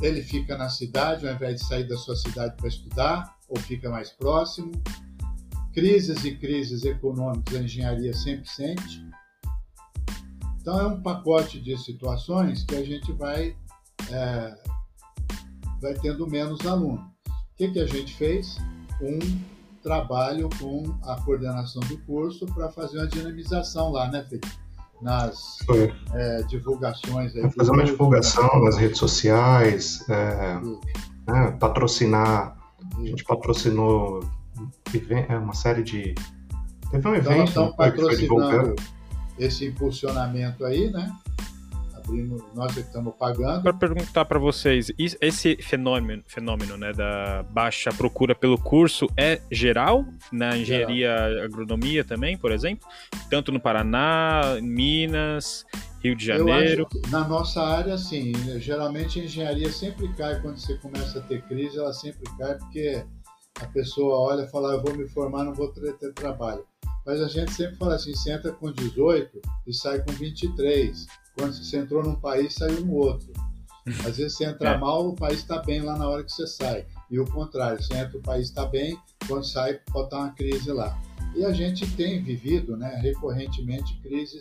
ele 0.00 0.22
fica 0.22 0.56
na 0.56 0.68
cidade 0.68 1.26
ao 1.26 1.34
invés 1.34 1.60
de 1.60 1.66
sair 1.66 1.88
da 1.88 1.96
sua 1.96 2.16
cidade 2.16 2.56
para 2.56 2.68
estudar, 2.68 3.36
ou 3.48 3.58
fica 3.58 3.90
mais 3.90 4.10
próximo. 4.10 4.72
Crises 5.72 6.24
e 6.24 6.36
crises 6.36 6.84
econômicas 6.84 7.56
a 7.56 7.62
engenharia 7.62 8.14
sempre 8.14 8.48
sente. 8.48 9.04
Então 10.60 10.78
é 10.80 10.86
um 10.86 11.02
pacote 11.02 11.60
de 11.60 11.76
situações 11.76 12.64
que 12.64 12.76
a 12.76 12.84
gente 12.84 13.12
vai 13.12 13.56
é, 14.10 14.58
vai 15.80 15.94
tendo 15.94 16.26
menos 16.26 16.64
aluno. 16.66 17.12
O 17.28 17.56
que, 17.56 17.68
que 17.68 17.80
a 17.80 17.86
gente 17.86 18.14
fez? 18.14 18.56
Um 19.00 19.18
trabalho 19.84 20.48
com 20.58 20.82
a 21.04 21.20
coordenação 21.20 21.80
do 21.82 21.98
curso 21.98 22.46
para 22.46 22.70
fazer 22.70 22.98
uma 22.98 23.06
dinamização 23.06 23.92
lá, 23.92 24.10
né, 24.10 24.24
Felipe? 24.24 24.48
Nas 25.02 25.58
é, 26.14 26.42
divulgações. 26.44 27.36
Aí 27.36 27.50
fazer 27.50 27.70
uma 27.70 27.84
divulgação 27.84 28.48
nas 28.64 28.76
redes 28.76 28.98
sociais. 28.98 30.04
É, 30.08 30.58
né, 31.30 31.50
patrocinar. 31.60 32.56
A 32.96 33.00
gente 33.04 33.22
patrocinou 33.24 34.20
é 35.28 35.36
uma 35.36 35.54
série 35.54 35.82
de. 35.82 36.14
Teve 36.90 37.08
um 37.08 37.14
Então, 37.14 37.14
nós 37.14 37.26
evento 37.26 37.48
estamos 37.48 37.70
né, 37.70 37.76
patrocinando 37.76 38.76
esse 39.38 39.66
impulsionamento 39.66 40.64
aí, 40.64 40.90
né? 40.90 41.12
Abrimos, 42.04 42.42
nós 42.54 42.76
estamos 42.76 43.14
pagando. 43.18 43.62
Para 43.62 43.72
perguntar 43.72 44.24
para 44.26 44.38
vocês, 44.38 44.92
esse 44.98 45.56
fenômeno, 45.56 46.22
fenômeno 46.26 46.76
né, 46.76 46.92
da 46.92 47.42
baixa 47.44 47.90
procura 47.90 48.34
pelo 48.34 48.58
curso 48.58 49.06
é 49.16 49.40
geral 49.50 50.04
na 50.30 50.56
engenharia 50.56 51.14
agronomia 51.42 52.04
também, 52.04 52.36
por 52.36 52.52
exemplo? 52.52 52.86
Tanto 53.30 53.50
no 53.50 53.58
Paraná, 53.58 54.58
Minas, 54.60 55.64
Rio 56.02 56.14
de 56.14 56.26
Janeiro. 56.26 56.86
Na 57.10 57.26
nossa 57.26 57.62
área, 57.62 57.96
sim. 57.96 58.32
Geralmente 58.58 59.20
a 59.20 59.24
engenharia 59.24 59.70
sempre 59.70 60.12
cai 60.14 60.40
quando 60.42 60.58
você 60.58 60.76
começa 60.76 61.18
a 61.18 61.22
ter 61.22 61.42
crise, 61.42 61.78
ela 61.78 61.92
sempre 61.94 62.24
cai 62.36 62.54
porque 62.58 63.02
a 63.60 63.66
pessoa 63.68 64.32
olha 64.32 64.42
e 64.42 64.50
fala, 64.50 64.72
"Ah, 64.72 64.74
eu 64.74 64.82
vou 64.82 64.94
me 64.94 65.08
formar, 65.08 65.44
não 65.44 65.54
vou 65.54 65.68
ter, 65.68 65.94
ter 65.94 66.12
trabalho. 66.12 66.64
Mas 67.06 67.20
a 67.20 67.28
gente 67.28 67.52
sempre 67.52 67.76
fala 67.76 67.94
assim, 67.94 68.14
você 68.14 68.32
entra 68.32 68.52
com 68.52 68.72
18 68.72 69.40
e 69.66 69.74
sai 69.74 70.02
com 70.02 70.12
23. 70.12 71.06
Quando 71.36 71.52
você 71.52 71.78
entrou 71.78 72.02
num 72.02 72.14
país, 72.14 72.54
saiu 72.54 72.80
no 72.84 72.94
outro. 72.94 73.32
Às 73.86 74.16
vezes 74.16 74.36
você 74.36 74.44
entra 74.44 74.70
É. 74.70 74.78
mal, 74.78 75.08
o 75.08 75.14
país 75.14 75.40
está 75.40 75.60
bem 75.60 75.82
lá 75.82 75.96
na 75.96 76.08
hora 76.08 76.24
que 76.24 76.32
você 76.32 76.46
sai. 76.46 76.86
E 77.10 77.18
o 77.18 77.26
contrário, 77.26 77.82
você 77.82 77.94
entra, 77.94 78.16
o 78.16 78.22
país 78.22 78.48
está 78.48 78.64
bem, 78.64 78.98
quando 79.28 79.44
sai, 79.44 79.74
pode 79.92 80.06
estar 80.06 80.18
uma 80.18 80.30
crise 80.30 80.72
lá. 80.72 80.98
E 81.34 81.44
a 81.44 81.52
gente 81.52 81.90
tem 81.94 82.22
vivido, 82.22 82.76
né, 82.76 82.98
recorrentemente, 83.02 84.00
crises 84.00 84.40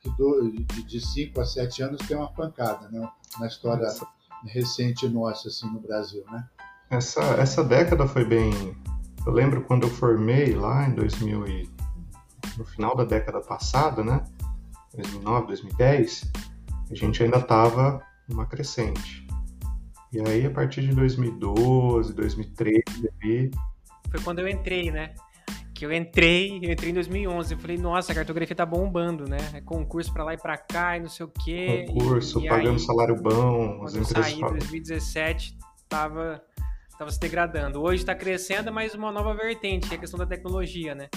que 0.00 0.08
do, 0.16 0.50
de 0.86 1.00
5 1.00 1.40
a 1.40 1.44
7 1.44 1.82
anos 1.82 2.06
tem 2.08 2.16
uma 2.16 2.32
pancada, 2.32 2.88
né, 2.88 3.06
na 3.38 3.46
história 3.46 3.86
recente 4.46 5.06
nossa, 5.08 5.48
assim, 5.48 5.70
no 5.70 5.80
Brasil, 5.80 6.24
né? 6.30 6.48
Essa, 6.88 7.20
essa 7.34 7.62
década 7.62 8.06
foi 8.06 8.24
bem. 8.24 8.50
Eu 9.26 9.32
lembro 9.32 9.62
quando 9.64 9.82
eu 9.82 9.90
formei 9.90 10.54
lá 10.54 10.88
em 10.88 10.94
2000 10.94 11.46
e... 11.46 11.70
no 12.56 12.64
final 12.64 12.96
da 12.96 13.04
década 13.04 13.40
passada, 13.40 14.02
né? 14.02 14.24
2009, 14.94 15.46
2010, 15.48 16.32
a 16.90 16.94
gente 16.94 17.22
ainda 17.22 17.38
estava 17.38 18.02
numa 18.28 18.46
crescente. 18.46 19.26
E 20.12 20.20
aí 20.20 20.44
a 20.44 20.50
partir 20.50 20.82
de 20.82 20.94
2012, 20.94 22.12
2013, 22.14 22.82
ali, 23.22 23.50
Foi 24.10 24.20
quando 24.20 24.40
eu 24.40 24.48
entrei, 24.48 24.90
né? 24.90 25.14
Que 25.72 25.86
eu 25.86 25.92
entrei, 25.92 26.58
eu 26.62 26.72
entrei 26.72 26.90
em 26.90 26.94
2011. 26.94 27.54
Eu 27.54 27.58
falei, 27.60 27.78
nossa, 27.78 28.12
a 28.12 28.14
cartografia 28.14 28.56
tá 28.56 28.66
bombando, 28.66 29.24
né? 29.26 29.38
É 29.54 29.60
concurso 29.60 30.12
pra 30.12 30.24
lá 30.24 30.34
e 30.34 30.36
pra 30.36 30.58
cá 30.58 30.96
e 30.96 31.00
não 31.00 31.08
sei 31.08 31.24
o 31.24 31.28
quê. 31.28 31.86
concurso, 31.88 32.40
e, 32.40 32.46
e 32.46 32.48
pagando 32.48 32.72
aí, 32.72 32.78
salário 32.80 33.14
bom, 33.16 33.84
as 33.84 33.92
Quando 33.92 33.96
eu 33.96 34.02
empresas 34.02 34.26
saí 34.26 34.34
em 34.34 34.40
falam. 34.40 34.58
2017, 34.58 35.58
tava, 35.88 36.42
tava 36.98 37.10
se 37.10 37.20
degradando. 37.20 37.80
Hoje 37.80 38.04
tá 38.04 38.14
crescendo, 38.14 38.72
mas 38.72 38.94
uma 38.94 39.12
nova 39.12 39.32
vertente, 39.32 39.88
que 39.88 39.94
é 39.94 39.96
a 39.96 40.00
questão 40.00 40.18
da 40.18 40.26
tecnologia, 40.26 40.94
né? 40.94 41.08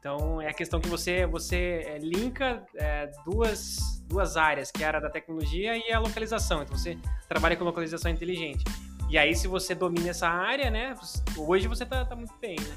Então, 0.00 0.40
é 0.40 0.48
a 0.48 0.54
questão 0.54 0.80
que 0.80 0.88
você, 0.88 1.26
você 1.26 1.84
é, 1.86 1.98
linka 1.98 2.64
é, 2.74 3.10
duas, 3.26 4.02
duas 4.08 4.34
áreas, 4.34 4.70
que 4.70 4.82
é 4.82 4.86
a 4.86 4.88
área 4.88 5.00
da 5.00 5.10
tecnologia 5.10 5.76
e 5.76 5.92
a 5.92 6.00
localização. 6.00 6.62
Então, 6.62 6.76
você 6.76 6.96
trabalha 7.28 7.54
com 7.54 7.64
localização 7.64 8.10
inteligente. 8.10 8.64
E 9.10 9.18
aí, 9.18 9.36
se 9.36 9.46
você 9.46 9.74
domina 9.74 10.08
essa 10.08 10.26
área, 10.26 10.70
né? 10.70 10.94
Hoje 11.36 11.68
você 11.68 11.84
tá, 11.84 12.02
tá 12.04 12.16
muito 12.16 12.32
bem, 12.40 12.56
né? 12.58 12.74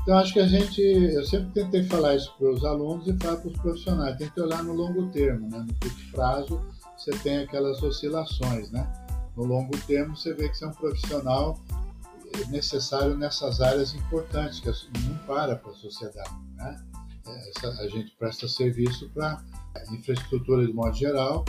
Então, 0.00 0.16
acho 0.16 0.32
que 0.32 0.40
a 0.40 0.46
gente, 0.48 0.80
eu 0.80 1.24
sempre 1.26 1.50
tentei 1.52 1.84
falar 1.84 2.16
isso 2.16 2.34
para 2.38 2.50
os 2.50 2.64
alunos 2.64 3.06
e 3.06 3.16
falar 3.22 3.36
para 3.36 3.50
os 3.50 3.58
profissionais, 3.58 4.16
tem 4.16 4.30
que 4.30 4.40
olhar 4.40 4.64
no 4.64 4.72
longo 4.72 5.10
termo, 5.10 5.50
né? 5.50 5.58
No 5.58 5.74
curto 5.74 6.10
prazo, 6.10 6.60
você 6.96 7.10
tem 7.18 7.38
aquelas 7.38 7.82
oscilações, 7.82 8.70
né? 8.70 8.90
No 9.36 9.44
longo 9.44 9.76
termo, 9.86 10.16
você 10.16 10.32
vê 10.32 10.48
que 10.48 10.56
você 10.56 10.64
é 10.64 10.68
um 10.68 10.72
profissional 10.72 11.60
necessário 12.48 13.16
nessas 13.16 13.60
áreas 13.60 13.94
importantes, 13.94 14.60
que 14.60 14.68
não 15.06 15.16
para 15.26 15.56
para 15.56 15.70
a 15.70 15.74
sociedade, 15.74 16.30
né? 16.56 16.84
Essa, 17.24 17.68
a 17.68 17.88
gente 17.88 18.14
presta 18.16 18.48
serviço 18.48 19.08
para 19.10 19.42
infraestrutura 19.92 20.66
de 20.66 20.72
modo 20.72 20.94
geral, 20.94 21.44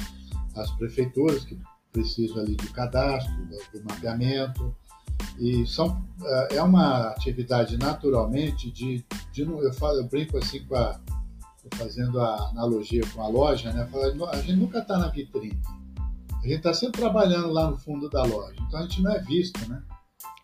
as 0.55 0.69
prefeituras 0.71 1.43
que 1.45 1.59
precisam 1.91 2.39
ali 2.39 2.55
do 2.55 2.71
cadastro, 2.71 3.33
do, 3.45 3.79
do 3.79 3.85
mapeamento, 3.85 4.75
e 5.39 5.65
são 5.65 6.05
é 6.51 6.61
uma 6.61 7.09
atividade 7.09 7.77
naturalmente 7.77 8.71
de, 8.71 9.05
de 9.31 9.41
eu 9.41 9.73
falo 9.73 9.97
eu 9.97 10.07
brinco 10.07 10.37
assim 10.37 10.63
com 10.65 10.75
a 10.75 10.99
fazendo 11.75 12.19
a 12.19 12.49
analogia 12.49 13.01
com 13.13 13.21
a 13.21 13.27
loja 13.27 13.71
né? 13.71 13.87
A 14.31 14.37
gente 14.37 14.57
nunca 14.57 14.79
está 14.79 14.97
na 14.97 15.07
vitrine. 15.07 15.59
A 16.33 16.45
gente 16.45 16.57
está 16.57 16.73
sempre 16.73 16.99
trabalhando 16.99 17.51
lá 17.51 17.71
no 17.71 17.77
fundo 17.77 18.09
da 18.09 18.23
loja 18.23 18.55
então 18.67 18.79
a 18.79 18.83
gente 18.83 19.01
não 19.01 19.11
é 19.11 19.19
visto 19.19 19.67
né 19.69 19.81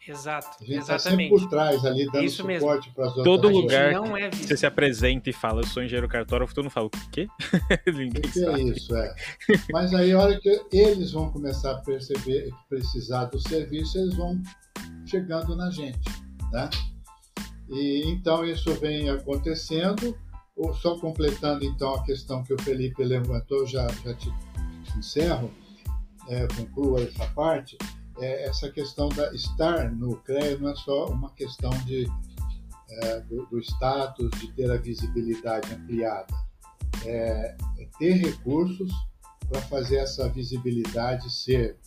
Exato, 0.10 0.58
a 0.60 0.66
gente 0.66 0.80
está 0.80 0.96
exatamente. 0.96 1.30
sempre 1.30 1.44
por 1.46 1.50
trás 1.50 1.86
ali 1.86 2.06
dando 2.12 2.24
Isso 2.24 2.44
mesmo. 2.44 2.62
suporte 2.68 2.92
para 2.92 3.04
as 3.06 3.10
outras 3.18 3.26
Todo 3.26 3.50
lugar 3.50 3.94
não 3.94 4.18
é 4.18 4.30
visto. 4.30 4.48
Você 4.48 4.58
se 4.58 4.66
apresenta 4.66 5.30
e 5.30 5.34
fala, 5.34 5.62
eu 5.62 5.68
sou 5.68 5.84
engenheiro 5.84 6.08
cartógrafo, 6.08 6.54
todo 6.54 6.64
mundo 6.66 6.72
fala, 6.74 6.88
o 6.88 6.90
quê? 7.12 7.28
Ninguém 7.86 8.10
O 8.10 8.32
que 8.32 8.40
é 8.40 8.46
sabe. 8.46 8.70
isso, 8.72 8.96
é. 8.96 9.16
Mas 9.72 9.94
aí, 9.94 10.12
a 10.12 10.20
hora 10.20 10.40
que 10.40 10.62
eles 10.72 11.12
vão 11.12 11.32
começar 11.32 11.72
a 11.72 11.82
perceber 11.82 12.46
que 12.46 12.70
precisar 12.70 13.26
do 13.26 13.40
serviço, 13.40 13.98
eles 14.00 14.16
vão 14.16 14.42
chegando 15.06 15.56
na 15.56 15.70
gente, 15.70 16.10
né? 16.52 16.70
E 17.70 18.04
então 18.08 18.44
isso 18.44 18.74
vem 18.76 19.10
acontecendo. 19.10 20.18
Ou 20.56 20.74
Só 20.74 20.98
completando 20.98 21.64
então 21.64 21.94
a 21.94 22.04
questão 22.04 22.44
que 22.44 22.54
o 22.54 22.62
Felipe 22.62 23.02
levantou, 23.02 23.66
já, 23.66 23.88
já 24.04 24.14
te 24.14 24.30
encerro, 24.98 25.50
é, 26.28 26.48
concluo 26.48 27.00
essa 27.00 27.26
parte. 27.28 27.78
É, 28.20 28.48
essa 28.48 28.70
questão 28.70 29.10
da 29.10 29.34
estar 29.34 29.92
no 29.92 30.18
CREA 30.18 30.58
não 30.58 30.70
é 30.70 30.76
só 30.76 31.08
uma 31.08 31.32
questão 31.32 31.70
de, 31.86 32.08
é, 32.90 33.20
do, 33.22 33.46
do 33.46 33.60
status, 33.60 34.30
de 34.40 34.52
ter 34.54 34.70
a 34.70 34.78
visibilidade 34.78 35.74
ampliada. 35.74 36.34
É, 37.06 37.56
é 37.80 37.88
ter 37.98 38.14
recursos 38.14 38.92
para 39.48 39.62
fazer 39.62 39.98
essa 39.98 40.30
visibilidade 40.30 41.30
ser 41.32 41.78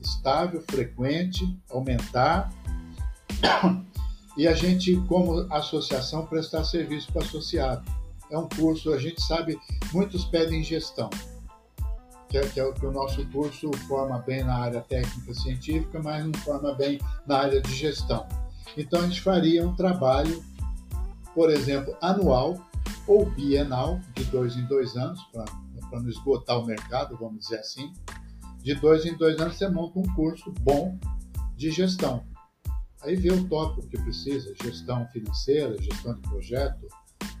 estável, 0.00 0.62
frequente, 0.62 1.58
aumentar. 1.70 2.52
E 4.34 4.48
a 4.48 4.54
gente, 4.54 4.96
como 5.08 5.40
associação, 5.52 6.24
prestar 6.26 6.64
serviço 6.64 7.12
para 7.12 7.20
o 7.20 7.24
associado. 7.24 7.84
É 8.30 8.38
um 8.38 8.48
curso, 8.48 8.90
a 8.90 8.98
gente 8.98 9.20
sabe, 9.20 9.60
muitos 9.92 10.24
pedem 10.24 10.64
gestão, 10.64 11.10
que 12.32 12.38
é, 12.38 12.48
que 12.48 12.58
é 12.58 12.64
o 12.64 12.72
que 12.72 12.86
o 12.86 12.90
nosso 12.90 13.24
curso 13.26 13.70
forma 13.86 14.18
bem 14.20 14.42
na 14.42 14.56
área 14.56 14.80
técnica 14.80 15.34
científica, 15.34 16.00
mas 16.02 16.24
não 16.24 16.32
forma 16.40 16.74
bem 16.74 16.98
na 17.26 17.40
área 17.40 17.60
de 17.60 17.74
gestão. 17.74 18.26
Então 18.74 19.00
a 19.00 19.02
gente 19.06 19.20
faria 19.20 19.68
um 19.68 19.76
trabalho, 19.76 20.42
por 21.34 21.50
exemplo, 21.50 21.94
anual 22.00 22.56
ou 23.06 23.28
bienal, 23.28 24.00
de 24.14 24.24
dois 24.24 24.56
em 24.56 24.64
dois 24.64 24.96
anos, 24.96 25.22
para 25.30 25.44
não 26.00 26.08
esgotar 26.08 26.58
o 26.58 26.64
mercado, 26.64 27.18
vamos 27.18 27.40
dizer 27.40 27.58
assim. 27.58 27.92
De 28.62 28.74
dois 28.76 29.04
em 29.04 29.14
dois 29.14 29.38
anos 29.38 29.58
você 29.58 29.68
monta 29.68 29.98
um 29.98 30.14
curso 30.14 30.50
bom 30.60 30.98
de 31.54 31.70
gestão. 31.70 32.24
Aí 33.02 33.14
vê 33.14 33.30
o 33.30 33.46
tópico 33.46 33.86
que 33.88 34.00
precisa: 34.00 34.54
gestão 34.62 35.06
financeira, 35.08 35.76
gestão 35.82 36.14
de 36.14 36.22
projeto, 36.22 36.86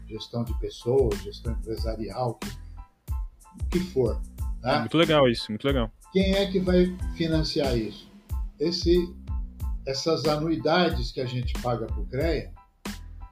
gestão 0.06 0.44
de 0.44 0.52
pessoas, 0.58 1.18
gestão 1.22 1.54
empresarial, 1.54 2.38
o 3.58 3.66
que 3.70 3.80
for. 3.80 4.20
Né? 4.62 4.78
Muito 4.80 4.96
legal 4.96 5.28
isso, 5.28 5.50
muito 5.50 5.66
legal. 5.66 5.90
Quem 6.12 6.34
é 6.34 6.46
que 6.46 6.60
vai 6.60 6.96
financiar 7.16 7.76
isso? 7.76 8.10
Esse, 8.60 9.12
essas 9.86 10.24
anuidades 10.26 11.10
que 11.10 11.20
a 11.20 11.26
gente 11.26 11.52
paga 11.60 11.86
para 11.86 12.00
o 12.00 12.06
CREA 12.06 12.52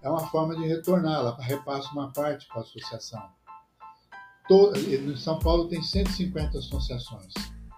é 0.02 0.08
uma 0.08 0.26
forma 0.28 0.56
de 0.56 0.66
retornar, 0.66 1.20
ela 1.20 1.36
repassa 1.40 1.90
uma 1.92 2.10
parte 2.12 2.48
para 2.48 2.58
a 2.58 2.60
associação. 2.62 3.22
Todo, 4.48 4.76
em 4.78 5.16
São 5.16 5.38
Paulo 5.38 5.68
tem 5.68 5.82
150 5.82 6.58
associações 6.58 7.32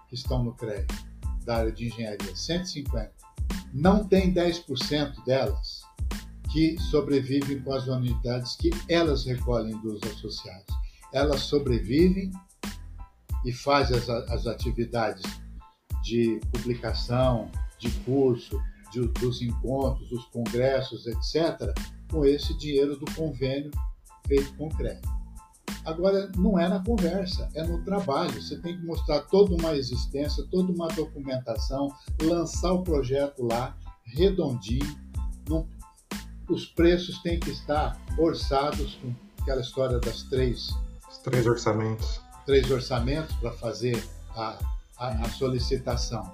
que 0.07 0.15
estão 0.15 0.43
no 0.43 0.53
CREA, 0.53 0.87
da 1.45 1.57
área 1.57 1.71
de 1.71 1.87
engenharia, 1.87 2.35
150. 2.35 3.11
Não 3.73 4.07
tem 4.07 4.33
10% 4.33 5.23
delas 5.25 5.81
que 6.51 6.77
sobrevivem 6.79 7.61
com 7.61 7.73
as 7.73 7.87
unidades 7.87 8.55
que 8.55 8.69
elas 8.87 9.25
recolhem 9.25 9.77
dos 9.81 10.01
associados. 10.03 10.73
Elas 11.11 11.41
sobrevivem 11.41 12.31
e 13.45 13.51
fazem 13.51 13.97
as, 13.97 14.09
as 14.09 14.47
atividades 14.47 15.23
de 16.03 16.39
publicação, 16.51 17.49
de 17.77 17.89
curso, 18.01 18.59
de, 18.91 19.07
dos 19.19 19.41
encontros, 19.41 20.09
dos 20.09 20.25
congressos, 20.25 21.07
etc., 21.07 21.73
com 22.11 22.25
esse 22.25 22.55
dinheiro 22.57 22.97
do 22.97 23.05
convênio 23.13 23.71
feito 24.27 24.53
com 24.55 24.69
crédito. 24.69 25.09
Agora, 25.85 26.31
não 26.37 26.57
é 26.57 26.69
na 26.69 26.81
conversa, 26.81 27.49
é 27.53 27.63
no 27.63 27.83
trabalho. 27.83 28.41
Você 28.41 28.57
tem 28.57 28.77
que 28.77 28.85
mostrar 28.85 29.21
toda 29.21 29.53
uma 29.55 29.75
existência, 29.75 30.45
toda 30.49 30.71
uma 30.71 30.87
documentação, 30.87 31.89
lançar 32.21 32.71
o 32.71 32.83
projeto 32.83 33.43
lá, 33.43 33.75
redondinho. 34.05 35.03
Os 36.47 36.65
preços 36.67 37.21
têm 37.21 37.39
que 37.39 37.49
estar 37.49 37.99
orçados 38.17 38.95
com 38.95 39.13
aquela 39.41 39.61
história 39.61 39.99
das 39.99 40.23
três. 40.23 40.69
Os 41.09 41.17
três 41.17 41.45
orçamentos. 41.45 42.21
Três 42.45 42.69
orçamentos 42.69 43.35
para 43.37 43.51
fazer 43.51 44.03
a, 44.35 44.57
a, 44.97 45.07
a 45.07 45.29
solicitação 45.29 46.33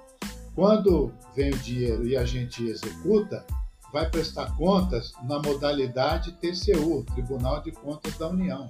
Quando 0.54 1.12
vem 1.34 1.50
o 1.50 1.58
dinheiro 1.58 2.06
e 2.06 2.16
a 2.16 2.24
gente 2.24 2.64
executa, 2.64 3.44
vai 3.92 4.08
prestar 4.08 4.54
contas 4.56 5.12
na 5.22 5.38
modalidade 5.38 6.32
TCU, 6.32 7.04
Tribunal 7.14 7.62
de 7.62 7.72
Contas 7.72 8.16
da 8.18 8.28
União. 8.28 8.68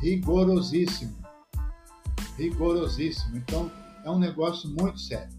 Rigorosíssimo. 0.00 1.16
Rigorosíssimo. 2.36 3.36
Então, 3.36 3.70
é 4.04 4.10
um 4.10 4.18
negócio 4.18 4.68
muito 4.68 4.98
sério. 5.00 5.32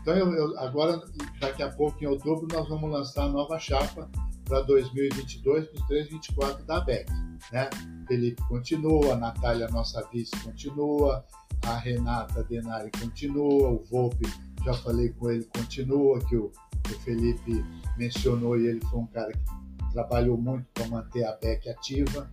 Então, 0.00 0.14
eu, 0.14 0.32
eu, 0.32 0.58
agora, 0.58 1.02
daqui 1.40 1.62
a 1.62 1.70
pouco, 1.70 2.02
em 2.02 2.06
outubro, 2.06 2.46
nós 2.52 2.68
vamos 2.68 2.90
lançar 2.90 3.24
a 3.24 3.28
nova 3.28 3.58
chapa 3.58 4.08
para 4.44 4.62
2022 4.62 5.66
para 5.68 5.80
os 5.80 5.86
324 5.86 6.64
da 6.64 6.80
BEC. 6.80 7.10
Né? 7.50 7.68
Felipe 8.06 8.42
continua, 8.48 9.14
a 9.14 9.16
Natália, 9.16 9.68
nossa 9.68 10.06
vice, 10.12 10.36
continua, 10.42 11.24
a 11.66 11.76
Renata 11.76 12.42
Denari 12.44 12.90
continua, 12.90 13.70
o 13.70 13.84
Volpe, 13.84 14.26
já 14.64 14.74
falei 14.74 15.10
com 15.10 15.30
ele, 15.30 15.44
continua, 15.44 16.18
que 16.20 16.36
o, 16.36 16.52
o 16.86 17.00
Felipe 17.00 17.64
mencionou 17.96 18.58
e 18.58 18.66
ele 18.66 18.80
foi 18.86 19.00
um 19.00 19.06
cara 19.06 19.32
que 19.32 19.92
trabalhou 19.92 20.36
muito 20.36 20.66
para 20.72 20.86
manter 20.88 21.24
a 21.24 21.32
BEC 21.36 21.68
ativa, 21.68 22.30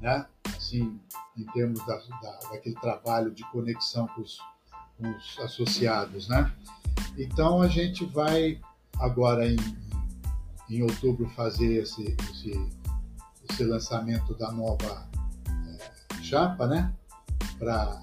né? 0.00 0.26
assim, 0.56 1.00
em 1.36 1.44
termos 1.46 1.84
da, 1.86 1.96
da, 1.96 2.38
daquele 2.50 2.74
trabalho 2.76 3.30
de 3.30 3.42
conexão 3.50 4.06
com 4.08 4.20
os, 4.20 4.38
com 4.98 5.10
os 5.10 5.38
associados. 5.40 6.28
Né? 6.28 6.52
Então 7.16 7.62
a 7.62 7.68
gente 7.68 8.04
vai 8.04 8.60
agora 8.98 9.46
em, 9.46 9.56
em 10.68 10.82
outubro 10.82 11.28
fazer 11.30 11.82
esse, 11.82 12.16
esse, 12.30 12.52
esse 13.50 13.64
lançamento 13.64 14.34
da 14.34 14.50
nova 14.52 15.08
é, 15.48 16.22
chapa, 16.22 16.66
né? 16.66 16.92
Para 17.58 18.02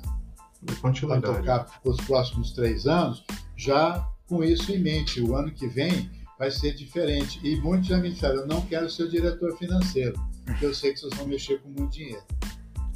tocar 1.22 1.80
os 1.84 1.98
próximos 2.02 2.52
três 2.52 2.86
anos, 2.86 3.24
já 3.56 4.08
com 4.28 4.44
isso 4.44 4.72
em 4.72 4.80
mente. 4.80 5.22
O 5.22 5.36
ano 5.36 5.52
que 5.52 5.68
vem 5.68 6.12
vai 6.38 6.52
ser 6.52 6.74
diferente. 6.74 7.40
E 7.44 7.56
muitos 7.58 7.88
já 7.88 7.98
me 7.98 8.12
disseram, 8.12 8.42
eu 8.42 8.48
não 8.48 8.62
quero 8.62 8.90
ser 8.90 9.04
o 9.04 9.10
diretor 9.10 9.58
financeiro, 9.58 10.20
porque 10.46 10.66
eu 10.66 10.74
sei 10.74 10.94
que 10.94 11.00
vocês 11.00 11.14
vão 11.16 11.28
mexer 11.28 11.60
com 11.62 11.70
muito 11.70 11.94
dinheiro. 11.94 12.24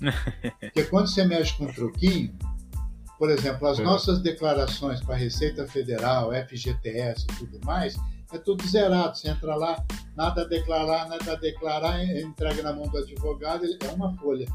Porque 0.60 0.84
quando 0.86 1.08
você 1.08 1.24
mexe 1.24 1.56
com 1.56 1.66
um 1.66 1.74
troquinho, 1.74 2.36
por 3.20 3.30
exemplo, 3.30 3.68
as 3.68 3.78
é. 3.78 3.84
nossas 3.84 4.20
declarações 4.20 4.99
para 4.99 5.14
a 5.14 5.18
Receita 5.18 5.68
Federal, 5.68 6.32
FGTS 6.47 7.28
e 7.30 7.36
tudo 7.36 7.64
mais, 7.64 7.95
é 8.32 8.38
tudo 8.38 8.68
zerado. 8.68 9.18
Você 9.18 9.30
entra 9.30 9.56
lá, 9.56 9.84
nada 10.16 10.42
a 10.42 10.46
declarar, 10.46 11.08
nada 11.08 11.34
a 11.34 11.36
declarar, 11.36 12.04
entrega 12.04 12.64
na 12.64 12.74
mão 12.74 12.88
do 12.88 12.98
advogado, 12.98 13.66
é 13.66 13.88
uma 13.90 14.16
folha. 14.18 14.48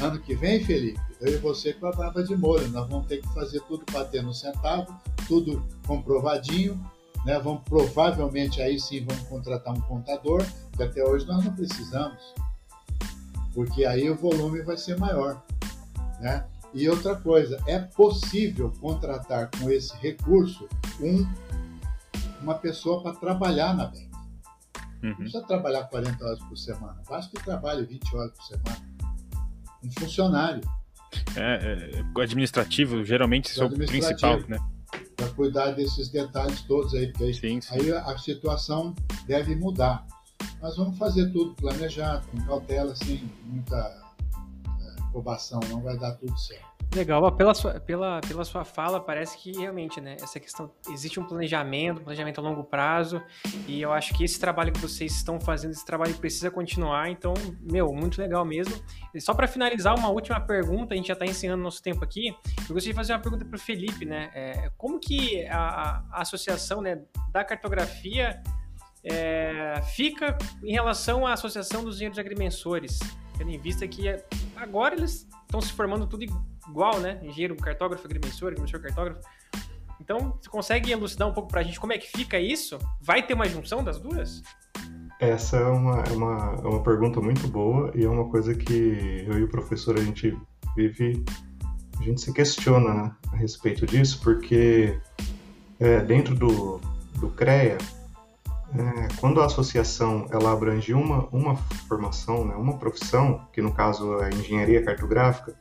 Ano 0.00 0.20
que 0.20 0.34
vem, 0.34 0.62
Felipe, 0.62 1.00
eu 1.20 1.34
e 1.34 1.36
você 1.38 1.72
com 1.72 1.86
a 1.86 1.92
barba 1.92 2.22
de 2.22 2.36
molho, 2.36 2.68
nós 2.68 2.86
vamos 2.88 3.06
ter 3.06 3.22
que 3.22 3.28
fazer 3.32 3.60
tudo 3.60 3.90
bater 3.90 4.22
no 4.22 4.34
centavo, 4.34 4.94
tudo 5.26 5.66
comprovadinho, 5.86 6.78
né? 7.24 7.38
Vamos 7.38 7.62
provavelmente 7.64 8.60
aí 8.60 8.78
sim 8.78 9.04
vamos 9.04 9.22
contratar 9.24 9.72
um 9.72 9.80
contador, 9.80 10.44
que 10.76 10.82
até 10.82 11.02
hoje 11.02 11.26
nós 11.26 11.42
não 11.42 11.54
precisamos, 11.54 12.18
porque 13.54 13.86
aí 13.86 14.10
o 14.10 14.14
volume 14.14 14.60
vai 14.62 14.76
ser 14.76 14.98
maior, 14.98 15.42
né? 16.20 16.44
E 16.74 16.90
outra 16.90 17.16
coisa, 17.16 17.58
é 17.66 17.78
possível 17.78 18.70
contratar 18.78 19.50
com 19.58 19.70
esse 19.70 19.96
recurso 19.96 20.68
um 21.00 21.26
uma 22.42 22.54
pessoa 22.54 23.02
para 23.02 23.14
trabalhar 23.14 23.74
na 23.74 23.86
bank. 23.86 24.08
Uhum. 25.02 25.10
Não 25.10 25.16
precisa 25.16 25.42
trabalhar 25.42 25.84
40 25.84 26.24
horas 26.24 26.38
por 26.40 26.56
semana, 26.56 27.02
basta 27.08 27.36
que 27.36 27.44
trabalhe 27.44 27.84
20 27.84 28.16
horas 28.16 28.32
por 28.32 28.44
semana. 28.44 28.96
Um 29.84 29.90
funcionário. 30.00 30.60
É, 31.36 31.90
é 31.94 32.22
administrativo, 32.22 33.04
geralmente, 33.04 33.46
isso 33.46 33.62
é 33.62 33.66
o 33.66 33.70
principal, 33.70 34.40
né? 34.48 34.58
Para 35.14 35.28
cuidar 35.30 35.70
desses 35.72 36.08
detalhes 36.08 36.62
todos 36.62 36.94
aí, 36.94 37.08
porque 37.08 37.24
aí, 37.24 37.34
sim, 37.34 37.60
sim. 37.60 37.74
aí 37.74 37.92
a 37.92 38.18
situação 38.18 38.94
deve 39.26 39.54
mudar. 39.54 40.06
Nós 40.60 40.76
vamos 40.76 40.98
fazer 40.98 41.30
tudo 41.32 41.54
planejado, 41.54 42.26
com 42.28 42.38
cautela, 42.44 42.94
sem 42.96 43.30
muita 43.44 44.05
aprovação, 45.16 45.60
não 45.68 45.80
vai 45.80 45.96
dar 45.96 46.12
tudo 46.12 46.36
certo. 46.38 46.64
Legal, 46.94 47.32
pela 47.32 47.52
sua, 47.52 47.80
pela, 47.80 48.20
pela 48.20 48.44
sua 48.44 48.64
fala, 48.64 49.00
parece 49.00 49.36
que 49.38 49.50
realmente, 49.52 50.00
né, 50.00 50.16
essa 50.20 50.38
questão, 50.38 50.70
existe 50.90 51.18
um 51.18 51.24
planejamento, 51.24 52.00
um 52.00 52.04
planejamento 52.04 52.40
a 52.40 52.42
longo 52.42 52.62
prazo, 52.62 53.20
e 53.66 53.80
eu 53.82 53.92
acho 53.92 54.14
que 54.14 54.24
esse 54.24 54.38
trabalho 54.38 54.72
que 54.72 54.78
vocês 54.78 55.12
estão 55.12 55.40
fazendo, 55.40 55.72
esse 55.72 55.84
trabalho 55.84 56.14
precisa 56.14 56.50
continuar, 56.50 57.10
então, 57.10 57.34
meu, 57.60 57.92
muito 57.92 58.20
legal 58.20 58.44
mesmo. 58.44 58.74
E 59.14 59.20
só 59.20 59.34
para 59.34 59.48
finalizar, 59.48 59.98
uma 59.98 60.08
última 60.08 60.40
pergunta, 60.40 60.94
a 60.94 60.96
gente 60.96 61.08
já 61.08 61.14
está 61.14 61.26
encerrando 61.26 61.62
nosso 61.62 61.82
tempo 61.82 62.04
aqui, 62.04 62.28
eu 62.28 62.74
gostaria 62.74 62.92
de 62.92 62.94
fazer 62.94 63.12
uma 63.14 63.20
pergunta 63.20 63.44
para 63.44 63.56
o 63.56 63.60
Felipe, 63.60 64.04
né, 64.04 64.30
é, 64.34 64.70
como 64.76 65.00
que 65.00 65.44
a, 65.46 66.02
a, 66.12 66.22
associação, 66.22 66.80
né, 66.80 67.02
da 67.32 67.44
cartografia 67.44 68.40
é, 69.02 69.80
fica 69.94 70.36
em 70.64 70.72
relação 70.72 71.26
à 71.26 71.32
associação 71.32 71.84
dos 71.84 71.96
engenheiros 71.96 72.18
agrimensores, 72.18 72.98
tendo 73.36 73.50
em 73.50 73.58
vista 73.58 73.86
que 73.86 74.04
agora 74.56 74.94
eles 74.94 75.28
estão 75.44 75.60
se 75.60 75.72
formando 75.72 76.06
tudo 76.06 76.24
igual, 76.68 77.00
né? 77.00 77.20
Engenheiro, 77.22 77.56
cartógrafo, 77.56 78.06
agrimensor, 78.06 78.52
agrimensor, 78.52 78.80
cartógrafo. 78.80 79.20
Então, 80.00 80.36
você 80.40 80.48
consegue 80.48 80.92
elucidar 80.92 81.28
um 81.28 81.32
pouco 81.32 81.48
para 81.48 81.60
a 81.60 81.64
gente 81.64 81.80
como 81.80 81.92
é 81.92 81.98
que 81.98 82.06
fica 82.06 82.38
isso? 82.38 82.78
Vai 83.00 83.26
ter 83.26 83.34
uma 83.34 83.48
junção 83.48 83.82
das 83.82 83.98
duas? 83.98 84.42
Essa 85.18 85.56
é 85.56 85.66
uma, 85.66 86.02
é 86.02 86.12
uma, 86.12 86.60
é 86.62 86.66
uma 86.66 86.82
pergunta 86.82 87.20
muito 87.20 87.48
boa 87.48 87.90
e 87.94 88.04
é 88.04 88.08
uma 88.08 88.28
coisa 88.28 88.54
que 88.54 89.24
eu 89.26 89.38
e 89.38 89.44
o 89.44 89.48
professor 89.48 89.98
a 89.98 90.02
gente 90.02 90.36
vive, 90.76 91.24
a 91.98 92.02
gente 92.02 92.20
se 92.20 92.32
questiona 92.32 92.94
né, 92.94 93.16
a 93.32 93.36
respeito 93.36 93.86
disso, 93.86 94.20
porque 94.22 94.98
é, 95.80 96.00
dentro 96.00 96.34
do, 96.34 96.80
do 97.14 97.30
CREA, 97.30 97.78
é, 98.78 99.08
quando 99.18 99.40
a 99.40 99.46
associação 99.46 100.26
ela 100.30 100.52
abrange 100.52 100.92
uma, 100.92 101.26
uma 101.32 101.56
formação, 101.88 102.44
né, 102.44 102.54
uma 102.54 102.76
profissão, 102.78 103.46
que 103.52 103.62
no 103.62 103.72
caso 103.72 104.20
é 104.20 104.30
engenharia 104.30 104.84
cartográfica, 104.84 105.56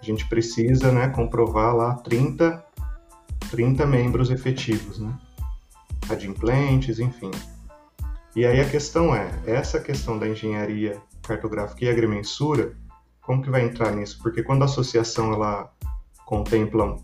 a 0.00 0.04
gente 0.04 0.28
precisa 0.28 0.90
né, 0.90 1.08
comprovar 1.08 1.74
lá 1.74 1.94
30, 1.94 2.64
30 3.50 3.86
membros 3.86 4.30
efetivos, 4.30 4.98
né? 4.98 5.12
adimplentes, 6.08 6.98
enfim. 6.98 7.30
E 8.36 8.44
aí 8.44 8.60
a 8.60 8.68
questão 8.68 9.14
é, 9.14 9.30
essa 9.46 9.80
questão 9.80 10.18
da 10.18 10.28
engenharia 10.28 11.00
cartográfica 11.22 11.84
e 11.84 11.88
agrimensura, 11.88 12.76
como 13.22 13.42
que 13.42 13.50
vai 13.50 13.64
entrar 13.64 13.92
nisso? 13.92 14.18
Porque 14.22 14.42
quando 14.42 14.62
a 14.62 14.66
associação 14.66 15.32
ela 15.32 15.72
contempla 16.26 16.96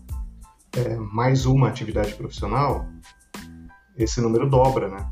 é, 0.73 0.95
mais 0.95 1.45
uma 1.45 1.67
atividade 1.67 2.13
profissional, 2.13 2.85
esse 3.97 4.21
número 4.21 4.49
dobra, 4.49 4.87
né? 4.89 5.09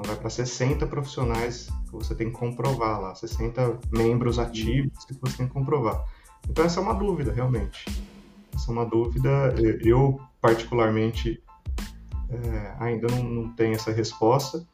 Então 0.00 0.14
vai 0.14 0.16
para 0.16 0.30
60 0.30 0.86
profissionais 0.86 1.68
que 1.84 1.92
você 1.92 2.14
tem 2.14 2.28
que 2.28 2.38
comprovar 2.38 3.00
lá, 3.00 3.14
60 3.14 3.80
membros 3.92 4.38
ativos 4.38 5.04
que 5.04 5.14
você 5.20 5.36
tem 5.36 5.46
que 5.46 5.52
comprovar. 5.52 6.02
Então 6.48 6.64
essa 6.64 6.80
é 6.80 6.82
uma 6.82 6.94
dúvida, 6.94 7.30
realmente. 7.30 7.84
Essa 8.54 8.70
é 8.70 8.72
uma 8.72 8.86
dúvida. 8.86 9.54
Eu, 9.84 10.18
particularmente, 10.40 11.42
é, 12.30 12.74
ainda 12.78 13.08
não, 13.08 13.22
não, 13.22 13.52
tenho 13.52 13.74
essa 13.74 13.92
resposta. 13.92 14.66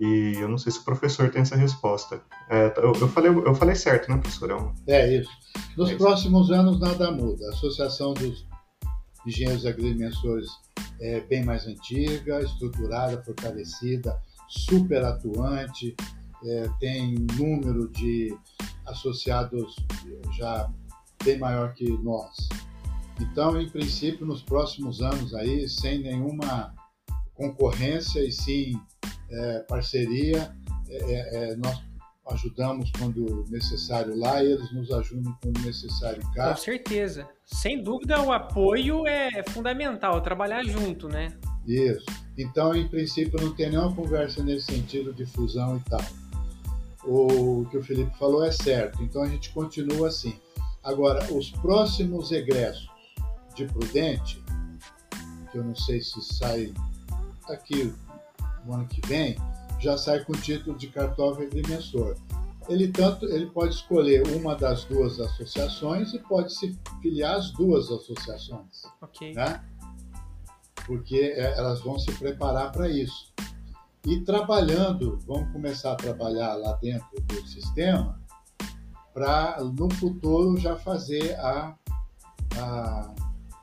E 0.00 0.32
eu 0.38 0.48
não 0.48 0.56
sei 0.56 0.72
se 0.72 0.78
o 0.78 0.84
professor 0.84 1.30
tem 1.30 1.42
essa 1.42 1.56
resposta. 1.56 2.22
É, 2.48 2.72
eu, 2.78 2.92
eu, 2.94 3.08
falei, 3.08 3.30
eu 3.30 3.54
falei 3.54 3.74
certo, 3.74 4.10
né, 4.10 4.16
professor? 4.16 4.72
É, 4.86 5.02
é 5.02 5.20
isso. 5.20 5.30
Nos 5.76 5.90
é 5.90 5.96
próximos 5.96 6.46
isso. 6.46 6.54
anos 6.54 6.80
nada 6.80 7.10
muda. 7.10 7.46
A 7.46 7.50
Associação 7.50 8.14
dos 8.14 8.46
Engenheiros 9.26 9.66
Agrimensores 9.66 10.48
é 11.00 11.20
bem 11.20 11.44
mais 11.44 11.66
antiga, 11.66 12.40
estruturada, 12.40 13.22
fortalecida, 13.22 14.18
super 14.58 15.04
atuante, 15.04 15.94
é, 16.44 16.68
tem 16.78 17.14
número 17.36 17.88
de 17.88 18.36
associados 18.86 19.76
já 20.36 20.70
bem 21.24 21.38
maior 21.38 21.72
que 21.74 21.90
nós. 22.02 22.48
Então, 23.20 23.60
em 23.60 23.68
princípio, 23.68 24.26
nos 24.26 24.42
próximos 24.42 25.00
anos 25.00 25.34
aí, 25.34 25.68
sem 25.68 26.00
nenhuma 26.00 26.74
concorrência 27.34 28.20
e 28.20 28.30
sim 28.30 28.80
é, 29.30 29.60
parceria, 29.60 30.54
é, 30.88 30.96
é, 30.96 31.50
é 31.52 31.56
nós 31.56 31.82
ajudamos 32.30 32.90
quando 32.98 33.44
necessário 33.50 34.16
lá 34.18 34.42
e 34.42 34.52
eles 34.52 34.72
nos 34.72 34.90
ajudam 34.90 35.36
quando 35.42 35.60
necessário 35.60 36.22
cá. 36.32 36.50
Com 36.50 36.56
certeza. 36.56 37.28
Sem 37.44 37.82
dúvida, 37.82 38.22
o 38.22 38.32
apoio 38.32 39.06
é 39.06 39.42
fundamental, 39.50 40.20
trabalhar 40.22 40.64
junto, 40.64 41.08
né? 41.08 41.36
Isso. 41.66 42.06
Então, 42.36 42.74
em 42.74 42.88
princípio, 42.88 43.40
não 43.40 43.54
tem 43.54 43.70
nenhuma 43.70 43.94
conversa 43.94 44.42
nesse 44.42 44.66
sentido 44.66 45.12
de 45.12 45.24
fusão 45.24 45.76
e 45.76 45.80
tal. 45.88 46.02
O 47.04 47.66
que 47.70 47.76
o 47.76 47.82
Felipe 47.82 48.16
falou 48.18 48.44
é 48.44 48.50
certo. 48.50 49.02
Então, 49.02 49.22
a 49.22 49.28
gente 49.28 49.50
continua 49.50 50.08
assim. 50.08 50.34
Agora, 50.82 51.32
os 51.32 51.50
próximos 51.50 52.32
egressos 52.32 52.88
de 53.54 53.66
Prudente, 53.66 54.42
que 55.50 55.58
eu 55.58 55.64
não 55.64 55.76
sei 55.76 56.00
se 56.00 56.20
sai 56.22 56.74
aqui 57.48 57.94
no 58.64 58.74
ano 58.74 58.86
que 58.86 59.06
vem, 59.06 59.36
já 59.80 59.96
sai 59.96 60.24
com 60.24 60.32
o 60.32 60.36
título 60.36 60.76
de 60.76 60.88
cartógrafo 60.88 61.42
agrimensor. 61.42 62.16
Ele 62.68 62.88
tanto 62.88 63.26
ele 63.26 63.46
pode 63.46 63.74
escolher 63.74 64.26
uma 64.28 64.54
das 64.54 64.84
duas 64.84 65.20
associações 65.20 66.14
e 66.14 66.18
pode 66.18 66.54
se 66.54 66.78
filiar 67.02 67.36
às 67.36 67.50
duas 67.50 67.90
associações. 67.90 68.82
Ok. 69.02 69.34
Né? 69.34 69.62
Porque 70.86 71.34
é, 71.36 71.58
elas 71.58 71.80
vão 71.80 71.98
se 71.98 72.12
preparar 72.12 72.72
para 72.72 72.88
isso. 72.88 73.32
E 74.06 74.20
trabalhando, 74.20 75.18
vamos 75.26 75.50
começar 75.50 75.92
a 75.92 75.96
trabalhar 75.96 76.54
lá 76.54 76.74
dentro 76.74 77.08
do 77.22 77.46
sistema 77.46 78.20
para 79.14 79.62
no 79.62 79.88
futuro 79.94 80.58
já 80.58 80.76
fazer 80.76 81.34
a, 81.38 81.74
a, 82.58 83.14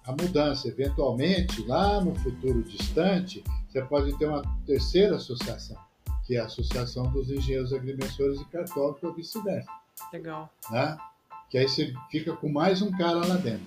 a 0.06 0.12
mudança. 0.12 0.68
Eventualmente, 0.68 1.64
lá 1.68 2.02
no 2.02 2.16
futuro 2.16 2.64
distante, 2.64 3.44
você 3.70 3.82
pode 3.84 4.18
ter 4.18 4.26
uma 4.26 4.42
terceira 4.66 5.18
associação, 5.18 5.78
que 6.26 6.36
é 6.36 6.40
a 6.40 6.46
Associação 6.46 7.04
dos 7.12 7.30
Engenheiros 7.30 7.74
Agrimensores 7.74 8.40
e 8.40 8.46
Cartógrafos 8.46 9.04
ou 9.04 9.14
vice-versa. 9.14 9.70
Legal. 10.12 10.50
Né? 10.72 10.98
Que 11.50 11.58
aí 11.58 11.68
você 11.68 11.94
fica 12.10 12.34
com 12.34 12.50
mais 12.50 12.82
um 12.82 12.92
cara 12.92 13.26
lá 13.26 13.36
dentro. 13.36 13.66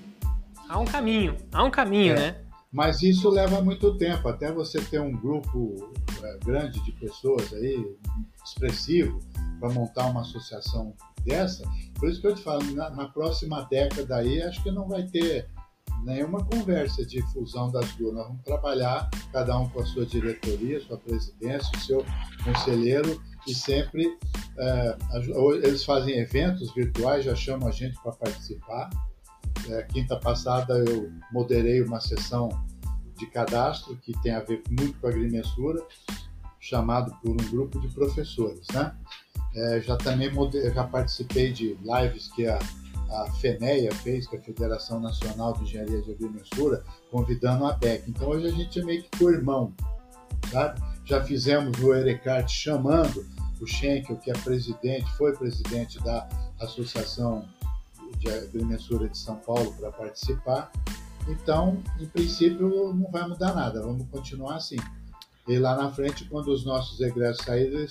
Há 0.69 0.79
um 0.79 0.87
caminho, 0.87 1.37
há 1.53 1.63
um 1.63 1.71
caminho, 1.71 2.15
é. 2.15 2.19
né? 2.19 2.44
Mas 2.75 3.05
isso 3.05 3.31
leva 3.31 3.62
muito 3.62 3.97
tempo, 3.97 4.27
até 4.27 4.51
você 4.51 4.81
ter 4.81 5.01
um 5.01 5.12
grupo 5.12 5.77
é, 6.25 6.39
grande 6.45 6.83
de 6.83 6.91
pessoas 6.91 7.53
aí, 7.53 7.97
expressivo, 8.45 9.20
para 9.61 9.72
montar 9.72 10.07
uma 10.07 10.22
associação 10.22 10.93
dessa. 11.25 11.62
Por 12.01 12.09
isso 12.09 12.20
que 12.20 12.27
eu 12.27 12.35
te 12.35 12.43
falo, 12.43 12.64
na, 12.72 12.91
na, 12.91 13.09
próxima 13.11 13.62
década 13.70 14.16
aí, 14.16 14.43
acho 14.43 14.61
que 14.61 14.72
não 14.72 14.89
vai 14.89 15.05
ter 15.05 15.49
nenhuma 16.03 16.45
conversa 16.45 17.07
de 17.07 17.22
fusão 17.33 17.70
das 17.70 17.95
duas. 17.95 18.12
Nós 18.12 18.27
vamos 18.27 18.43
trabalhar, 18.43 19.09
cada 19.31 19.57
um 19.57 19.68
com 19.68 19.81
a 19.81 19.87
sua 19.87 20.05
diretoria, 20.05 20.81
sua 20.81 20.99
presidência, 20.99 21.70
o 21.77 21.81
seu 21.81 22.05
conselheiro, 22.43 23.22
e 23.47 23.55
sempre 23.55 24.05
é, 24.59 24.97
eles 25.62 25.85
fazem 25.85 26.18
eventos 26.18 26.75
virtuais, 26.75 27.25
já 27.25 27.37
chamam 27.37 27.68
a 27.68 27.72
gente 27.72 27.97
para 28.03 28.11
participar. 28.11 28.91
É, 29.69 29.83
quinta 29.85 30.17
passada 30.17 30.79
eu 30.79 31.11
moderei 31.33 31.83
uma 31.83 32.01
sessão 32.01 32.49
de 33.17 33.27
cadastro 33.27 33.97
que 33.97 34.13
tem 34.23 34.33
a 34.33 34.41
ver 34.41 34.63
muito 34.69 34.99
com 35.01 35.07
a 35.07 35.11
agrimensura, 35.11 35.83
chamado 36.61 37.15
por 37.23 37.31
um 37.31 37.51
grupo 37.51 37.81
de 37.81 37.89
professores, 37.89 38.67
né? 38.73 38.95
É, 39.55 39.81
já 39.81 39.97
também 39.97 40.31
já 40.75 40.85
participei 40.85 41.53
de 41.53 41.79
lives 41.83 42.29
que 42.35 42.47
a, 42.47 42.59
a 43.11 43.31
FENEA 43.41 43.95
fez, 43.95 44.27
que 44.27 44.37
é 44.37 44.39
a 44.39 44.43
Federação 44.43 44.99
Nacional 44.99 45.53
de 45.53 45.63
Engenharia 45.63 46.03
de 46.03 46.11
Agrimensura, 46.11 46.83
convidando 47.11 47.65
a 47.67 47.73
BEC. 47.73 48.09
Então 48.09 48.29
hoje 48.29 48.49
a 48.49 48.51
gente 48.51 48.81
é 48.81 48.85
meio 48.85 49.03
que 49.05 49.19
co-irmão, 49.19 49.73
sabe? 50.51 50.81
Já 51.05 51.23
fizemos 51.23 51.79
o 51.81 51.95
Erecart 51.95 52.49
chamando 52.49 53.25
o 53.61 53.67
Schenkel, 53.67 54.17
que 54.17 54.31
é 54.31 54.35
presidente, 54.35 55.09
foi 55.17 55.37
presidente 55.37 56.03
da 56.03 56.29
Associação 56.61 57.47
de 58.25 58.31
Agrimensura 58.31 59.09
de 59.09 59.18
São 59.18 59.37
Paulo 59.37 59.72
para 59.79 59.93
participar. 59.93 60.72
Então, 61.29 61.83
em 62.01 62.07
princípio, 62.07 62.93
não 62.93 63.11
vai 63.11 63.27
mudar 63.27 63.55
nada, 63.55 63.81
vamos 63.81 64.07
continuar 64.11 64.57
assim. 64.57 64.77
E 65.47 65.59
lá 65.59 65.77
na 65.77 65.91
frente, 65.91 66.25
quando 66.27 66.49
os 66.49 66.64
nossos 66.64 67.01
egressos 67.01 67.45
saírem, 67.45 67.87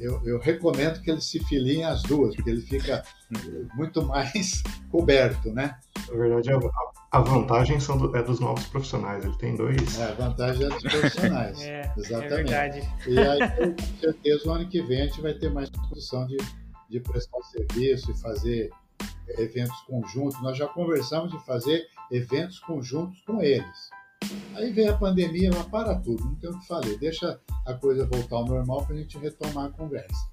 eu, 0.00 0.20
eu, 0.24 0.38
recomendo 0.38 1.00
que 1.00 1.10
eles 1.10 1.24
se 1.24 1.38
filiem 1.44 1.84
as 1.84 2.02
duas, 2.02 2.34
porque 2.34 2.50
ele 2.50 2.60
fica 2.60 3.04
muito 3.74 4.04
mais 4.04 4.62
coberto, 4.90 5.52
né? 5.52 5.78
Na 6.08 6.16
verdade, 6.16 6.50
a, 6.52 7.18
a 7.18 7.20
vantagem 7.20 7.78
são 7.78 7.96
do, 7.96 8.16
é 8.16 8.22
dos 8.22 8.40
novos 8.40 8.66
profissionais, 8.66 9.24
ele 9.24 9.36
tem 9.36 9.54
dois. 9.54 9.98
É, 9.98 10.04
a 10.04 10.14
vantagem 10.14 10.64
é 10.64 10.68
dos 10.68 10.82
profissionais, 10.82 11.60
é, 11.62 11.80
é 11.80 11.94
exatamente. 11.96 12.32
É 12.32 12.36
verdade. 12.36 12.88
E 13.06 13.18
aí, 13.18 13.74
com 13.74 14.00
certeza, 14.00 14.48
o 14.48 14.52
ano 14.52 14.68
que 14.68 14.82
vem 14.82 15.02
a 15.02 15.06
gente 15.06 15.20
vai 15.20 15.34
ter 15.34 15.50
mais 15.50 15.70
condição 15.70 16.26
de, 16.26 16.36
de 16.88 17.00
prestar 17.00 17.40
serviço 17.42 18.10
e 18.10 18.20
fazer 18.20 18.70
eventos 19.28 19.78
conjuntos. 19.82 20.40
Nós 20.42 20.56
já 20.56 20.66
conversamos 20.66 21.30
de 21.30 21.38
fazer 21.44 21.86
eventos 22.10 22.58
conjuntos 22.58 23.20
com 23.22 23.42
eles. 23.42 23.90
Aí 24.54 24.72
vem 24.72 24.88
a 24.88 24.96
pandemia, 24.96 25.50
mas 25.52 25.66
para 25.66 25.94
tudo, 25.96 26.24
não 26.24 26.34
tem 26.34 26.50
o 26.50 26.58
que 26.58 26.66
fazer. 26.66 26.98
Deixa 26.98 27.40
a 27.66 27.74
coisa 27.74 28.06
voltar 28.06 28.36
ao 28.36 28.46
normal 28.46 28.84
para 28.84 28.96
a 28.96 28.98
gente 28.98 29.16
retomar 29.18 29.66
a 29.66 29.70
conversa. 29.70 30.28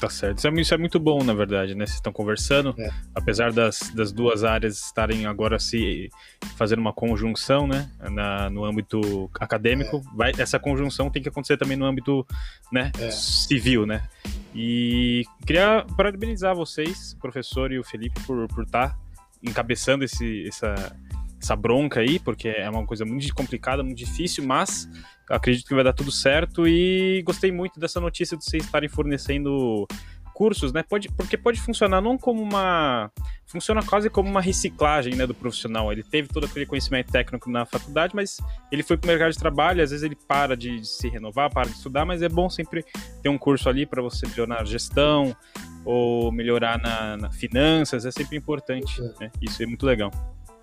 Tá 0.00 0.08
certo. 0.08 0.38
Isso 0.38 0.48
é, 0.48 0.60
isso 0.60 0.74
é, 0.74 0.78
muito 0.78 1.00
bom, 1.00 1.22
na 1.22 1.34
verdade, 1.34 1.74
né? 1.74 1.84
Vocês 1.84 1.96
estão 1.96 2.12
conversando, 2.12 2.74
é. 2.78 2.90
apesar 3.14 3.52
das, 3.52 3.90
das 3.94 4.12
duas 4.12 4.44
áreas 4.44 4.80
estarem 4.80 5.26
agora 5.26 5.58
se 5.58 6.08
fazendo 6.56 6.78
uma 6.78 6.92
conjunção, 6.92 7.66
né? 7.66 7.90
Na, 8.10 8.48
no 8.50 8.64
âmbito 8.64 9.30
acadêmico, 9.38 9.96
é. 9.96 10.16
vai, 10.16 10.32
essa 10.38 10.58
conjunção 10.58 11.10
tem 11.10 11.22
que 11.22 11.28
acontecer 11.28 11.56
também 11.56 11.76
no 11.76 11.84
âmbito 11.84 12.26
né, 12.72 12.92
é. 13.00 13.10
civil, 13.10 13.84
né? 13.84 14.02
E 14.54 15.24
queria 15.46 15.84
parabenizar 15.96 16.54
vocês, 16.54 17.14
professor 17.20 17.72
e 17.72 17.78
o 17.78 17.84
Felipe, 17.84 18.20
por 18.24 18.46
por 18.48 18.64
estar 18.64 18.90
tá 18.90 18.98
encabeçando 19.42 20.04
esse, 20.04 20.46
essa, 20.46 20.96
essa 21.40 21.54
bronca 21.54 22.00
aí, 22.00 22.18
porque 22.18 22.48
é 22.48 22.68
uma 22.70 22.86
coisa 22.86 23.04
muito 23.04 23.32
complicada, 23.34 23.82
muito 23.82 23.98
difícil, 23.98 24.44
mas 24.44 24.88
acredito 25.28 25.66
que 25.66 25.74
vai 25.74 25.84
dar 25.84 25.92
tudo 25.92 26.10
certo 26.10 26.66
e 26.66 27.22
gostei 27.24 27.52
muito 27.52 27.78
dessa 27.78 28.00
notícia 28.00 28.36
de 28.36 28.44
vocês 28.44 28.64
estarem 28.64 28.88
fornecendo 28.88 29.86
cursos, 30.34 30.72
né? 30.72 30.82
Pode, 30.82 31.08
porque 31.12 31.38
pode 31.38 31.60
funcionar 31.60 32.00
não 32.00 32.18
como 32.18 32.42
uma. 32.42 33.10
Funciona 33.46 33.82
quase 33.82 34.10
como 34.10 34.28
uma 34.28 34.40
reciclagem 34.40 35.14
né, 35.14 35.26
do 35.26 35.34
profissional. 35.34 35.92
Ele 35.92 36.02
teve 36.02 36.28
todo 36.28 36.44
aquele 36.44 36.66
conhecimento 36.66 37.12
técnico 37.12 37.48
na 37.48 37.64
faculdade, 37.64 38.14
mas 38.14 38.38
ele 38.70 38.82
foi 38.82 38.96
para 38.96 39.06
o 39.06 39.10
mercado 39.10 39.32
de 39.32 39.38
trabalho, 39.38 39.82
às 39.82 39.90
vezes 39.90 40.04
ele 40.04 40.16
para 40.16 40.56
de, 40.56 40.80
de, 40.80 40.88
se 40.88 41.08
renovar, 41.08 41.52
para 41.52 41.68
de 41.68 41.76
estudar, 41.76 42.04
mas 42.04 42.20
é 42.20 42.28
bom 42.28 42.50
sempre 42.50 42.84
ter 43.22 43.28
um 43.28 43.38
curso 43.38 43.68
ali 43.68 43.86
para 43.86 44.02
você 44.02 44.26
melhorar 44.26 44.62
a 44.62 44.64
gestão 44.64 45.36
ou 45.84 46.32
melhorar 46.32 46.78
na, 46.78 47.16
na 47.16 47.30
finanças, 47.30 48.04
é 48.04 48.10
sempre 48.10 48.36
importante. 48.36 49.00
Né? 49.20 49.30
Isso 49.40 49.62
é 49.62 49.66
muito 49.66 49.86
legal. 49.86 50.10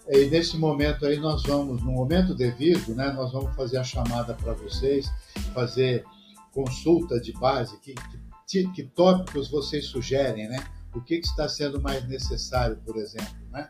E 0.10 0.26
nesse 0.26 0.58
momento 0.58 1.06
aí 1.06 1.18
nós 1.18 1.44
vamos, 1.44 1.82
no 1.82 1.92
momento 1.92 2.36
devido, 2.36 2.94
né, 2.94 3.12
nós 3.12 3.32
vamos 3.32 3.56
fazer 3.56 3.78
a 3.78 3.84
chamada 3.84 4.34
para 4.34 4.54
vocês, 4.54 5.10
fazer 5.54 6.04
consulta 6.52 7.20
de 7.20 7.32
base, 7.34 7.80
que, 7.80 7.94
que, 7.94 8.18
que, 8.52 8.84
tópicos 8.84 9.50
vocês 9.50 9.86
sugerem, 9.86 10.48
né? 10.48 10.64
O 10.94 11.02
que, 11.02 11.20
que 11.20 11.28
está 11.28 11.48
sendo 11.48 11.82
mais 11.82 12.08
necessário, 12.08 12.78
por 12.86 12.98
exemplo, 12.98 13.36
né? 13.50 13.70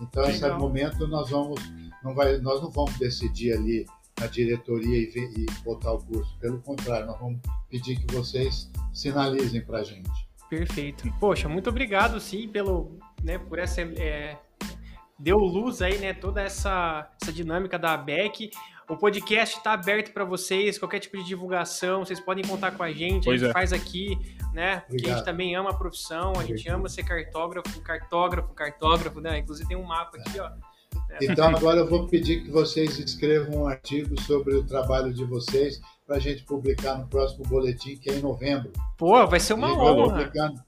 Então, 0.00 0.26
nesse 0.26 0.48
momento 0.50 1.06
nós 1.08 1.30
vamos, 1.30 1.60
não 2.04 2.14
vai, 2.14 2.38
nós 2.38 2.62
não 2.62 2.70
vamos 2.70 2.96
decidir 2.98 3.52
ali 3.52 3.86
na 4.20 4.26
diretoria 4.26 4.98
e, 4.98 5.06
ver, 5.06 5.30
e 5.36 5.46
botar 5.62 5.92
o 5.92 5.98
curso. 5.98 6.36
Pelo 6.38 6.60
contrário, 6.60 7.06
nós 7.06 7.18
vamos 7.18 7.40
pedir 7.68 7.96
que 7.98 8.14
vocês 8.14 8.70
sinalizem 8.92 9.64
para 9.64 9.78
a 9.78 9.84
gente. 9.84 10.28
Perfeito. 10.48 11.10
Poxa, 11.18 11.48
muito 11.48 11.68
obrigado, 11.68 12.20
sim, 12.20 12.48
pelo, 12.48 12.98
né, 13.22 13.38
por 13.38 13.58
essa 13.58 13.82
é, 13.82 14.38
deu 15.18 15.36
luz 15.36 15.82
aí, 15.82 15.98
né, 15.98 16.14
toda 16.14 16.40
essa, 16.40 17.10
essa 17.20 17.32
dinâmica 17.32 17.78
da 17.78 17.94
ABEC. 17.94 18.50
O 18.88 18.96
podcast 18.96 19.58
está 19.58 19.74
aberto 19.74 20.12
para 20.14 20.24
vocês, 20.24 20.78
qualquer 20.78 20.98
tipo 20.98 21.18
de 21.18 21.24
divulgação, 21.24 22.04
vocês 22.04 22.18
podem 22.18 22.42
contar 22.42 22.70
com 22.70 22.82
a 22.82 22.90
gente, 22.90 23.24
pois 23.24 23.42
a 23.42 23.44
gente 23.44 23.50
é. 23.50 23.52
faz 23.52 23.70
aqui, 23.70 24.18
né? 24.54 24.76
Porque 24.80 24.92
Obrigado. 24.92 25.12
a 25.12 25.16
gente 25.16 25.24
também 25.26 25.54
ama 25.54 25.70
a 25.70 25.74
profissão, 25.74 26.32
a 26.38 26.44
gente 26.44 26.66
ama 26.70 26.88
ser 26.88 27.02
cartógrafo, 27.02 27.80
cartógrafo, 27.82 28.48
cartógrafo, 28.54 29.20
né? 29.20 29.38
Inclusive 29.38 29.68
tem 29.68 29.76
um 29.76 29.82
mapa 29.82 30.16
aqui, 30.16 30.40
ó. 30.40 30.50
Então 31.20 31.48
agora 31.48 31.80
eu 31.80 31.88
vou 31.88 32.06
pedir 32.06 32.44
que 32.44 32.50
vocês 32.50 32.98
escrevam 32.98 33.62
um 33.62 33.66
artigo 33.66 34.18
sobre 34.22 34.54
o 34.54 34.64
trabalho 34.64 35.12
de 35.12 35.24
vocês 35.24 35.80
para 36.06 36.16
a 36.16 36.18
gente 36.18 36.44
publicar 36.44 36.96
no 36.96 37.06
próximo 37.06 37.44
boletim, 37.44 37.96
que 37.96 38.10
é 38.10 38.14
em 38.14 38.22
novembro. 38.22 38.72
Pô, 38.96 39.26
vai 39.26 39.40
ser 39.40 39.52
uma 39.52 39.72
honra. 39.72 40.14
Publicando 40.14 40.60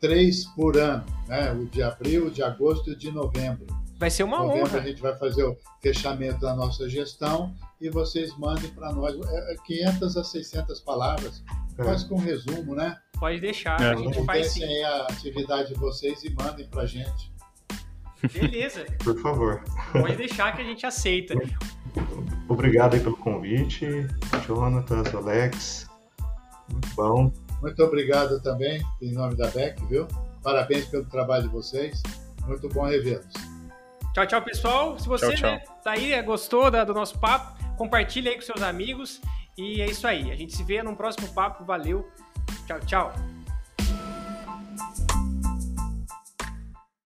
três 0.00 0.44
por 0.46 0.76
ano, 0.76 1.04
né? 1.28 1.52
O 1.52 1.66
de 1.66 1.80
abril, 1.80 2.26
o 2.26 2.30
de 2.30 2.42
agosto 2.42 2.90
e 2.90 2.92
o 2.92 2.96
de 2.96 3.12
novembro. 3.12 3.66
Vai 4.02 4.10
ser 4.10 4.24
uma 4.24 4.40
Novembro 4.40 4.68
honra. 4.68 4.78
A 4.80 4.82
gente 4.82 5.00
vai 5.00 5.16
fazer 5.16 5.44
o 5.44 5.56
fechamento 5.80 6.40
da 6.40 6.56
nossa 6.56 6.88
gestão 6.88 7.54
e 7.80 7.88
vocês 7.88 8.36
mandem 8.36 8.68
para 8.70 8.92
nós 8.92 9.14
500 9.64 10.16
é, 10.16 10.20
a 10.20 10.24
600 10.24 10.80
palavras, 10.80 11.44
é. 11.78 11.84
quase 11.84 12.08
com 12.08 12.16
um 12.16 12.18
resumo, 12.18 12.74
né? 12.74 12.98
Pode 13.20 13.38
deixar, 13.38 13.80
é. 13.80 13.92
a 13.92 13.94
gente 13.94 14.24
faz 14.24 14.54
sim. 14.54 14.64
aí 14.64 14.82
a 14.82 15.02
atividade 15.02 15.68
de 15.68 15.78
vocês 15.78 16.24
e 16.24 16.34
mandem 16.34 16.66
para 16.66 16.84
gente. 16.84 17.32
Beleza. 18.32 18.84
Por 19.04 19.16
favor. 19.22 19.62
Pode 19.92 20.16
deixar 20.16 20.56
que 20.56 20.62
a 20.62 20.64
gente 20.64 20.84
aceita. 20.84 21.34
Obrigado 22.48 22.94
aí 22.94 23.00
pelo 23.00 23.16
convite, 23.16 23.86
Jonatas, 24.44 25.14
Alex. 25.14 25.86
Muito 26.68 26.88
bom. 26.96 27.32
Muito 27.60 27.80
obrigado 27.84 28.42
também, 28.42 28.82
em 29.00 29.12
nome 29.12 29.36
da 29.36 29.46
BEC, 29.46 29.80
viu? 29.86 30.08
Parabéns 30.42 30.86
pelo 30.86 31.04
trabalho 31.04 31.44
de 31.44 31.50
vocês. 31.50 32.02
Muito 32.48 32.68
bom 32.68 32.82
revê-los. 32.82 33.51
Tchau, 34.12 34.26
tchau, 34.26 34.42
pessoal. 34.42 34.98
Se 34.98 35.08
você 35.08 35.34
tchau, 35.34 35.50
né, 35.50 35.58
tchau. 35.60 35.80
Tá 35.82 35.92
aí, 35.92 36.10
né, 36.10 36.22
gostou 36.22 36.70
da, 36.70 36.84
do 36.84 36.92
nosso 36.92 37.18
papo, 37.18 37.56
compartilha 37.76 38.30
aí 38.30 38.36
com 38.36 38.42
seus 38.42 38.62
amigos. 38.62 39.20
E 39.56 39.80
é 39.80 39.86
isso 39.86 40.06
aí. 40.06 40.30
A 40.30 40.36
gente 40.36 40.54
se 40.54 40.62
vê 40.62 40.82
num 40.82 40.94
próximo 40.94 41.28
papo. 41.32 41.64
Valeu. 41.64 42.10
Tchau, 42.66 42.80
tchau. 42.80 43.12